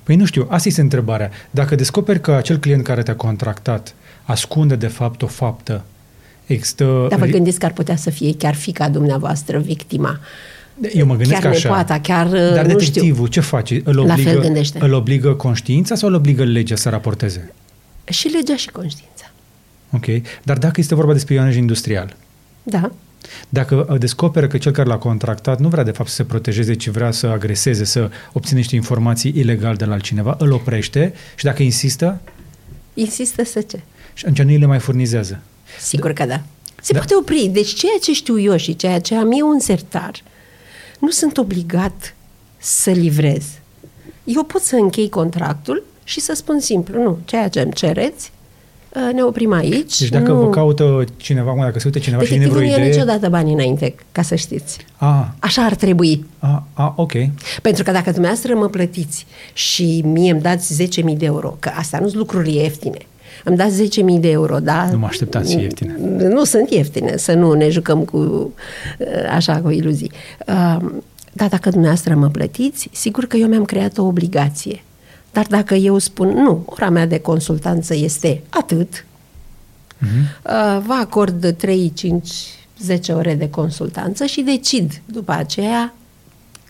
Păi 0.02 0.16
nu 0.16 0.24
știu, 0.24 0.46
asta 0.50 0.68
este 0.68 0.80
întrebarea. 0.80 1.30
Dacă 1.50 1.74
descoperi 1.74 2.20
că 2.20 2.32
acel 2.32 2.58
client 2.58 2.84
care 2.84 3.02
te-a 3.02 3.16
contractat 3.16 3.94
ascunde 4.22 4.76
de 4.76 4.86
fapt 4.86 5.22
o 5.22 5.26
faptă 5.26 5.84
Există... 6.52 7.06
Dar 7.08 7.18
vă 7.18 7.24
gândiți 7.26 7.58
că 7.58 7.66
ar 7.66 7.72
putea 7.72 7.96
să 7.96 8.10
fie 8.10 8.34
chiar 8.34 8.54
fica 8.54 8.88
dumneavoastră 8.88 9.58
victima. 9.58 10.20
Eu 10.92 11.06
mă 11.06 11.16
gândesc 11.16 11.40
chiar 11.40 11.52
așa. 11.52 11.68
Nepoata, 11.68 12.00
chiar, 12.00 12.26
Dar 12.28 12.66
nu 12.66 12.72
detectivul 12.76 13.12
știu. 13.14 13.26
ce 13.26 13.40
face? 13.40 13.80
Îl 13.84 13.98
obligă, 13.98 14.22
La 14.22 14.30
fel 14.30 14.40
gândește. 14.40 14.78
îl 14.82 14.92
obligă 14.92 15.34
conștiința 15.34 15.94
sau 15.94 16.08
îl 16.08 16.14
obligă 16.14 16.44
legea 16.44 16.76
să 16.76 16.88
raporteze? 16.88 17.52
Și 18.04 18.28
legea 18.28 18.56
și 18.56 18.68
conștiința. 18.70 19.30
Ok. 19.92 20.04
Dar 20.42 20.58
dacă 20.58 20.80
este 20.80 20.94
vorba 20.94 21.12
de 21.12 21.18
spionaj 21.18 21.56
industrial? 21.56 22.16
Da. 22.62 22.90
Dacă 23.48 23.96
descoperă 23.98 24.46
că 24.46 24.58
cel 24.58 24.72
care 24.72 24.88
l-a 24.88 24.96
contractat 24.98 25.60
nu 25.60 25.68
vrea 25.68 25.82
de 25.82 25.90
fapt 25.90 26.08
să 26.08 26.14
se 26.14 26.24
protejeze, 26.24 26.74
ci 26.74 26.88
vrea 26.88 27.10
să 27.10 27.26
agreseze, 27.26 27.84
să 27.84 28.10
obține 28.32 28.58
niște 28.58 28.74
informații 28.74 29.32
ilegal 29.36 29.74
de 29.74 29.84
la 29.84 29.92
altcineva, 29.92 30.36
îl 30.38 30.52
oprește 30.52 31.12
și 31.36 31.44
dacă 31.44 31.62
insistă? 31.62 32.20
Insistă 32.94 33.44
să 33.44 33.60
ce? 33.60 33.80
Și 34.14 34.24
atunci 34.24 34.42
nu 34.46 34.52
îi 34.52 34.58
le 34.58 34.66
mai 34.66 34.78
furnizează. 34.78 35.40
Sigur 35.80 36.12
că 36.12 36.24
da. 36.24 36.40
Se 36.82 36.92
da. 36.92 36.98
poate 36.98 37.14
opri. 37.14 37.50
Deci 37.52 37.74
ceea 37.74 37.96
ce 38.02 38.12
știu 38.12 38.40
eu 38.40 38.56
și 38.56 38.76
ceea 38.76 39.00
ce 39.00 39.14
am 39.14 39.32
eu 39.32 39.50
în 39.50 39.60
sertar, 39.60 40.12
nu 40.98 41.10
sunt 41.10 41.36
obligat 41.36 42.14
să 42.58 42.90
livrez. 42.90 43.44
Eu 44.24 44.42
pot 44.42 44.62
să 44.62 44.76
închei 44.76 45.08
contractul 45.08 45.84
și 46.04 46.20
să 46.20 46.32
spun 46.34 46.60
simplu, 46.60 47.02
nu, 47.02 47.18
ceea 47.24 47.48
ce 47.48 47.60
îmi 47.60 47.72
cereți, 47.72 48.32
ă, 49.08 49.12
ne 49.12 49.22
oprim 49.22 49.52
aici. 49.52 49.98
Deci 49.98 50.08
dacă 50.08 50.32
nu... 50.32 50.38
vă 50.38 50.48
caută 50.48 51.04
cineva, 51.16 51.54
dacă 51.58 51.78
se 51.78 51.86
uită 51.86 51.98
cineva 51.98 52.22
și 52.22 52.36
nu 52.36 52.50
vreo 52.50 52.62
idee... 52.62 52.78
nu 52.78 52.84
niciodată 52.84 53.28
banii 53.28 53.52
înainte, 53.52 53.94
ca 54.12 54.22
să 54.22 54.34
știți. 54.34 54.78
A. 54.96 55.34
Așa 55.38 55.64
ar 55.64 55.74
trebui. 55.74 56.26
A, 56.38 56.64
a, 56.72 56.94
ok. 56.96 57.12
Pentru 57.62 57.82
că 57.82 57.90
dacă 57.90 58.10
dumneavoastră 58.10 58.54
mă 58.54 58.68
plătiți 58.68 59.26
și 59.52 60.02
mie 60.04 60.30
îmi 60.30 60.40
dați 60.40 60.82
10.000 60.84 61.16
de 61.16 61.24
euro, 61.24 61.56
că 61.58 61.70
asta 61.74 61.98
nu 61.98 62.06
sunt 62.06 62.18
lucruri 62.18 62.54
ieftine, 62.54 62.98
am 63.44 63.54
dat 63.54 63.70
10.000 63.70 64.20
de 64.20 64.30
euro, 64.30 64.58
da? 64.58 64.88
Nu 64.90 64.98
mă 64.98 65.06
așteptați 65.06 65.54
ieftine. 65.54 65.96
Nu 66.28 66.44
sunt 66.44 66.70
ieftine, 66.70 67.16
să 67.16 67.32
nu 67.32 67.52
ne 67.52 67.68
jucăm 67.68 68.04
cu 68.04 68.18
uh, 68.98 69.06
așa, 69.30 69.60
cu 69.60 69.70
iluzii. 69.70 70.10
Um, 70.46 71.02
dar 71.32 71.48
dacă 71.48 71.70
dumneavoastră 71.70 72.14
mă 72.14 72.28
plătiți, 72.28 72.88
sigur 72.92 73.24
că 73.24 73.36
eu 73.36 73.48
mi-am 73.48 73.64
creat 73.64 73.98
o 73.98 74.04
obligație. 74.04 74.82
Dar 75.32 75.46
dacă 75.46 75.74
eu 75.74 75.98
spun, 75.98 76.28
nu, 76.28 76.62
ora 76.66 76.88
mea 76.88 77.06
de 77.06 77.18
consultanță 77.18 77.94
este 77.94 78.42
atât, 78.48 79.04
uh-huh. 79.04 80.82
vă 80.86 80.98
acord 81.00 81.54
3, 81.56 81.92
5, 81.94 82.28
10 82.82 83.12
ore 83.12 83.34
de 83.34 83.50
consultanță 83.50 84.24
și 84.24 84.40
decid 84.40 85.02
după 85.04 85.32
aceea 85.32 85.94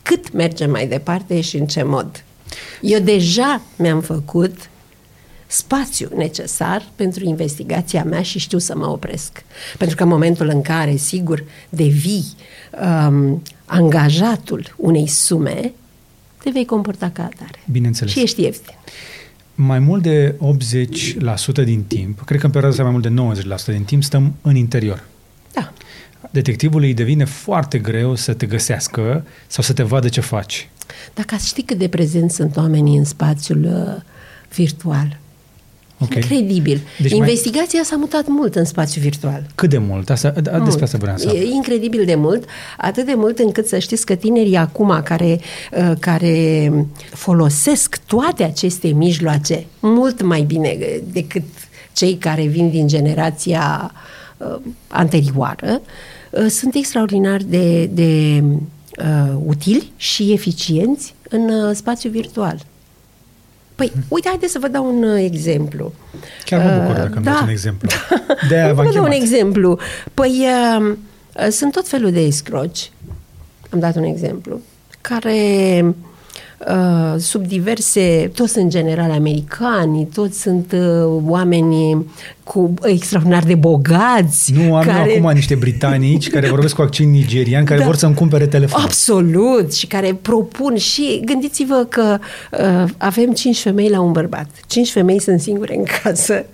cât 0.02 0.33
mergem 0.33 0.70
mai 0.70 0.87
departe 0.87 1.40
și 1.40 1.56
în 1.56 1.66
ce 1.66 1.83
mod. 1.83 2.24
Eu 2.80 3.00
deja 3.00 3.62
mi-am 3.76 4.00
făcut 4.00 4.69
spațiu 5.50 6.08
necesar 6.16 6.88
pentru 6.96 7.24
investigația 7.24 8.04
mea 8.04 8.22
și 8.22 8.38
știu 8.38 8.58
să 8.58 8.76
mă 8.76 8.86
opresc. 8.86 9.44
Pentru 9.78 9.96
că 9.96 10.02
în 10.02 10.08
momentul 10.08 10.48
în 10.48 10.62
care, 10.62 10.96
sigur, 10.96 11.44
devii 11.68 12.24
um, 12.82 13.42
angajatul 13.64 14.74
unei 14.76 15.06
sume, 15.06 15.72
te 16.42 16.50
vei 16.50 16.64
comporta 16.64 17.10
ca 17.12 17.22
atare. 17.22 17.62
Bineînțeles. 17.70 18.12
Și 18.12 18.22
ești 18.22 18.42
ieftin. 18.42 18.74
Mai 19.54 19.78
mult 19.78 20.02
de 20.02 20.34
80% 21.60 21.64
din 21.64 21.82
timp, 21.82 22.20
cred 22.20 22.40
că 22.40 22.46
în 22.46 22.52
perioada 22.52 22.68
asta 22.68 22.90
mai 22.90 22.92
mult 22.92 23.34
de 23.34 23.44
90% 23.52 23.64
din 23.66 23.84
timp, 23.84 24.02
stăm 24.02 24.34
în 24.42 24.56
interior. 24.56 25.04
Da. 25.52 25.72
detectivului 26.30 26.88
îi 26.88 26.94
devine 26.94 27.24
foarte 27.24 27.78
greu 27.78 28.14
să 28.14 28.34
te 28.34 28.46
găsească 28.46 29.24
sau 29.46 29.62
să 29.62 29.72
te 29.72 29.82
vadă 29.82 30.08
ce 30.08 30.20
faci. 30.20 30.68
Dacă 31.14 31.34
ați 31.34 31.46
ști 31.46 31.62
cât 31.62 31.78
de 31.78 31.88
prezenți 31.88 32.34
sunt 32.34 32.56
oamenii 32.56 32.96
în 32.96 33.04
spațiul 33.04 33.64
uh, 33.64 34.02
virtual, 34.54 35.19
Okay. 36.03 36.23
Incredibil. 36.23 36.81
Deci 36.98 37.13
Investigația 37.13 37.79
mai... 37.79 37.85
s-a 37.85 37.96
mutat 37.96 38.27
mult 38.29 38.55
în 38.55 38.65
spațiu 38.65 39.01
virtual. 39.01 39.42
Cât 39.55 39.71
de 39.71 39.79
mult? 39.79 40.11
Asta, 40.11 40.33
mult. 40.51 40.65
Despre 40.65 40.85
asta 40.85 40.98
vreau 40.98 41.17
să 41.17 41.29
E 41.29 41.44
incredibil 41.44 42.05
de 42.05 42.15
mult, 42.15 42.44
atât 42.77 43.07
de 43.07 43.15
mult 43.17 43.38
încât 43.38 43.67
să 43.67 43.79
știți 43.79 44.07
că 44.07 44.15
tinerii 44.15 44.57
acum 44.57 45.01
care, 45.05 45.40
uh, 45.73 45.92
care 45.98 46.73
folosesc 47.11 47.96
toate 48.07 48.42
aceste 48.42 48.88
mijloace 48.88 49.67
mult 49.81 50.23
mai 50.23 50.42
bine 50.42 50.79
decât 51.13 51.42
cei 51.92 52.15
care 52.15 52.42
vin 52.42 52.71
din 52.71 52.87
generația 52.87 53.92
uh, 54.37 54.57
anterioară, 54.88 55.81
uh, 56.31 56.46
sunt 56.46 56.75
extraordinar 56.75 57.40
de, 57.46 57.87
de 57.87 58.42
uh, 58.98 59.35
utili 59.46 59.92
și 59.96 60.33
eficienți 60.33 61.15
în 61.29 61.48
uh, 61.48 61.75
spațiu 61.75 62.11
virtual. 62.11 62.59
Păi, 63.81 63.92
uite, 64.08 64.28
haideți 64.28 64.52
să 64.52 64.58
vă 64.58 64.68
dau 64.68 64.96
un 64.96 65.02
uh, 65.02 65.22
exemplu. 65.24 65.92
Chiar 66.44 66.64
mă 66.64 66.81
bucur 66.81 66.96
dacă 66.96 67.14
uh, 67.16 67.24
da. 67.24 67.40
un 67.42 67.48
exemplu. 67.48 67.88
De 68.48 68.54
aia 68.54 68.72
vă 68.72 68.90
dau 68.94 69.04
un 69.04 69.10
exemplu. 69.10 69.78
Păi, 70.14 70.46
uh, 70.78 70.96
uh, 71.37 71.48
sunt 71.50 71.72
tot 71.72 71.88
felul 71.88 72.10
de 72.10 72.20
escroci, 72.20 72.92
am 73.70 73.78
dat 73.78 73.96
un 73.96 74.02
exemplu, 74.02 74.60
care 75.00 75.85
Uh, 75.85 76.10
sub 77.19 77.46
diverse, 77.46 78.31
toți 78.35 78.52
sunt 78.52 78.71
generali 78.71 79.13
americani, 79.13 80.08
toți 80.15 80.40
sunt 80.40 80.73
uh, 80.73 81.21
oameni 81.27 82.06
cu 82.44 82.75
extraordinar 82.83 83.42
de 83.44 83.54
bogați. 83.54 84.52
Nu, 84.52 84.77
am 84.77 84.85
care... 84.85 85.17
acum 85.17 85.31
niște 85.31 85.54
britanici 85.54 86.31
care 86.31 86.48
vorbesc 86.56 86.75
cu 86.75 86.83
accent 86.83 87.13
nigerian, 87.13 87.65
care 87.65 87.81
da, 87.81 87.87
vor 87.87 87.96
să-mi 87.96 88.15
cumpere 88.15 88.46
telefon. 88.46 88.83
Absolut, 88.83 89.75
și 89.75 89.87
care 89.87 90.19
propun 90.23 90.77
și 90.77 91.23
gândiți-vă 91.25 91.87
că 91.88 92.19
uh, 92.50 92.90
avem 92.96 93.33
cinci 93.33 93.61
femei 93.61 93.88
la 93.88 94.00
un 94.00 94.13
bărbat. 94.13 94.48
Cinci 94.67 94.90
femei 94.90 95.21
sunt 95.21 95.40
singure 95.40 95.77
în 95.77 95.85
casă 96.02 96.44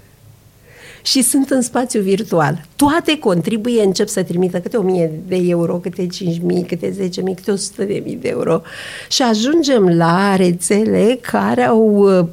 și 1.06 1.22
sunt 1.22 1.50
în 1.50 1.62
spațiu 1.62 2.00
virtual. 2.00 2.64
Toate 2.76 3.18
contribuie, 3.18 3.82
încep 3.82 4.08
să 4.08 4.22
trimită 4.22 4.60
câte 4.60 4.76
1000 4.76 5.10
de 5.26 5.36
euro, 5.36 5.74
câte 5.74 6.06
5000, 6.06 6.62
câte 6.62 6.90
10000, 6.90 7.34
câte 7.34 7.50
100 7.50 7.84
de 7.84 8.02
mii 8.04 8.16
de 8.16 8.28
euro 8.28 8.62
și 9.08 9.22
ajungem 9.22 9.88
la 9.88 10.36
rețele 10.36 11.18
care 11.20 11.62
au 11.62 12.18
uh, 12.18 12.26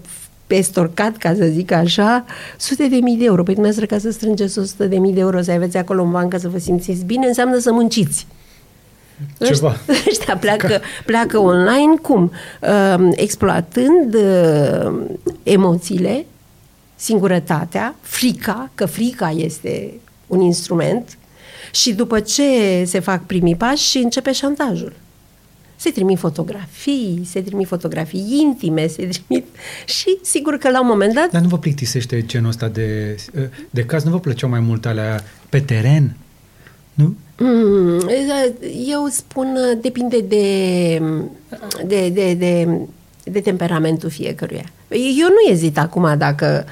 pestorcat, 0.48 1.18
ca 1.18 1.34
să 1.34 1.46
zic 1.46 1.72
așa, 1.72 2.26
sute 2.58 2.88
de 2.88 2.96
mii 2.96 3.18
de 3.18 3.26
euro. 3.26 3.44
Păi 3.44 3.54
dumneavoastră 3.54 3.96
ca 3.96 4.02
să 4.02 4.12
strângeți 4.12 4.60
100 4.60 4.86
de 4.86 4.98
mii 4.98 5.14
de 5.14 5.20
euro, 5.20 5.42
să 5.42 5.52
aveți 5.52 5.78
acolo 5.78 6.04
în 6.04 6.12
bancă 6.12 6.38
să 6.38 6.50
vă 6.50 6.58
simțiți 6.58 7.06
bine, 7.06 7.28
înseamnă 7.28 7.58
să 7.58 7.72
munciți. 7.72 8.28
Ceva. 9.40 9.76
Ăștia 10.08 10.38
pleacă, 10.44 10.82
pleacă 11.06 11.40
online, 11.40 11.96
cum? 12.02 12.32
Uh, 12.62 13.10
exploatând 13.16 14.16
uh, 14.16 14.94
emoțiile, 15.44 16.26
singurătatea, 16.96 17.96
frica, 18.02 18.70
că 18.76 18.86
frica 18.86 19.30
este 19.30 19.94
un 20.28 20.42
instrument 20.42 21.18
și 21.72 21.94
după 21.94 22.20
ce 22.20 22.84
se 22.86 23.00
fac 23.00 23.26
primii 23.26 23.56
pași 23.56 23.98
începe 23.98 24.32
șantajul. 24.32 24.94
Se 25.76 25.90
trimit 25.90 26.18
fotografii, 26.18 27.22
se 27.26 27.42
trimit 27.42 27.68
fotografii 27.68 28.40
intime, 28.42 28.88
se 28.88 29.08
trimit 29.08 29.46
și 30.00 30.18
sigur 30.22 30.58
că 30.58 30.70
la 30.70 30.82
un 30.82 30.88
moment 30.88 31.14
dat... 31.14 31.32
Dar 31.32 31.42
nu 31.42 31.48
vă 31.48 31.58
plictisește 31.58 32.26
genul 32.26 32.50
ăsta 32.50 32.68
de, 32.68 33.16
de 33.70 33.86
caz? 33.86 34.04
Nu 34.04 34.12
vă 34.12 34.20
plăceau 34.20 34.50
mai 34.50 34.60
mult 34.60 34.86
alea 34.86 35.24
pe 35.50 35.60
teren? 35.60 36.18
Nu? 36.94 37.16
Mm, 37.38 38.10
eu 38.88 39.08
spun, 39.10 39.58
depinde 39.82 40.20
de, 40.20 40.98
de, 41.86 42.10
de, 42.10 42.34
de 42.34 42.68
de 43.24 43.40
temperamentul 43.40 44.10
fiecăruia. 44.10 44.66
Eu 44.90 45.28
nu 45.28 45.52
ezit 45.52 45.78
acum 45.78 46.18
dacă 46.18 46.66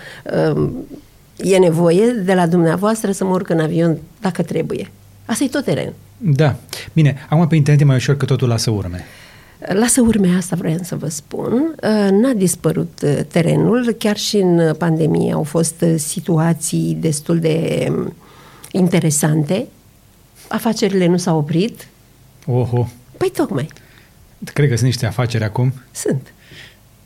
uh, 0.56 0.70
e 1.38 1.58
nevoie 1.58 2.06
de 2.06 2.34
la 2.34 2.47
dumneavoastră 2.47 3.12
să 3.12 3.24
mă 3.24 3.30
urc 3.30 3.49
în 3.49 3.60
avion 3.60 3.97
dacă 4.22 4.41
trebuie. 4.41 4.91
Asta 5.26 5.43
e 5.43 5.47
tot 5.47 5.64
teren. 5.64 5.93
Da. 6.18 6.56
Bine, 6.93 7.26
acum 7.30 7.47
pe 7.47 7.56
internet 7.56 7.82
e 7.82 7.86
mai 7.86 7.95
ușor 7.95 8.18
că 8.18 8.26
totul 8.26 8.47
lasă 8.47 8.70
urme. 8.70 9.06
Lasă 9.68 10.02
urme, 10.02 10.36
asta 10.38 10.56
vreau 10.56 10.78
să 10.84 10.95
vă 10.95 11.08
spun. 11.08 11.54
Uh, 11.54 12.10
n-a 12.12 12.34
dispărut 12.34 13.02
uh, 13.04 13.20
terenul, 13.28 13.95
chiar 13.97 14.18
și 14.18 14.38
în 14.38 14.74
pandemie 14.74 15.34
au 15.34 15.43
fost 15.43 15.82
uh, 15.82 15.93
situații 15.97 16.97
destul 16.99 17.39
de 17.39 17.88
um, 17.89 18.14
interesante. 18.72 19.68
Afacerile 20.47 21.06
nu 21.06 21.18
s-au 21.18 21.38
oprit. 21.38 21.88
Oho. 22.45 22.88
Păi 23.18 23.32
tocmai. 23.36 23.68
Cred 24.54 24.70
că 24.70 24.76
sunt 24.76 24.88
niște 24.88 25.06
afaceri 25.06 25.43
acum. 25.43 25.74
Sunt. 25.91 26.34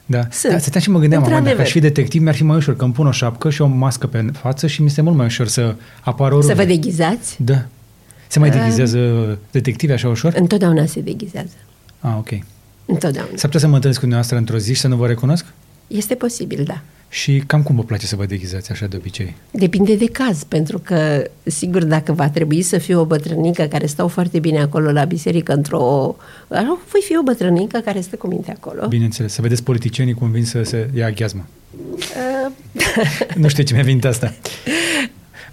Da. 0.06 0.28
Sunt. 0.32 0.54
da, 0.54 0.60
stăteam 0.60 0.84
și 0.84 0.90
mă 0.90 1.00
gândeam, 1.00 1.22
mă, 1.22 1.40
dacă 1.44 1.62
aș 1.62 1.72
fi 1.72 1.80
detectiv, 1.80 2.22
mi-ar 2.22 2.36
fi 2.36 2.44
mai 2.44 2.58
ușor, 2.58 2.76
că 2.76 2.84
îmi 2.84 2.94
pun 2.94 3.08
o 3.08 3.12
șapcă 3.12 3.50
și 3.50 3.62
o 3.62 3.66
mască 3.66 4.08
pe 4.08 4.26
față 4.32 4.68
și 4.68 4.82
mi 4.82 4.88
este 4.88 5.02
mult 5.02 5.16
mai 5.16 5.26
ușor 5.26 5.48
să 5.48 5.76
apară 6.02 6.42
Să 6.42 6.54
vă 6.54 6.64
deghizați? 6.64 7.36
Da. 7.44 7.66
Se 8.28 8.40
mai 8.40 8.50
deghizează 8.50 8.98
uh, 8.98 9.38
detectivii 9.52 9.96
așa 9.96 10.08
ușor? 10.08 10.34
Întotdeauna 10.36 10.86
se 10.86 11.02
deghizează. 11.02 11.54
Ah, 12.00 12.14
ok. 12.18 12.30
Întotdeauna. 12.86 13.32
S-ar 13.36 13.46
putea 13.46 13.60
să 13.60 13.68
mă 13.68 13.76
întâlnesc 13.76 14.00
cu 14.00 14.06
dumneavoastră 14.06 14.38
într-o 14.38 14.58
zi 14.58 14.74
și 14.74 14.80
să 14.80 14.88
nu 14.88 14.96
vă 14.96 15.08
recunosc? 15.08 15.46
Este 15.88 16.16
posibil, 16.16 16.64
da. 16.64 16.82
Și 17.10 17.44
cam 17.48 17.64
cum 17.64 17.76
vă 17.76 17.84
place 17.84 18.06
să 18.06 18.16
vă 18.16 18.26
deghizați 18.26 18.72
așa 18.72 18.86
de 18.86 18.96
obicei? 18.96 19.36
Depinde 19.52 19.96
de 19.96 20.06
caz, 20.06 20.44
pentru 20.44 20.80
că, 20.80 21.30
sigur, 21.44 21.84
dacă 21.84 22.12
va 22.12 22.30
trebui 22.30 22.62
să 22.62 22.78
fiu 22.78 23.00
o 23.00 23.06
bătrânică 23.06 23.64
care 23.64 23.86
stau 23.86 24.08
foarte 24.08 24.40
bine 24.40 24.62
acolo 24.62 24.92
la 24.92 25.04
biserică 25.04 25.54
într-o... 25.54 26.16
Voi 26.92 27.02
fi 27.06 27.18
o 27.18 27.24
bătrânică 27.24 27.80
care 27.80 28.02
stă 28.02 28.16
cu 28.16 28.28
minte 28.28 28.52
acolo. 28.52 28.88
Bineînțeles, 28.88 29.34
să 29.34 29.42
vedeți 29.42 29.64
politicienii 29.64 30.14
cum 30.14 30.32
vin 30.32 30.46
să 30.46 30.64
se 30.64 30.90
ia 30.96 31.10
gheazmă. 31.10 31.46
Uh... 31.76 32.52
nu 33.42 33.48
știu 33.48 33.64
ce 33.64 33.74
mi-a 33.74 33.84
venit 33.84 34.06
asta. 34.06 34.34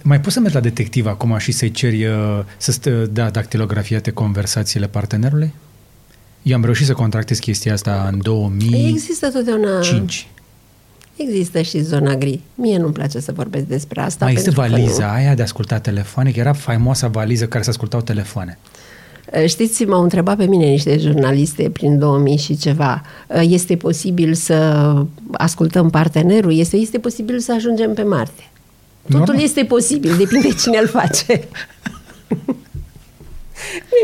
Mai 0.01 0.21
poți 0.21 0.33
să 0.33 0.39
mergi 0.39 0.55
la 0.55 0.61
detectiv 0.61 1.05
acum 1.05 1.37
și 1.37 1.51
să-i 1.51 1.71
ceri 1.71 2.05
uh, 2.05 2.39
să 2.57 2.89
dea 3.11 3.29
dactilografiate 3.29 4.11
conversațiile 4.11 4.87
partenerului? 4.87 5.53
Eu 6.43 6.55
am 6.55 6.63
reușit 6.63 6.85
să 6.85 6.93
contractez 6.93 7.39
chestia 7.39 7.73
asta 7.73 8.09
în 8.11 8.19
2005. 8.21 8.89
Există 8.89 9.29
totdeauna... 9.29 9.81
5. 9.81 10.27
Există 11.15 11.61
și 11.61 11.79
zona 11.79 12.15
gri. 12.15 12.39
Mie 12.55 12.77
nu-mi 12.77 12.93
place 12.93 13.19
să 13.19 13.31
vorbesc 13.31 13.65
despre 13.65 14.01
asta. 14.01 14.25
Mai 14.25 14.33
este 14.33 14.49
valiza 14.49 15.05
nu... 15.05 15.11
aia 15.11 15.35
de 15.35 15.41
ascultat 15.41 15.81
telefoane? 15.81 16.31
Că 16.31 16.39
era 16.39 16.53
faimoasa 16.53 17.07
valiză 17.07 17.47
care 17.47 17.63
se 17.63 17.69
ascultau 17.69 18.01
telefoane. 18.01 18.57
Știți, 19.45 19.83
m-au 19.83 20.03
întrebat 20.03 20.37
pe 20.37 20.45
mine 20.45 20.65
niște 20.65 20.97
jurnaliste 20.97 21.69
prin 21.69 21.99
2000 21.99 22.37
și 22.37 22.57
ceva. 22.57 23.01
Este 23.41 23.75
posibil 23.75 24.33
să 24.33 24.93
ascultăm 25.31 25.89
partenerul? 25.89 26.57
Este, 26.57 26.77
este 26.77 26.99
posibil 26.99 27.39
să 27.39 27.53
ajungem 27.53 27.93
pe 27.93 28.03
Marte? 28.03 28.49
Totul 29.01 29.19
Normal. 29.19 29.43
este 29.43 29.63
posibil, 29.63 30.15
depinde 30.17 30.47
cine 30.49 30.77
îl 30.77 30.87
face. 30.87 31.47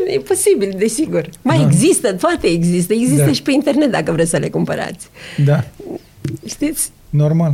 E 0.08 0.20
posibil, 0.20 0.74
desigur. 0.78 1.30
Mai 1.42 1.58
da. 1.58 1.64
există, 1.64 2.14
toate 2.14 2.48
există. 2.48 2.94
Există 2.94 3.26
da. 3.26 3.32
și 3.32 3.42
pe 3.42 3.52
internet 3.52 3.92
dacă 3.92 4.12
vreți 4.12 4.30
să 4.30 4.38
le 4.38 4.50
cumpărați. 4.50 5.08
Da. 5.46 5.64
Știți? 6.46 6.92
Normal. 7.10 7.52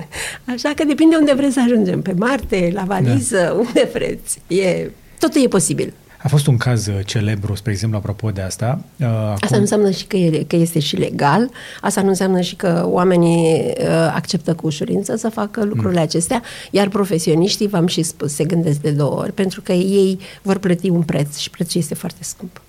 Așa 0.54 0.72
că 0.76 0.84
depinde 0.84 1.16
unde 1.16 1.32
vreți 1.32 1.54
să 1.54 1.60
ajungem. 1.60 2.02
Pe 2.02 2.12
Marte, 2.16 2.70
la 2.74 2.82
valiză, 2.82 3.36
da. 3.36 3.52
unde 3.52 3.88
vreți. 3.92 4.38
E, 4.46 4.90
totul 5.18 5.42
e 5.42 5.48
posibil. 5.48 5.92
A 6.24 6.28
fost 6.28 6.46
un 6.46 6.56
caz 6.56 6.86
uh, 6.86 6.98
celebru, 7.04 7.54
spre 7.54 7.72
exemplu, 7.72 7.98
apropo 7.98 8.30
de 8.30 8.40
asta. 8.40 8.80
Uh, 9.00 9.06
acum... 9.06 9.38
Asta 9.40 9.54
nu 9.54 9.60
înseamnă 9.60 9.90
și 9.90 10.04
că, 10.04 10.16
e, 10.16 10.44
că 10.46 10.56
este 10.56 10.78
și 10.78 10.96
legal, 10.96 11.50
asta 11.80 12.02
nu 12.02 12.08
înseamnă 12.08 12.40
și 12.40 12.56
că 12.56 12.84
oamenii 12.86 13.72
uh, 13.78 13.86
acceptă 14.14 14.54
cu 14.54 14.66
ușurință 14.66 15.16
să 15.16 15.28
facă 15.28 15.64
lucrurile 15.64 15.98
mm. 15.98 16.06
acestea, 16.06 16.42
iar 16.70 16.88
profesioniștii, 16.88 17.68
v-am 17.68 17.86
și 17.86 18.02
spus, 18.02 18.34
se 18.34 18.44
gândesc 18.44 18.80
de 18.80 18.90
două 18.90 19.18
ori, 19.18 19.32
pentru 19.32 19.60
că 19.60 19.72
ei 19.72 20.18
vor 20.42 20.58
plăti 20.58 20.88
un 20.88 21.02
preț 21.02 21.36
și 21.36 21.50
prețul 21.50 21.80
este 21.80 21.94
foarte 21.94 22.22
scump. 22.22 22.62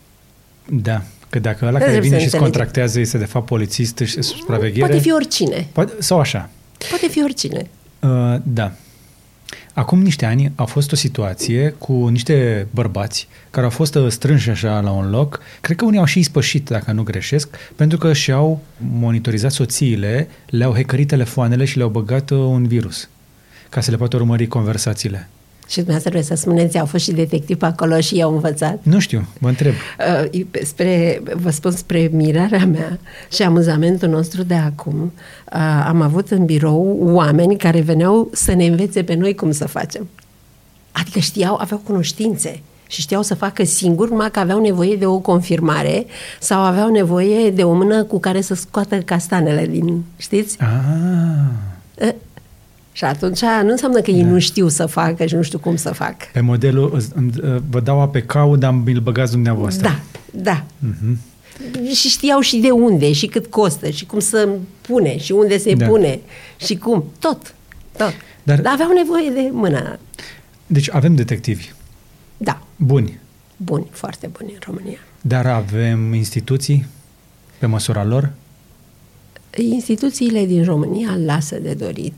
Da, 0.70 1.02
Că 1.30 1.40
dacă 1.40 1.66
ăla 1.66 1.80
care 1.80 2.00
vine 2.00 2.20
și 2.20 2.26
îți 2.26 2.38
contractează 2.38 3.00
este 3.00 3.18
de 3.18 3.26
fapt 3.26 3.46
polițist 3.46 3.98
și 3.98 4.22
supraveghere... 4.22 4.86
Poate 4.86 5.02
fi 5.02 5.12
oricine. 5.12 5.68
Poate, 5.72 5.94
sau 6.00 6.20
așa. 6.20 6.50
Poate 6.90 7.08
fi 7.08 7.24
oricine. 7.24 7.70
Uh, 8.00 8.36
da. 8.44 8.72
Acum 9.76 10.02
niște 10.02 10.26
ani 10.26 10.52
a 10.56 10.64
fost 10.64 10.92
o 10.92 10.96
situație 10.96 11.70
cu 11.78 12.08
niște 12.08 12.68
bărbați 12.72 13.28
care 13.52 13.66
au 13.66 13.72
fost 13.72 13.96
uh, 13.96 14.08
strânși 14.10 14.50
așa 14.50 14.80
la 14.80 14.92
un 14.92 15.10
loc. 15.10 15.40
Cred 15.62 15.78
că 15.78 15.86
unii 15.86 16.00
au 16.00 16.06
și 16.06 16.20
ispășit, 16.20 16.70
dacă 16.70 16.92
nu 16.92 17.04
greșesc, 17.04 17.58
pentru 17.76 17.98
că 17.98 18.14
și-au 18.14 18.62
monitorizat 18.78 19.52
soțiile, 19.52 20.28
le-au 20.46 20.74
hackerit 20.74 21.08
telefoanele 21.08 21.66
și 21.66 21.78
le-au 21.78 21.90
băgat 21.90 22.30
uh, 22.30 22.38
un 22.38 22.68
virus 22.68 23.10
ca 23.70 23.82
să 23.82 23.92
le 23.92 23.98
poată 23.98 24.16
urmări 24.16 24.48
conversațiile. 24.48 25.30
Și 25.68 25.76
dumneavoastră 25.76 26.10
trebuie 26.10 26.38
să 26.38 26.42
spuneți, 26.42 26.80
au 26.80 26.86
fost 26.86 27.04
și 27.04 27.12
detectiv 27.12 27.62
acolo 27.62 28.00
și 28.00 28.18
i-au 28.18 28.34
învățat. 28.34 28.80
Nu 28.84 29.00
știu, 29.00 29.28
mă 29.40 29.48
întreb. 29.48 29.74
Uh, 30.34 30.42
spre, 30.64 31.22
vă 31.36 31.50
spun 31.50 31.72
spre 31.72 32.10
mirarea 32.12 32.66
mea 32.66 33.00
și 33.32 33.44
amuzamentul 33.44 34.10
nostru 34.10 34.44
de 34.44 34.54
acum, 34.54 35.14
uh, 35.54 35.86
am 35.88 36.02
avut 36.02 36.30
în 36.30 36.46
birou 36.46 36.98
oameni 37.02 37.58
care 37.58 37.82
veneau 37.82 38.30
să 38.34 38.54
ne 38.54 38.66
învețe 38.66 39.04
pe 39.04 39.14
noi 39.14 39.36
cum 39.36 39.52
să 39.52 39.68
facem. 39.68 40.08
Adică 40.92 41.20
știau, 41.20 41.56
aveau 41.56 41.82
cunoștințe 41.84 42.62
și 42.88 43.02
știau 43.02 43.22
să 43.22 43.36
facă 43.36 43.64
singur, 43.64 44.10
numai 44.10 44.32
că 44.32 44.40
aveau 44.40 44.62
nevoie 44.62 44.96
de 44.96 45.06
o 45.06 45.18
confirmare 45.20 46.06
sau 46.40 46.62
aveau 46.62 46.90
nevoie 46.90 47.50
de 47.50 47.64
o 47.64 47.74
mână 47.74 48.04
cu 48.04 48.20
care 48.20 48.42
să 48.42 48.54
scoată 48.54 48.98
castanele 48.98 49.68
din, 49.68 50.04
știți? 50.18 50.58
Ah. 50.60 52.10
Și 52.96 53.04
atunci 53.04 53.42
nu 53.42 53.70
înseamnă 53.70 54.02
că 54.02 54.12
ei 54.12 54.24
da. 54.24 54.30
nu 54.30 54.40
știu 54.40 54.68
să 54.68 54.86
facă 54.86 55.26
și 55.26 55.36
nu 55.36 55.42
știu 55.42 55.60
cum 55.60 55.76
să 55.76 55.94
facă. 55.94 56.26
Pe 56.32 56.40
modelul, 56.40 57.04
vă 57.70 57.80
dau 57.80 58.10
pe 58.10 58.22
cau, 58.22 58.56
dar 58.56 58.82
îl 58.86 59.00
băgați 59.00 59.32
dumneavoastră. 59.32 59.88
Da, 59.88 60.00
da. 60.42 60.64
Uh-huh. 60.64 61.18
Și 61.94 62.08
știau 62.08 62.40
și 62.40 62.58
de 62.58 62.70
unde, 62.70 63.12
și 63.12 63.26
cât 63.26 63.46
costă, 63.46 63.90
și 63.90 64.06
cum 64.06 64.20
să 64.20 64.50
pune, 64.82 65.18
și 65.18 65.32
unde 65.32 65.58
se 65.58 65.74
da. 65.74 65.86
pune, 65.88 66.20
și 66.58 66.78
cum. 66.78 67.04
Tot, 67.20 67.56
tot. 67.98 68.14
Dar, 68.44 68.62
dar 68.62 68.74
aveau 68.74 68.92
nevoie 68.92 69.30
de 69.30 69.50
mână. 69.52 70.00
Deci 70.68 70.90
avem 70.92 71.16
detectivi. 71.16 71.72
Da. 72.38 72.62
Buni. 72.76 73.20
Buni, 73.58 73.88
foarte 73.92 74.28
buni 74.38 74.52
în 74.52 74.60
România. 74.66 75.00
Dar 75.22 75.46
avem 75.46 76.14
instituții 76.14 76.86
pe 77.58 77.66
măsura 77.66 78.04
lor? 78.04 78.32
Instituțiile 79.58 80.46
din 80.46 80.64
România 80.64 81.18
lasă 81.26 81.60
de 81.60 81.74
dorit. 81.74 82.14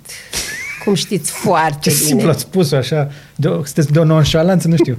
Cum 0.87 0.95
știți 0.95 1.31
foarte 1.31 1.89
Ce 1.89 1.95
bine. 1.95 2.07
simplu 2.07 2.29
ați 2.29 2.41
spus 2.41 2.71
așa, 2.71 3.11
de, 3.35 3.47
sunteți 3.47 3.91
de 3.91 3.99
o 3.99 4.03
nonșalanță, 4.03 4.67
nu 4.67 4.75
știu. 4.75 4.97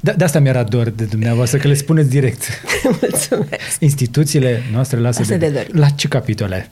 De, 0.00 0.14
de 0.16 0.24
asta 0.24 0.38
mi-era 0.38 0.62
dor 0.62 0.88
de 0.88 1.04
dumneavoastră, 1.04 1.58
că 1.58 1.68
le 1.68 1.74
spuneți 1.74 2.08
direct. 2.08 2.42
Mulțumesc. 3.00 3.76
Instituțiile 3.78 4.62
noastre 4.72 4.98
lasă, 4.98 5.18
lasă 5.18 5.36
de, 5.36 5.46
de 5.46 5.52
dorit. 5.52 5.74
La 5.74 5.88
ce 5.88 6.08
capitole? 6.08 6.70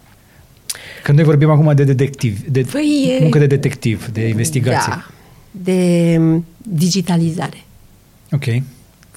Că 1.03 1.13
noi 1.13 1.25
vorbim 1.25 1.51
acum 1.51 1.75
de 1.75 1.85
detectiv, 1.85 2.41
de 2.49 2.67
păi, 2.73 3.19
muncă 3.21 3.39
de 3.39 3.47
detectiv, 3.47 4.09
de 4.13 4.29
investigație. 4.29 4.93
Da, 4.93 5.07
de 5.51 6.21
digitalizare. 6.59 7.65
Ok. 8.31 8.45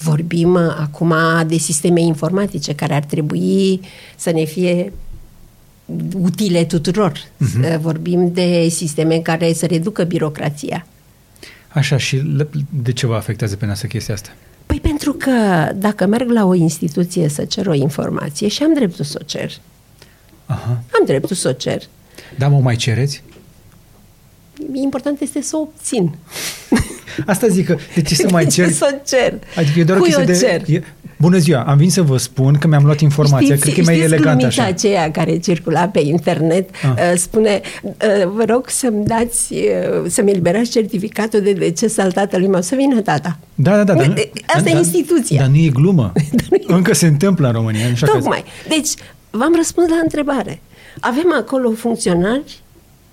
Vorbim 0.02 0.58
acum 0.58 1.14
de 1.48 1.58
sisteme 1.58 2.02
informatice 2.02 2.74
care 2.74 2.94
ar 2.94 3.04
trebui 3.04 3.80
să 4.16 4.32
ne 4.32 4.44
fie 4.44 4.92
utile 6.14 6.66
tuturor. 6.66 7.12
Uh-huh. 7.18 7.80
Vorbim 7.80 8.32
de 8.34 8.68
sisteme 8.70 9.20
care 9.20 9.54
să 9.54 9.66
reducă 9.66 10.04
birocrația. 10.04 10.86
Așa, 11.68 11.98
și 11.98 12.22
de 12.70 12.92
ce 12.92 13.08
vă 13.08 13.16
afectează 13.16 13.56
pe 13.56 13.66
noastră 13.66 13.88
chestia 13.88 14.14
asta? 14.14 14.30
Păi 14.66 14.80
pentru 14.80 15.14
că 15.14 15.32
dacă 15.76 16.06
merg 16.06 16.30
la 16.30 16.46
o 16.46 16.54
instituție 16.54 17.28
să 17.28 17.46
cer 17.46 17.68
o 17.68 17.74
informație 17.74 18.48
și 18.48 18.64
am 18.64 18.74
dreptul 18.74 19.06
să 19.06 19.18
o 19.22 19.24
cer, 19.26 19.52
Aha. 20.46 20.70
am 20.70 21.06
dreptul 21.06 21.36
să 21.36 21.50
o 21.50 21.52
cer. 21.52 21.82
Da, 22.38 22.48
mă 22.48 22.60
mai 22.60 22.76
cereți? 22.76 23.24
Important 24.74 25.22
este 25.22 25.42
să 25.42 25.56
o 25.56 25.60
obțin. 25.60 26.16
Asta 27.26 27.48
zic 27.48 27.66
că 27.66 27.78
de 27.96 28.02
ce 28.02 28.16
să 28.16 28.28
mai 28.32 28.46
cer? 28.46 28.66
De 28.68 28.72
ce 28.72 28.78
să 28.78 28.94
o 28.94 28.98
cer? 29.06 29.40
Adică 29.56 29.80
e 29.80 29.84
doar 29.84 30.00
Cui 30.00 30.14
o 30.18 30.22
o 30.22 30.24
de, 30.24 30.38
cer? 30.38 30.64
E, 30.66 30.84
bună 31.18 31.38
ziua, 31.38 31.64
am 31.64 31.78
venit 31.78 31.92
să 31.92 32.02
vă 32.02 32.18
spun 32.18 32.54
că 32.54 32.68
mi-am 32.68 32.84
luat 32.84 33.00
informația, 33.00 33.56
știți, 33.56 33.62
cred 33.62 33.74
că 33.74 33.80
e 33.80 33.84
mai 33.84 34.00
elegant 34.00 34.44
așa. 34.44 34.64
aceea 34.64 35.12
care 35.12 35.38
circula 35.38 35.88
pe 35.88 36.00
internet, 36.00 36.70
ah. 36.70 36.90
uh, 36.92 37.18
spune, 37.18 37.62
uh, 37.84 37.94
vă 38.36 38.44
rog 38.48 38.70
să-mi 38.70 39.06
dați, 39.06 39.54
uh, 39.54 40.06
să-mi 40.08 40.32
eliberați 40.32 40.72
certificatul 40.72 41.42
de 41.42 41.54
deces 41.54 41.98
al 41.98 42.12
tatălui 42.12 42.48
meu, 42.48 42.62
să 42.62 42.76
vină 42.76 43.02
tata. 43.02 43.38
Da, 43.56 43.76
da, 43.76 43.84
da. 43.84 43.94
Dar, 43.94 44.14
Asta 44.48 44.62
da, 44.62 44.70
e 44.70 44.78
instituția. 44.78 45.40
Dar 45.42 45.50
nu 45.50 45.56
e 45.56 45.70
glumă. 45.70 46.12
Încă 46.68 46.94
se 46.94 47.08
întâmplă 47.08 47.48
în 47.48 47.54
România. 47.54 47.86
Așa 47.92 48.06
Tocmai. 48.06 48.44
Că... 48.44 48.76
Deci, 48.76 48.90
v-am 49.30 49.54
răspuns 49.56 49.90
la 49.90 50.00
întrebare. 50.04 50.62
Avem 51.00 51.34
acolo 51.40 51.72
funcționari 51.72 52.62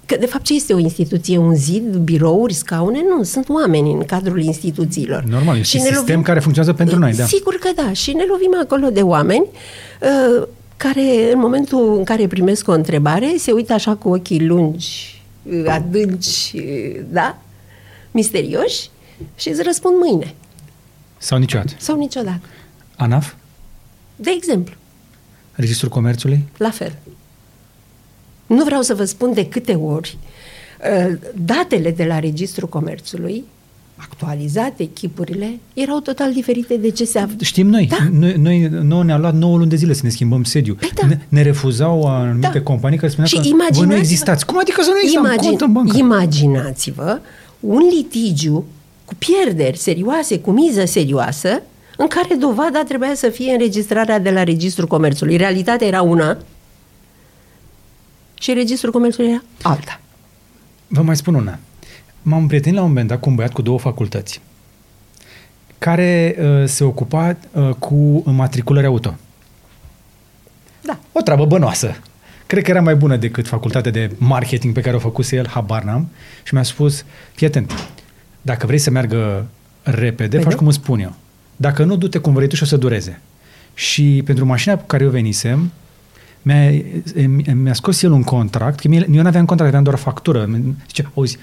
Că, 0.07 0.17
de 0.17 0.27
fapt, 0.27 0.45
ce 0.45 0.55
este 0.55 0.73
o 0.73 0.79
instituție? 0.79 1.39
Un 1.39 1.55
zid, 1.55 1.97
birouri, 1.97 2.53
scaune? 2.53 3.03
Nu, 3.09 3.23
sunt 3.23 3.49
oameni 3.49 3.93
în 3.93 4.05
cadrul 4.05 4.43
instituțiilor. 4.43 5.23
Normal, 5.23 5.59
este 5.59 5.77
un 5.77 5.83
sistem 5.83 5.99
lovim... 6.01 6.23
care 6.23 6.41
funcționează 6.41 6.77
pentru 6.77 6.99
noi, 6.99 7.13
da. 7.13 7.25
Sigur 7.25 7.55
că 7.55 7.69
da. 7.75 7.93
Și 7.93 8.13
ne 8.13 8.25
lovim 8.29 8.57
acolo 8.63 8.91
de 8.91 9.03
oameni 9.03 9.47
uh, 10.01 10.47
care, 10.77 11.33
în 11.33 11.39
momentul 11.39 11.97
în 11.97 12.05
care 12.05 12.27
primesc 12.27 12.69
o 12.69 12.73
întrebare, 12.73 13.35
se 13.39 13.53
uită 13.53 13.73
așa 13.73 13.95
cu 13.95 14.09
ochii 14.09 14.47
lungi, 14.47 15.23
uh, 15.43 15.65
adânci, 15.69 16.53
uh, 16.55 17.01
da? 17.11 17.39
Misterioși 18.11 18.91
și 19.37 19.49
îți 19.49 19.63
răspund 19.63 19.95
mâine. 19.99 20.35
Sau 21.19 21.39
niciodată. 21.39 21.73
Sau 21.79 21.97
niciodată. 21.97 22.41
ANAF? 22.97 23.33
De 24.17 24.31
exemplu. 24.37 24.75
Registrul 25.53 25.91
Comerțului? 25.91 26.49
La 26.57 26.71
fel. 26.71 26.93
Nu 28.47 28.65
vreau 28.65 28.83
să 28.83 28.95
vă 28.95 29.05
spun 29.05 29.33
de 29.33 29.47
câte 29.47 29.75
ori 29.75 30.19
uh, 31.09 31.17
datele 31.35 31.91
de 31.91 32.05
la 32.05 32.19
Registrul 32.19 32.69
Comerțului 32.69 33.45
actualizate, 33.97 34.83
echipurile, 34.83 35.59
erau 35.75 36.01
total 36.01 36.33
diferite 36.33 36.77
de 36.77 36.91
ce 36.91 37.05
se 37.05 37.19
află. 37.19 37.37
Știm 37.41 37.67
noi. 37.67 37.87
Da. 37.87 37.97
Noi, 38.13 38.35
noi, 38.39 38.69
noi 38.83 39.05
ne-a 39.05 39.19
luat 39.19 39.35
9 39.35 39.57
luni 39.57 39.71
de 39.71 39.77
zile 39.77 39.93
să 39.93 40.01
ne 40.05 40.09
schimbăm 40.09 40.45
sediu. 40.45 40.75
Păi 40.75 40.91
da. 40.95 41.07
ne, 41.07 41.19
ne 41.29 41.43
refuzau 41.43 42.03
anumite 42.03 42.51
da. 42.53 42.63
companii 42.63 42.99
care 42.99 43.11
spuneau 43.11 43.43
Și 43.43 43.51
că 43.51 43.67
voi 43.71 43.87
nu 43.87 43.95
existați. 43.95 44.47
Cum 44.47 44.59
adică 44.59 44.83
să 44.83 44.91
nu 44.91 44.99
existăm 44.99 45.25
imagine, 45.25 45.49
cont 45.49 45.61
în 45.61 45.73
bancă? 45.73 45.97
Imaginați-vă 45.97 47.21
un 47.61 47.83
litigiu 47.97 48.65
cu 49.05 49.15
pierderi 49.19 49.79
serioase, 49.79 50.39
cu 50.39 50.51
miză 50.51 50.85
serioasă, 50.85 51.63
în 51.97 52.07
care 52.07 52.35
dovada 52.35 52.83
trebuia 52.83 53.15
să 53.15 53.29
fie 53.29 53.53
înregistrarea 53.53 54.19
de 54.19 54.31
la 54.31 54.43
Registrul 54.45 54.89
Comerțului. 54.89 55.37
Realitatea 55.37 55.87
era 55.87 56.03
una, 56.03 56.39
și 58.45 58.53
registrul 58.53 58.93
comerțului 58.93 59.31
era 59.31 59.43
alta. 59.63 60.01
Vă 60.87 61.03
mai 61.03 61.17
spun 61.17 61.35
una. 61.35 61.59
M-am 62.23 62.41
împrietenit 62.41 62.77
la 62.77 62.83
un 62.83 62.89
moment 62.89 63.09
dat 63.09 63.21
cu 63.21 63.29
un 63.29 63.35
băiat 63.35 63.53
cu 63.53 63.63
două 63.63 63.79
facultăți 63.79 64.41
care 65.79 66.37
uh, 66.39 66.69
se 66.69 66.85
ocupa 66.85 67.37
uh, 67.53 67.69
cu 67.69 68.23
matriculări 68.25 68.87
auto. 68.87 69.15
Da. 70.81 70.99
O 71.13 71.21
treabă 71.21 71.47
bănoasă. 71.47 71.97
Cred 72.47 72.63
că 72.63 72.71
era 72.71 72.81
mai 72.81 72.95
bună 72.95 73.17
decât 73.17 73.47
facultatea 73.47 73.91
de 73.91 74.11
marketing 74.19 74.75
pe 74.75 74.81
care 74.81 74.97
o 74.97 74.99
făcuse 74.99 75.37
el, 75.37 75.49
habar 75.49 75.83
n-am. 75.83 76.09
Și 76.43 76.55
mi-a 76.55 76.63
spus, 76.63 77.05
fii 77.35 77.47
atent, 77.47 77.89
dacă 78.43 78.67
vrei 78.67 78.79
să 78.79 78.91
meargă 78.91 79.47
repede, 79.83 80.39
faci 80.39 80.53
cum 80.53 80.67
îți 80.67 80.77
spun 80.77 81.01
eu. 81.01 81.15
Dacă 81.57 81.85
nu, 81.85 81.97
du-te 81.97 82.19
cum 82.19 82.33
vrei 82.33 82.49
tu 82.49 82.55
și 82.55 82.63
o 82.63 82.67
să 82.67 82.77
dureze. 82.77 83.21
Și 83.75 84.23
pentru 84.25 84.47
mașina 84.47 84.77
cu 84.77 84.85
care 84.87 85.05
eu 85.05 85.11
venisem, 85.11 85.73
mi-a, 86.45 87.55
mi-a 87.55 87.75
scos 87.75 88.03
el 88.03 88.11
un 88.11 88.23
contract, 88.23 88.81
că 88.81 88.89
eu 88.89 89.05
nu 89.07 89.27
aveam 89.27 89.45
contract, 89.45 89.69
aveam 89.69 89.83
doar 89.83 89.97
factură. 89.97 90.49
Zice, 90.87 91.11
auzi, 91.15 91.39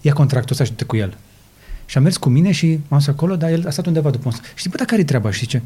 ia 0.00 0.12
contractul 0.12 0.52
ăsta 0.52 0.64
și 0.64 0.72
du 0.76 0.86
cu 0.86 0.96
el. 0.96 1.16
Și 1.86 1.98
a 1.98 2.00
mers 2.00 2.16
cu 2.16 2.28
mine 2.28 2.50
și 2.50 2.66
m-am 2.66 2.98
dus 2.98 3.06
acolo, 3.06 3.36
dar 3.36 3.50
el 3.50 3.66
a 3.66 3.70
stat 3.70 3.86
undeva 3.86 4.10
după 4.10 4.28
un 4.28 4.32
Știi, 4.54 4.70
bă, 4.70 4.76
dar 4.76 4.86
care-i 4.86 5.04
treaba? 5.04 5.30
Și 5.30 5.38
zice, 5.38 5.62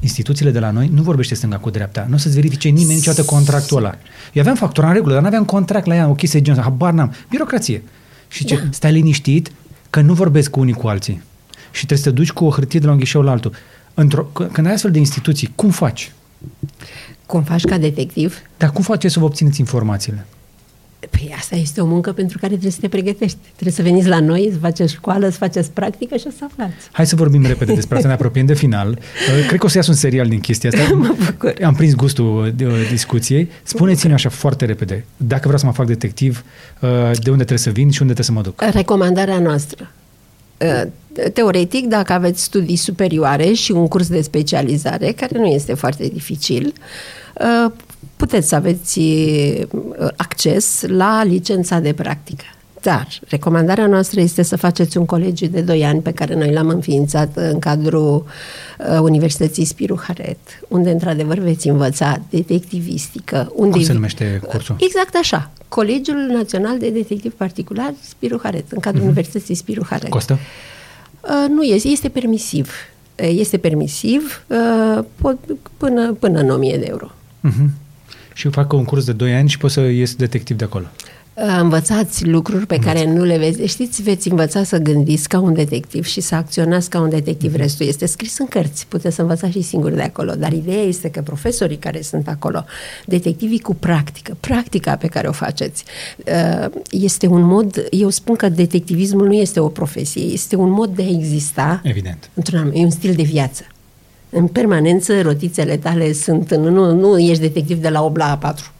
instituțiile 0.00 0.50
de 0.50 0.58
la 0.58 0.70
noi 0.70 0.90
nu 0.94 1.02
vorbește 1.02 1.34
stânga 1.34 1.58
cu 1.58 1.70
dreapta. 1.70 2.06
Nu 2.08 2.14
o 2.14 2.18
să-ți 2.18 2.34
verifice 2.34 2.68
nimeni 2.68 2.94
niciodată 2.94 3.24
contractul 3.24 3.76
ăla. 3.76 3.94
Eu 4.32 4.40
aveam 4.40 4.56
factura 4.56 4.86
în 4.86 4.92
regulă, 4.92 5.12
dar 5.12 5.22
nu 5.22 5.26
aveam 5.26 5.44
contract 5.44 5.86
la 5.86 5.94
ea, 5.94 6.08
o 6.08 6.14
chestie 6.14 6.42
genul 6.42 6.62
habar 6.62 6.92
n-am. 6.92 7.14
Birocrație. 7.30 7.82
Și 8.28 8.38
zice, 8.38 8.56
da. 8.56 8.62
stai 8.70 8.92
liniștit 8.92 9.52
că 9.90 10.00
nu 10.00 10.14
vorbesc 10.14 10.50
cu 10.50 10.60
unii 10.60 10.72
cu 10.72 10.86
alții. 10.86 11.22
Și 11.70 11.86
trebuie 11.86 11.98
să 11.98 12.04
te 12.04 12.14
duci 12.14 12.32
cu 12.32 12.44
o 12.44 12.50
hârtie 12.50 12.80
de 12.80 12.86
la 12.86 12.92
un 12.92 12.98
ghișeu 12.98 13.22
la 13.22 13.30
altul. 13.30 13.52
Într-o, 13.94 14.22
când 14.22 14.66
ai 14.66 14.72
astfel 14.72 14.90
de 14.90 14.98
instituții, 14.98 15.52
cum 15.54 15.70
faci? 15.70 16.12
Cum 17.32 17.42
faci 17.42 17.64
ca 17.64 17.78
detectiv? 17.78 18.38
Dar 18.56 18.70
cum 18.70 18.82
faceți 18.82 19.12
să 19.12 19.18
vă 19.18 19.24
obțineți 19.24 19.60
informațiile? 19.60 20.26
Păi 21.10 21.34
asta 21.38 21.56
este 21.56 21.80
o 21.80 21.86
muncă 21.86 22.12
pentru 22.12 22.38
care 22.38 22.50
trebuie 22.52 22.72
să 22.72 22.78
te 22.80 22.88
pregătești. 22.88 23.36
Trebuie 23.52 23.72
să 23.72 23.82
veniți 23.82 24.08
la 24.08 24.20
noi, 24.20 24.48
să 24.52 24.58
faceți 24.58 24.92
școală, 24.92 25.28
să 25.28 25.36
faceți 25.36 25.70
practică 25.70 26.16
și 26.16 26.22
să 26.22 26.44
aflați. 26.50 26.74
Hai 26.92 27.06
să 27.06 27.16
vorbim 27.16 27.44
repede 27.46 27.74
despre 27.74 27.96
asta, 27.96 28.08
ne 28.08 28.14
apropiem 28.14 28.46
de 28.46 28.54
final. 28.54 28.88
Uh, 29.38 29.46
cred 29.46 29.58
că 29.58 29.66
o 29.66 29.68
să 29.68 29.76
iasă 29.76 29.90
un 29.90 29.96
serial 29.96 30.28
din 30.28 30.40
chestia 30.40 30.70
asta. 30.74 30.94
mă 30.94 31.14
bucur. 31.24 31.54
Am 31.64 31.74
prins 31.74 31.94
gustul 31.94 32.52
de, 32.56 32.66
uh, 32.66 32.72
discuției. 32.90 33.50
Spuneți-mi 33.62 34.12
așa 34.12 34.28
foarte 34.28 34.64
repede, 34.64 35.04
dacă 35.16 35.42
vreau 35.42 35.58
să 35.58 35.66
mă 35.66 35.72
fac 35.72 35.86
detectiv, 35.86 36.44
uh, 36.80 36.88
de 37.00 37.30
unde 37.30 37.44
trebuie 37.44 37.58
să 37.58 37.70
vin 37.70 37.90
și 37.90 38.02
unde 38.02 38.12
trebuie 38.12 38.24
să 38.24 38.32
mă 38.32 38.40
duc? 38.40 38.72
Recomandarea 38.74 39.38
noastră. 39.38 39.90
Teoretic, 41.32 41.86
dacă 41.86 42.12
aveți 42.12 42.42
studii 42.42 42.76
superioare 42.76 43.52
și 43.52 43.72
un 43.72 43.88
curs 43.88 44.08
de 44.08 44.20
specializare, 44.20 45.12
care 45.12 45.38
nu 45.38 45.46
este 45.46 45.74
foarte 45.74 46.08
dificil, 46.12 46.72
Uh, 46.72 47.21
puteți 48.16 48.48
să 48.48 48.54
aveți 48.54 48.98
uh, 48.98 50.08
acces 50.16 50.84
la 50.86 51.24
licența 51.24 51.78
de 51.78 51.92
practică. 51.92 52.44
Dar 52.82 53.08
recomandarea 53.28 53.86
noastră 53.86 54.20
este 54.20 54.42
să 54.42 54.56
faceți 54.56 54.96
un 54.96 55.06
colegiu 55.06 55.46
de 55.46 55.60
2 55.60 55.84
ani 55.84 56.00
pe 56.00 56.12
care 56.12 56.34
noi 56.34 56.52
l-am 56.52 56.68
înființat 56.68 57.36
în 57.36 57.58
cadrul 57.58 58.24
uh, 58.78 58.98
Universității 59.00 59.64
Spiru 59.64 60.00
Haret, 60.02 60.38
unde 60.68 60.90
într-adevăr 60.90 61.38
veți 61.38 61.68
învăța 61.68 62.20
detectivistică. 62.30 63.52
Unde 63.54 63.76
Cum 63.76 63.82
se 63.82 63.92
numește 63.92 64.40
cursul? 64.48 64.76
Exact 64.78 65.14
așa. 65.14 65.50
Colegiul 65.68 66.16
Național 66.16 66.78
de 66.78 66.90
Detectiv 66.90 67.32
Particular 67.32 67.94
Spiru 68.00 68.40
Haret, 68.42 68.72
în 68.72 68.78
cadrul 68.78 69.00
uh-huh. 69.02 69.06
Universității 69.06 69.54
Spiru 69.54 69.86
Haret. 69.88 70.10
Costă? 70.10 70.38
Uh, 71.20 71.48
nu 71.48 71.62
este, 71.62 71.88
este 71.88 72.08
permisiv. 72.08 72.72
Este 73.14 73.56
permisiv 73.56 74.44
uh, 74.46 75.04
până, 75.76 76.12
până 76.18 76.40
în 76.40 76.50
1000 76.50 76.76
de 76.76 76.86
euro. 76.88 77.10
Uh-huh. 77.48 77.66
Și 78.34 78.48
fac 78.48 78.72
un 78.72 78.84
curs 78.84 79.04
de 79.04 79.12
2 79.12 79.34
ani 79.34 79.48
și 79.48 79.58
pot 79.58 79.70
să 79.70 79.80
ies 79.80 80.14
detectiv 80.14 80.56
de 80.56 80.64
acolo. 80.64 80.86
învățați 81.60 82.26
lucruri 82.26 82.66
pe 82.66 82.74
Învăț. 82.74 82.92
care 82.92 83.12
nu 83.12 83.24
le 83.24 83.38
vezi. 83.38 83.62
Știți, 83.64 84.02
veți 84.02 84.28
învăța 84.30 84.62
să 84.64 84.78
gândiți 84.78 85.28
ca 85.28 85.40
un 85.40 85.54
detectiv 85.54 86.04
și 86.04 86.20
să 86.20 86.34
acționați 86.34 86.90
ca 86.90 87.00
un 87.00 87.08
detectiv. 87.08 87.52
Mm-hmm. 87.52 87.56
Restul 87.56 87.86
este 87.86 88.06
scris 88.06 88.38
în 88.38 88.46
cărți, 88.46 88.86
puteți 88.88 89.14
să 89.14 89.20
învățați 89.20 89.52
și 89.52 89.62
singuri 89.62 89.94
de 89.94 90.02
acolo. 90.02 90.34
Dar 90.34 90.52
ideea 90.52 90.82
este 90.82 91.10
că 91.10 91.20
profesorii 91.20 91.76
care 91.76 92.02
sunt 92.02 92.28
acolo, 92.28 92.64
detectivii 93.06 93.60
cu 93.60 93.74
practică, 93.74 94.36
practica 94.40 94.96
pe 94.96 95.06
care 95.06 95.28
o 95.28 95.32
faceți, 95.32 95.84
uh, 96.16 96.66
este 96.90 97.26
un 97.26 97.42
mod, 97.42 97.86
eu 97.90 98.08
spun 98.08 98.36
că 98.36 98.48
detectivismul 98.48 99.26
nu 99.26 99.34
este 99.34 99.60
o 99.60 99.68
profesie, 99.68 100.22
este 100.22 100.56
un 100.56 100.70
mod 100.70 100.94
de 100.94 101.02
a 101.02 101.08
exista. 101.08 101.80
Evident. 101.84 102.30
Într-un, 102.34 102.70
e 102.74 102.84
un 102.84 102.90
stil 102.90 103.14
de 103.14 103.22
viață. 103.22 103.62
În 104.34 104.46
permanență, 104.46 105.20
rotițele 105.20 105.76
tale 105.76 106.12
sunt, 106.12 106.54
nu, 106.54 106.94
nu 106.94 107.18
ești 107.18 107.40
detectiv 107.40 107.78
de 107.78 107.88
la 107.88 108.02
8 108.02 108.16
la 108.16 108.38
4 108.40 108.70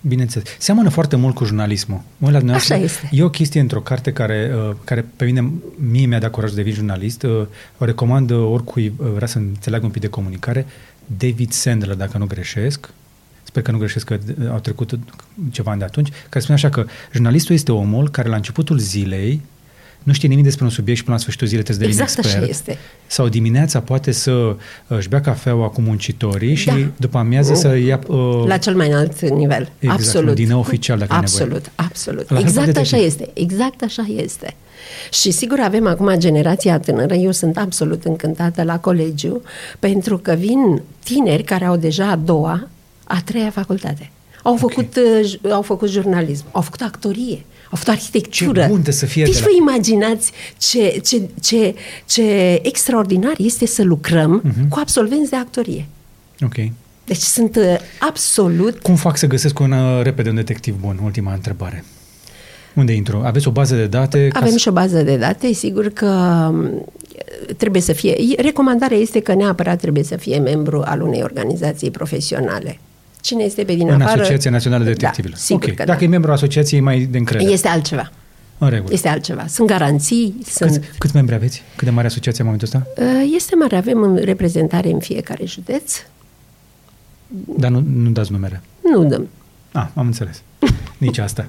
Bineînțeles. 0.00 0.48
Seamănă 0.58 0.88
foarte 0.88 1.16
mult 1.16 1.34
cu 1.34 1.44
jurnalismul. 1.44 2.00
Mă 2.16 2.30
la 2.30 2.54
Așa 2.54 2.76
este. 2.76 3.08
E 3.12 3.22
o 3.22 3.30
chestie 3.30 3.60
într-o 3.60 3.80
carte 3.80 4.12
care, 4.12 4.52
uh, 4.54 4.74
care 4.84 5.06
pe 5.16 5.24
mine, 5.24 5.50
mie 5.90 6.06
mi-a 6.06 6.18
dat 6.18 6.30
curaj 6.30 6.50
să 6.50 6.56
devin 6.56 6.72
jurnalist. 6.72 7.22
Uh, 7.22 7.46
o 7.78 7.84
recomand 7.84 8.30
uh, 8.30 8.48
oricui 8.50 8.92
vrea 9.14 9.26
să 9.26 9.38
înțeleagă 9.38 9.84
un 9.84 9.90
pic 9.90 10.00
de 10.00 10.08
comunicare. 10.08 10.66
David 11.18 11.52
Sandler, 11.52 11.94
dacă 11.94 12.18
nu 12.18 12.26
greșesc, 12.26 12.88
sper 13.42 13.62
că 13.62 13.70
nu 13.70 13.78
greșesc 13.78 14.06
că 14.06 14.18
au 14.50 14.58
trecut 14.58 14.98
ceva 15.50 15.70
ani 15.70 15.78
de 15.78 15.84
atunci, 15.84 16.08
care 16.28 16.40
spune 16.40 16.56
așa 16.56 16.68
că 16.68 16.84
jurnalistul 17.12 17.54
este 17.54 17.72
omul 17.72 18.10
care 18.10 18.28
la 18.28 18.36
începutul 18.36 18.78
zilei 18.78 19.40
nu 20.02 20.12
știe 20.12 20.28
nimic 20.28 20.44
despre 20.44 20.64
un 20.64 20.70
subiect 20.70 20.98
și 20.98 21.04
până 21.04 21.16
la 21.16 21.22
sfârșitul 21.22 21.46
zilei 21.46 21.64
trebuie 21.64 21.88
să 21.88 21.92
devină 21.92 22.10
exact 22.10 22.26
expert. 22.26 22.42
Așa 22.42 22.50
este. 22.50 22.78
Sau 23.06 23.28
dimineața 23.28 23.80
poate 23.80 24.12
să 24.12 24.56
își 24.86 25.08
bea 25.08 25.20
cafeaua 25.20 25.68
cu 25.68 25.80
muncitorii 25.80 26.54
și 26.54 26.66
da. 26.66 26.76
după 26.96 27.18
amiază 27.18 27.54
să 27.54 27.76
ia... 27.76 28.00
Uh, 28.06 28.44
la 28.46 28.56
cel 28.56 28.74
mai 28.76 28.88
înalt 28.88 29.20
nivel. 29.20 29.70
Exact, 29.78 30.00
absolut. 30.00 30.34
din 30.34 30.52
oficial 30.52 30.98
dacă 30.98 31.14
Absolut, 31.14 31.70
absolut. 31.74 32.30
La 32.30 32.38
exact 32.38 32.76
așa 32.76 32.96
este. 32.96 33.30
Exact 33.32 33.82
așa 33.82 34.06
este. 34.16 34.54
Și 35.12 35.30
sigur 35.30 35.60
avem 35.60 35.86
acum 35.86 36.14
generația 36.16 36.78
tânără, 36.78 37.14
eu 37.14 37.30
sunt 37.30 37.56
absolut 37.56 38.04
încântată 38.04 38.62
la 38.62 38.78
colegiu, 38.78 39.42
pentru 39.78 40.18
că 40.18 40.32
vin 40.32 40.82
tineri 41.04 41.42
care 41.42 41.64
au 41.64 41.76
deja 41.76 42.10
a 42.10 42.16
doua, 42.16 42.68
a 43.04 43.22
treia 43.24 43.50
facultate. 43.50 44.10
Au 44.42 44.56
făcut, 44.56 44.96
okay. 44.96 45.38
uh, 45.42 45.52
au 45.52 45.62
făcut 45.62 45.88
jurnalism, 45.88 46.44
au 46.50 46.60
făcut 46.60 46.80
actorie, 46.80 47.44
au 47.61 47.61
făcut 47.76 47.94
arhitectură. 47.94 48.60
Ce 48.60 48.68
bun 48.68 48.84
să 48.88 49.06
fie 49.06 49.24
deci 49.24 49.34
de 49.34 49.40
la... 49.40 49.46
vă 49.46 49.52
imaginați 49.58 50.32
ce, 50.56 51.00
ce, 51.04 51.22
ce, 51.40 51.74
ce 52.06 52.58
extraordinar 52.62 53.34
este 53.38 53.66
să 53.66 53.82
lucrăm 53.82 54.42
uh-huh. 54.46 54.68
cu 54.68 54.78
absolvenți 54.78 55.30
de 55.30 55.36
actorie. 55.36 55.86
Ok. 56.40 56.54
Deci 57.04 57.16
sunt 57.16 57.56
uh, 57.56 57.76
absolut... 57.98 58.78
Cum 58.78 58.94
fac 58.94 59.16
să 59.16 59.26
găsesc 59.26 59.58
un 59.58 59.72
uh, 59.72 60.02
repede 60.02 60.28
un 60.28 60.34
detectiv 60.34 60.74
bun? 60.80 61.00
Ultima 61.04 61.32
întrebare. 61.32 61.84
Unde 62.74 62.92
intru? 62.92 63.22
Aveți 63.24 63.48
o 63.48 63.50
bază 63.50 63.74
de 63.74 63.86
date? 63.86 64.28
Avem 64.32 64.50
să... 64.50 64.56
și 64.56 64.68
o 64.68 64.72
bază 64.72 65.02
de 65.02 65.16
date. 65.16 65.52
Sigur 65.52 65.88
că 65.88 66.06
um, 66.50 66.84
trebuie 67.56 67.82
să 67.82 67.92
fie... 67.92 68.16
Recomandarea 68.38 68.98
este 68.98 69.20
că 69.20 69.34
neapărat 69.34 69.80
trebuie 69.80 70.04
să 70.04 70.16
fie 70.16 70.38
membru 70.38 70.82
al 70.84 71.02
unei 71.02 71.22
organizații 71.22 71.90
profesionale. 71.90 72.78
Cine 73.22 73.42
este 73.42 73.64
pe 73.64 73.74
din 73.74 73.88
în 73.88 74.00
afară... 74.00 74.20
Asociația 74.20 74.50
Națională 74.50 74.84
de 74.84 74.92
Detectivilor. 74.92 75.36
Da, 75.36 75.42
sigur 75.42 75.62
okay. 75.62 75.74
că 75.74 75.84
Dacă 75.84 75.98
da. 75.98 76.04
e 76.04 76.08
membru 76.08 76.32
asociației 76.32 76.80
mai 76.80 77.00
de 77.00 77.18
încredere. 77.18 77.50
Este 77.50 77.68
altceva. 77.68 78.10
În 78.58 78.68
regulă. 78.68 78.92
Este 78.92 79.08
altceva. 79.08 79.46
Sunt 79.46 79.68
garanții. 79.68 80.34
Câți, 80.38 80.56
sunt... 80.56 80.94
câți 80.98 81.14
membri 81.14 81.34
aveți? 81.34 81.62
Cât 81.76 81.86
de 81.86 81.92
mare 81.92 82.06
asociația 82.06 82.44
în 82.44 82.50
momentul 82.50 82.68
ăsta? 82.72 83.02
Uh, 83.04 83.32
este 83.34 83.56
mare. 83.56 83.76
Avem 83.76 84.16
reprezentare 84.16 84.90
în 84.90 84.98
fiecare 85.00 85.44
județ. 85.46 86.02
Dar 87.58 87.70
nu, 87.70 87.84
nu 87.94 88.10
dați 88.10 88.32
numere? 88.32 88.62
Nu 88.80 89.04
dăm. 89.04 89.28
Ah, 89.72 89.86
am 89.94 90.06
înțeles. 90.06 90.42
Nici 91.02 91.18
asta. 91.18 91.46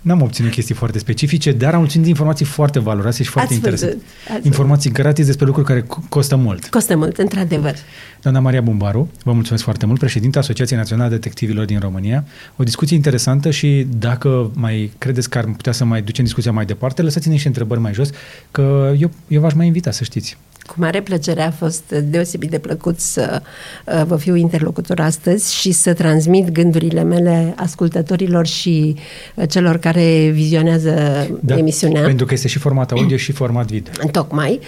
N-am 0.00 0.22
obținut 0.22 0.50
chestii 0.50 0.74
foarte 0.74 0.98
specifice, 0.98 1.52
dar 1.52 1.74
am 1.74 1.80
obținut 1.80 2.06
informații 2.06 2.44
foarte 2.44 2.78
valoroase 2.78 3.22
și 3.22 3.28
foarte 3.28 3.48
ați 3.48 3.58
interesante. 3.58 3.96
Văzut, 4.26 4.44
informații 4.44 4.90
gratis 4.90 5.26
despre 5.26 5.46
lucruri 5.46 5.66
care 5.66 5.86
costă 6.08 6.36
mult. 6.36 6.66
Costă 6.66 6.96
mult, 6.96 7.16
într-adevăr. 7.18 7.74
Doamna 8.22 8.40
Maria 8.40 8.60
Bumbaru, 8.60 9.10
vă 9.22 9.32
mulțumesc 9.32 9.64
foarte 9.64 9.86
mult, 9.86 9.98
președinta 9.98 10.38
Asociației 10.38 10.78
Naționale 10.78 11.08
a 11.08 11.10
Detectivilor 11.10 11.64
din 11.64 11.78
România. 11.78 12.24
O 12.56 12.64
discuție 12.64 12.96
interesantă 12.96 13.50
și 13.50 13.86
dacă 13.98 14.50
mai 14.54 14.92
credeți 14.98 15.30
că 15.30 15.38
ar 15.38 15.44
putea 15.44 15.72
să 15.72 15.84
mai 15.84 16.02
ducem 16.02 16.24
discuția 16.24 16.52
mai 16.52 16.64
departe, 16.64 17.02
lăsați-ne 17.02 17.36
și 17.36 17.46
întrebări 17.46 17.80
mai 17.80 17.92
jos, 17.94 18.10
că 18.50 18.94
eu, 18.98 19.10
eu 19.28 19.40
v-aș 19.40 19.52
mai 19.52 19.66
invita, 19.66 19.90
să 19.90 20.04
știți. 20.04 20.38
Cu 20.66 20.74
mare 20.76 21.00
plăcere 21.00 21.42
a 21.42 21.50
fost 21.50 21.94
deosebit 22.04 22.50
de 22.50 22.58
plăcut 22.58 23.00
să 23.00 23.42
uh, 23.84 24.02
vă 24.06 24.16
fiu 24.16 24.34
interlocutor 24.34 25.00
astăzi 25.00 25.54
și 25.54 25.72
să 25.72 25.92
transmit 25.92 26.50
gândurile 26.50 27.02
mele 27.02 27.54
ascultătorilor 27.56 28.46
și 28.46 28.96
uh, 29.34 29.48
celor 29.48 29.76
care 29.76 30.30
vizionează 30.32 31.26
da, 31.40 31.56
emisiunea. 31.56 32.02
Pentru 32.02 32.26
că 32.26 32.34
este 32.34 32.48
și 32.48 32.58
format 32.58 32.92
audio 32.92 33.16
și 33.16 33.32
format 33.32 33.66
video. 33.66 33.92
Tocmai. 34.10 34.60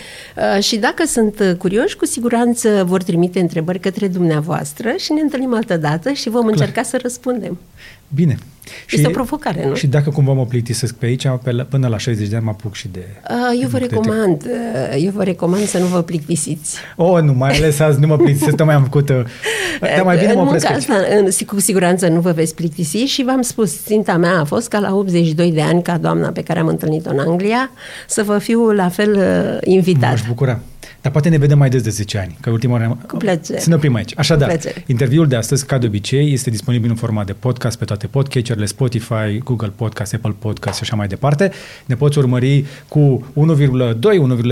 Uh, 0.57 0.63
și 0.63 0.77
dacă 0.77 1.07
sunt 1.07 1.57
curioși, 1.59 1.97
cu 1.97 2.07
siguranță 2.07 2.85
vor 2.87 3.03
trimite 3.03 3.41
întrebări 3.41 3.81
către 3.81 4.09
dumneavoastră 4.09 4.95
și 4.99 5.13
ne 5.13 5.21
întâlnim 5.21 5.55
altă 5.55 5.77
dată 5.77 6.13
și 6.13 6.29
vom 6.29 6.43
Clar. 6.43 6.55
încerca 6.55 6.83
să 6.83 6.99
răspundem. 7.03 7.59
Bine. 8.09 8.39
Este 8.87 9.01
și, 9.01 9.07
o 9.07 9.11
provocare, 9.11 9.67
nu? 9.69 9.75
Și 9.75 9.87
dacă 9.87 10.11
cumva 10.11 10.33
mă 10.33 10.47
plictisesc 10.47 10.95
pe 10.95 11.07
aici, 11.07 11.27
pe 11.43 11.53
la, 11.53 11.63
până 11.63 11.89
la 11.89 11.99
60 11.99 12.29
de 12.29 12.37
ani 12.37 12.45
mă 12.45 12.51
apuc 12.51 12.75
și 12.75 12.89
de... 12.89 13.05
Uh, 13.31 13.61
eu 13.63 13.69
vă 13.69 13.79
recomand, 13.79 14.43
uh, 14.45 15.03
eu 15.05 15.11
vă 15.11 15.23
recomand 15.23 15.67
să 15.67 15.79
nu 15.79 15.87
vă 15.87 16.03
plictisiți. 16.03 16.77
Oh, 16.97 17.23
nu, 17.23 17.33
mai 17.33 17.57
ales 17.57 17.79
azi 17.79 18.01
nu 18.01 18.07
mă 18.07 18.17
plictisesc, 18.17 18.65
mai 18.65 18.75
am 18.75 18.83
făcut... 18.83 19.09
Uh, 19.09 19.23
dar 19.81 20.03
mai 20.05 20.19
bine 20.19 20.33
mă 20.33 20.41
opresc 20.41 20.71
asta, 20.71 20.95
în, 21.19 21.29
cu 21.47 21.61
siguranță 21.61 22.09
nu 22.09 22.21
vă 22.21 22.33
veți 22.33 22.55
plictisi 22.55 22.97
și 22.97 23.25
v-am 23.25 23.43
spus, 23.43 23.85
ținta 23.85 24.17
mea 24.17 24.41
a 24.41 24.45
fost 24.45 24.69
ca 24.69 24.79
la 24.79 24.95
82 24.95 25.53
de 25.53 25.63
ani, 25.63 25.83
ca 25.83 25.99
doamna 25.99 26.29
pe 26.29 26.43
care 26.43 26.59
am 26.59 26.67
întâlnit-o 26.67 27.11
în 27.11 27.19
Anglia, 27.19 27.71
să 28.07 28.23
vă 28.23 28.39
fiu 28.39 28.71
la 28.71 28.89
fel 28.89 29.15
uh, 29.17 29.73
invitat. 29.73 30.11
M-aș 30.11 30.23
bucura. 30.27 30.61
Dar 31.01 31.13
poate 31.13 31.29
ne 31.29 31.37
vedem 31.37 31.59
mai 31.59 31.69
des 31.69 31.83
de 31.83 31.91
10 31.91 32.19
ani, 32.19 32.37
că 32.41 32.51
ultima 32.51 32.73
oară... 32.73 32.99
Cu 33.07 33.17
plăcere. 33.17 33.59
Să 33.59 33.69
ne 33.69 33.75
oprim 33.75 33.95
aici. 33.95 34.13
Așadar, 34.17 34.59
interviul 34.87 35.27
de 35.27 35.37
astăzi, 35.37 35.67
ca 35.67 35.79
de 35.79 35.87
obicei, 35.87 36.33
este 36.33 36.51
disponibil 36.51 36.91
în 36.91 36.97
format 36.97 37.27
de 37.27 37.33
podcast 37.33 37.79
pe 37.79 37.85
toate 37.85 38.07
podcatcherele, 38.07 38.67
Spotify, 38.67 39.39
Google 39.45 39.73
Podcast, 39.77 40.15
Apple 40.15 40.35
Podcast 40.39 40.77
și 40.77 40.83
așa 40.83 40.97
mai 40.97 41.07
departe. 41.07 41.51
Ne 41.87 41.95
poți 41.95 42.19
urmări 42.19 42.65
cu 42.89 43.33
1,2, 43.35 43.95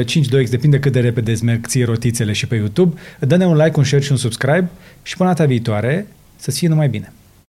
1,5, 0.05 0.45
2x, 0.45 0.51
depinde 0.51 0.79
cât 0.79 0.93
de 0.93 1.01
repede 1.01 1.31
îți 1.31 1.45
merg 1.45 1.67
ție 1.67 1.85
rotițele 1.85 2.33
și 2.33 2.47
pe 2.47 2.55
YouTube. 2.55 3.01
Dă-ne 3.21 3.47
un 3.47 3.57
like, 3.57 3.79
un 3.79 3.85
share 3.85 4.03
și 4.03 4.11
un 4.11 4.19
subscribe 4.19 4.69
și 5.03 5.17
până 5.17 5.29
data 5.29 5.45
viitoare 5.45 6.07
să-ți 6.37 6.59
fie 6.59 6.69
numai 6.69 6.89
bine. 6.89 7.13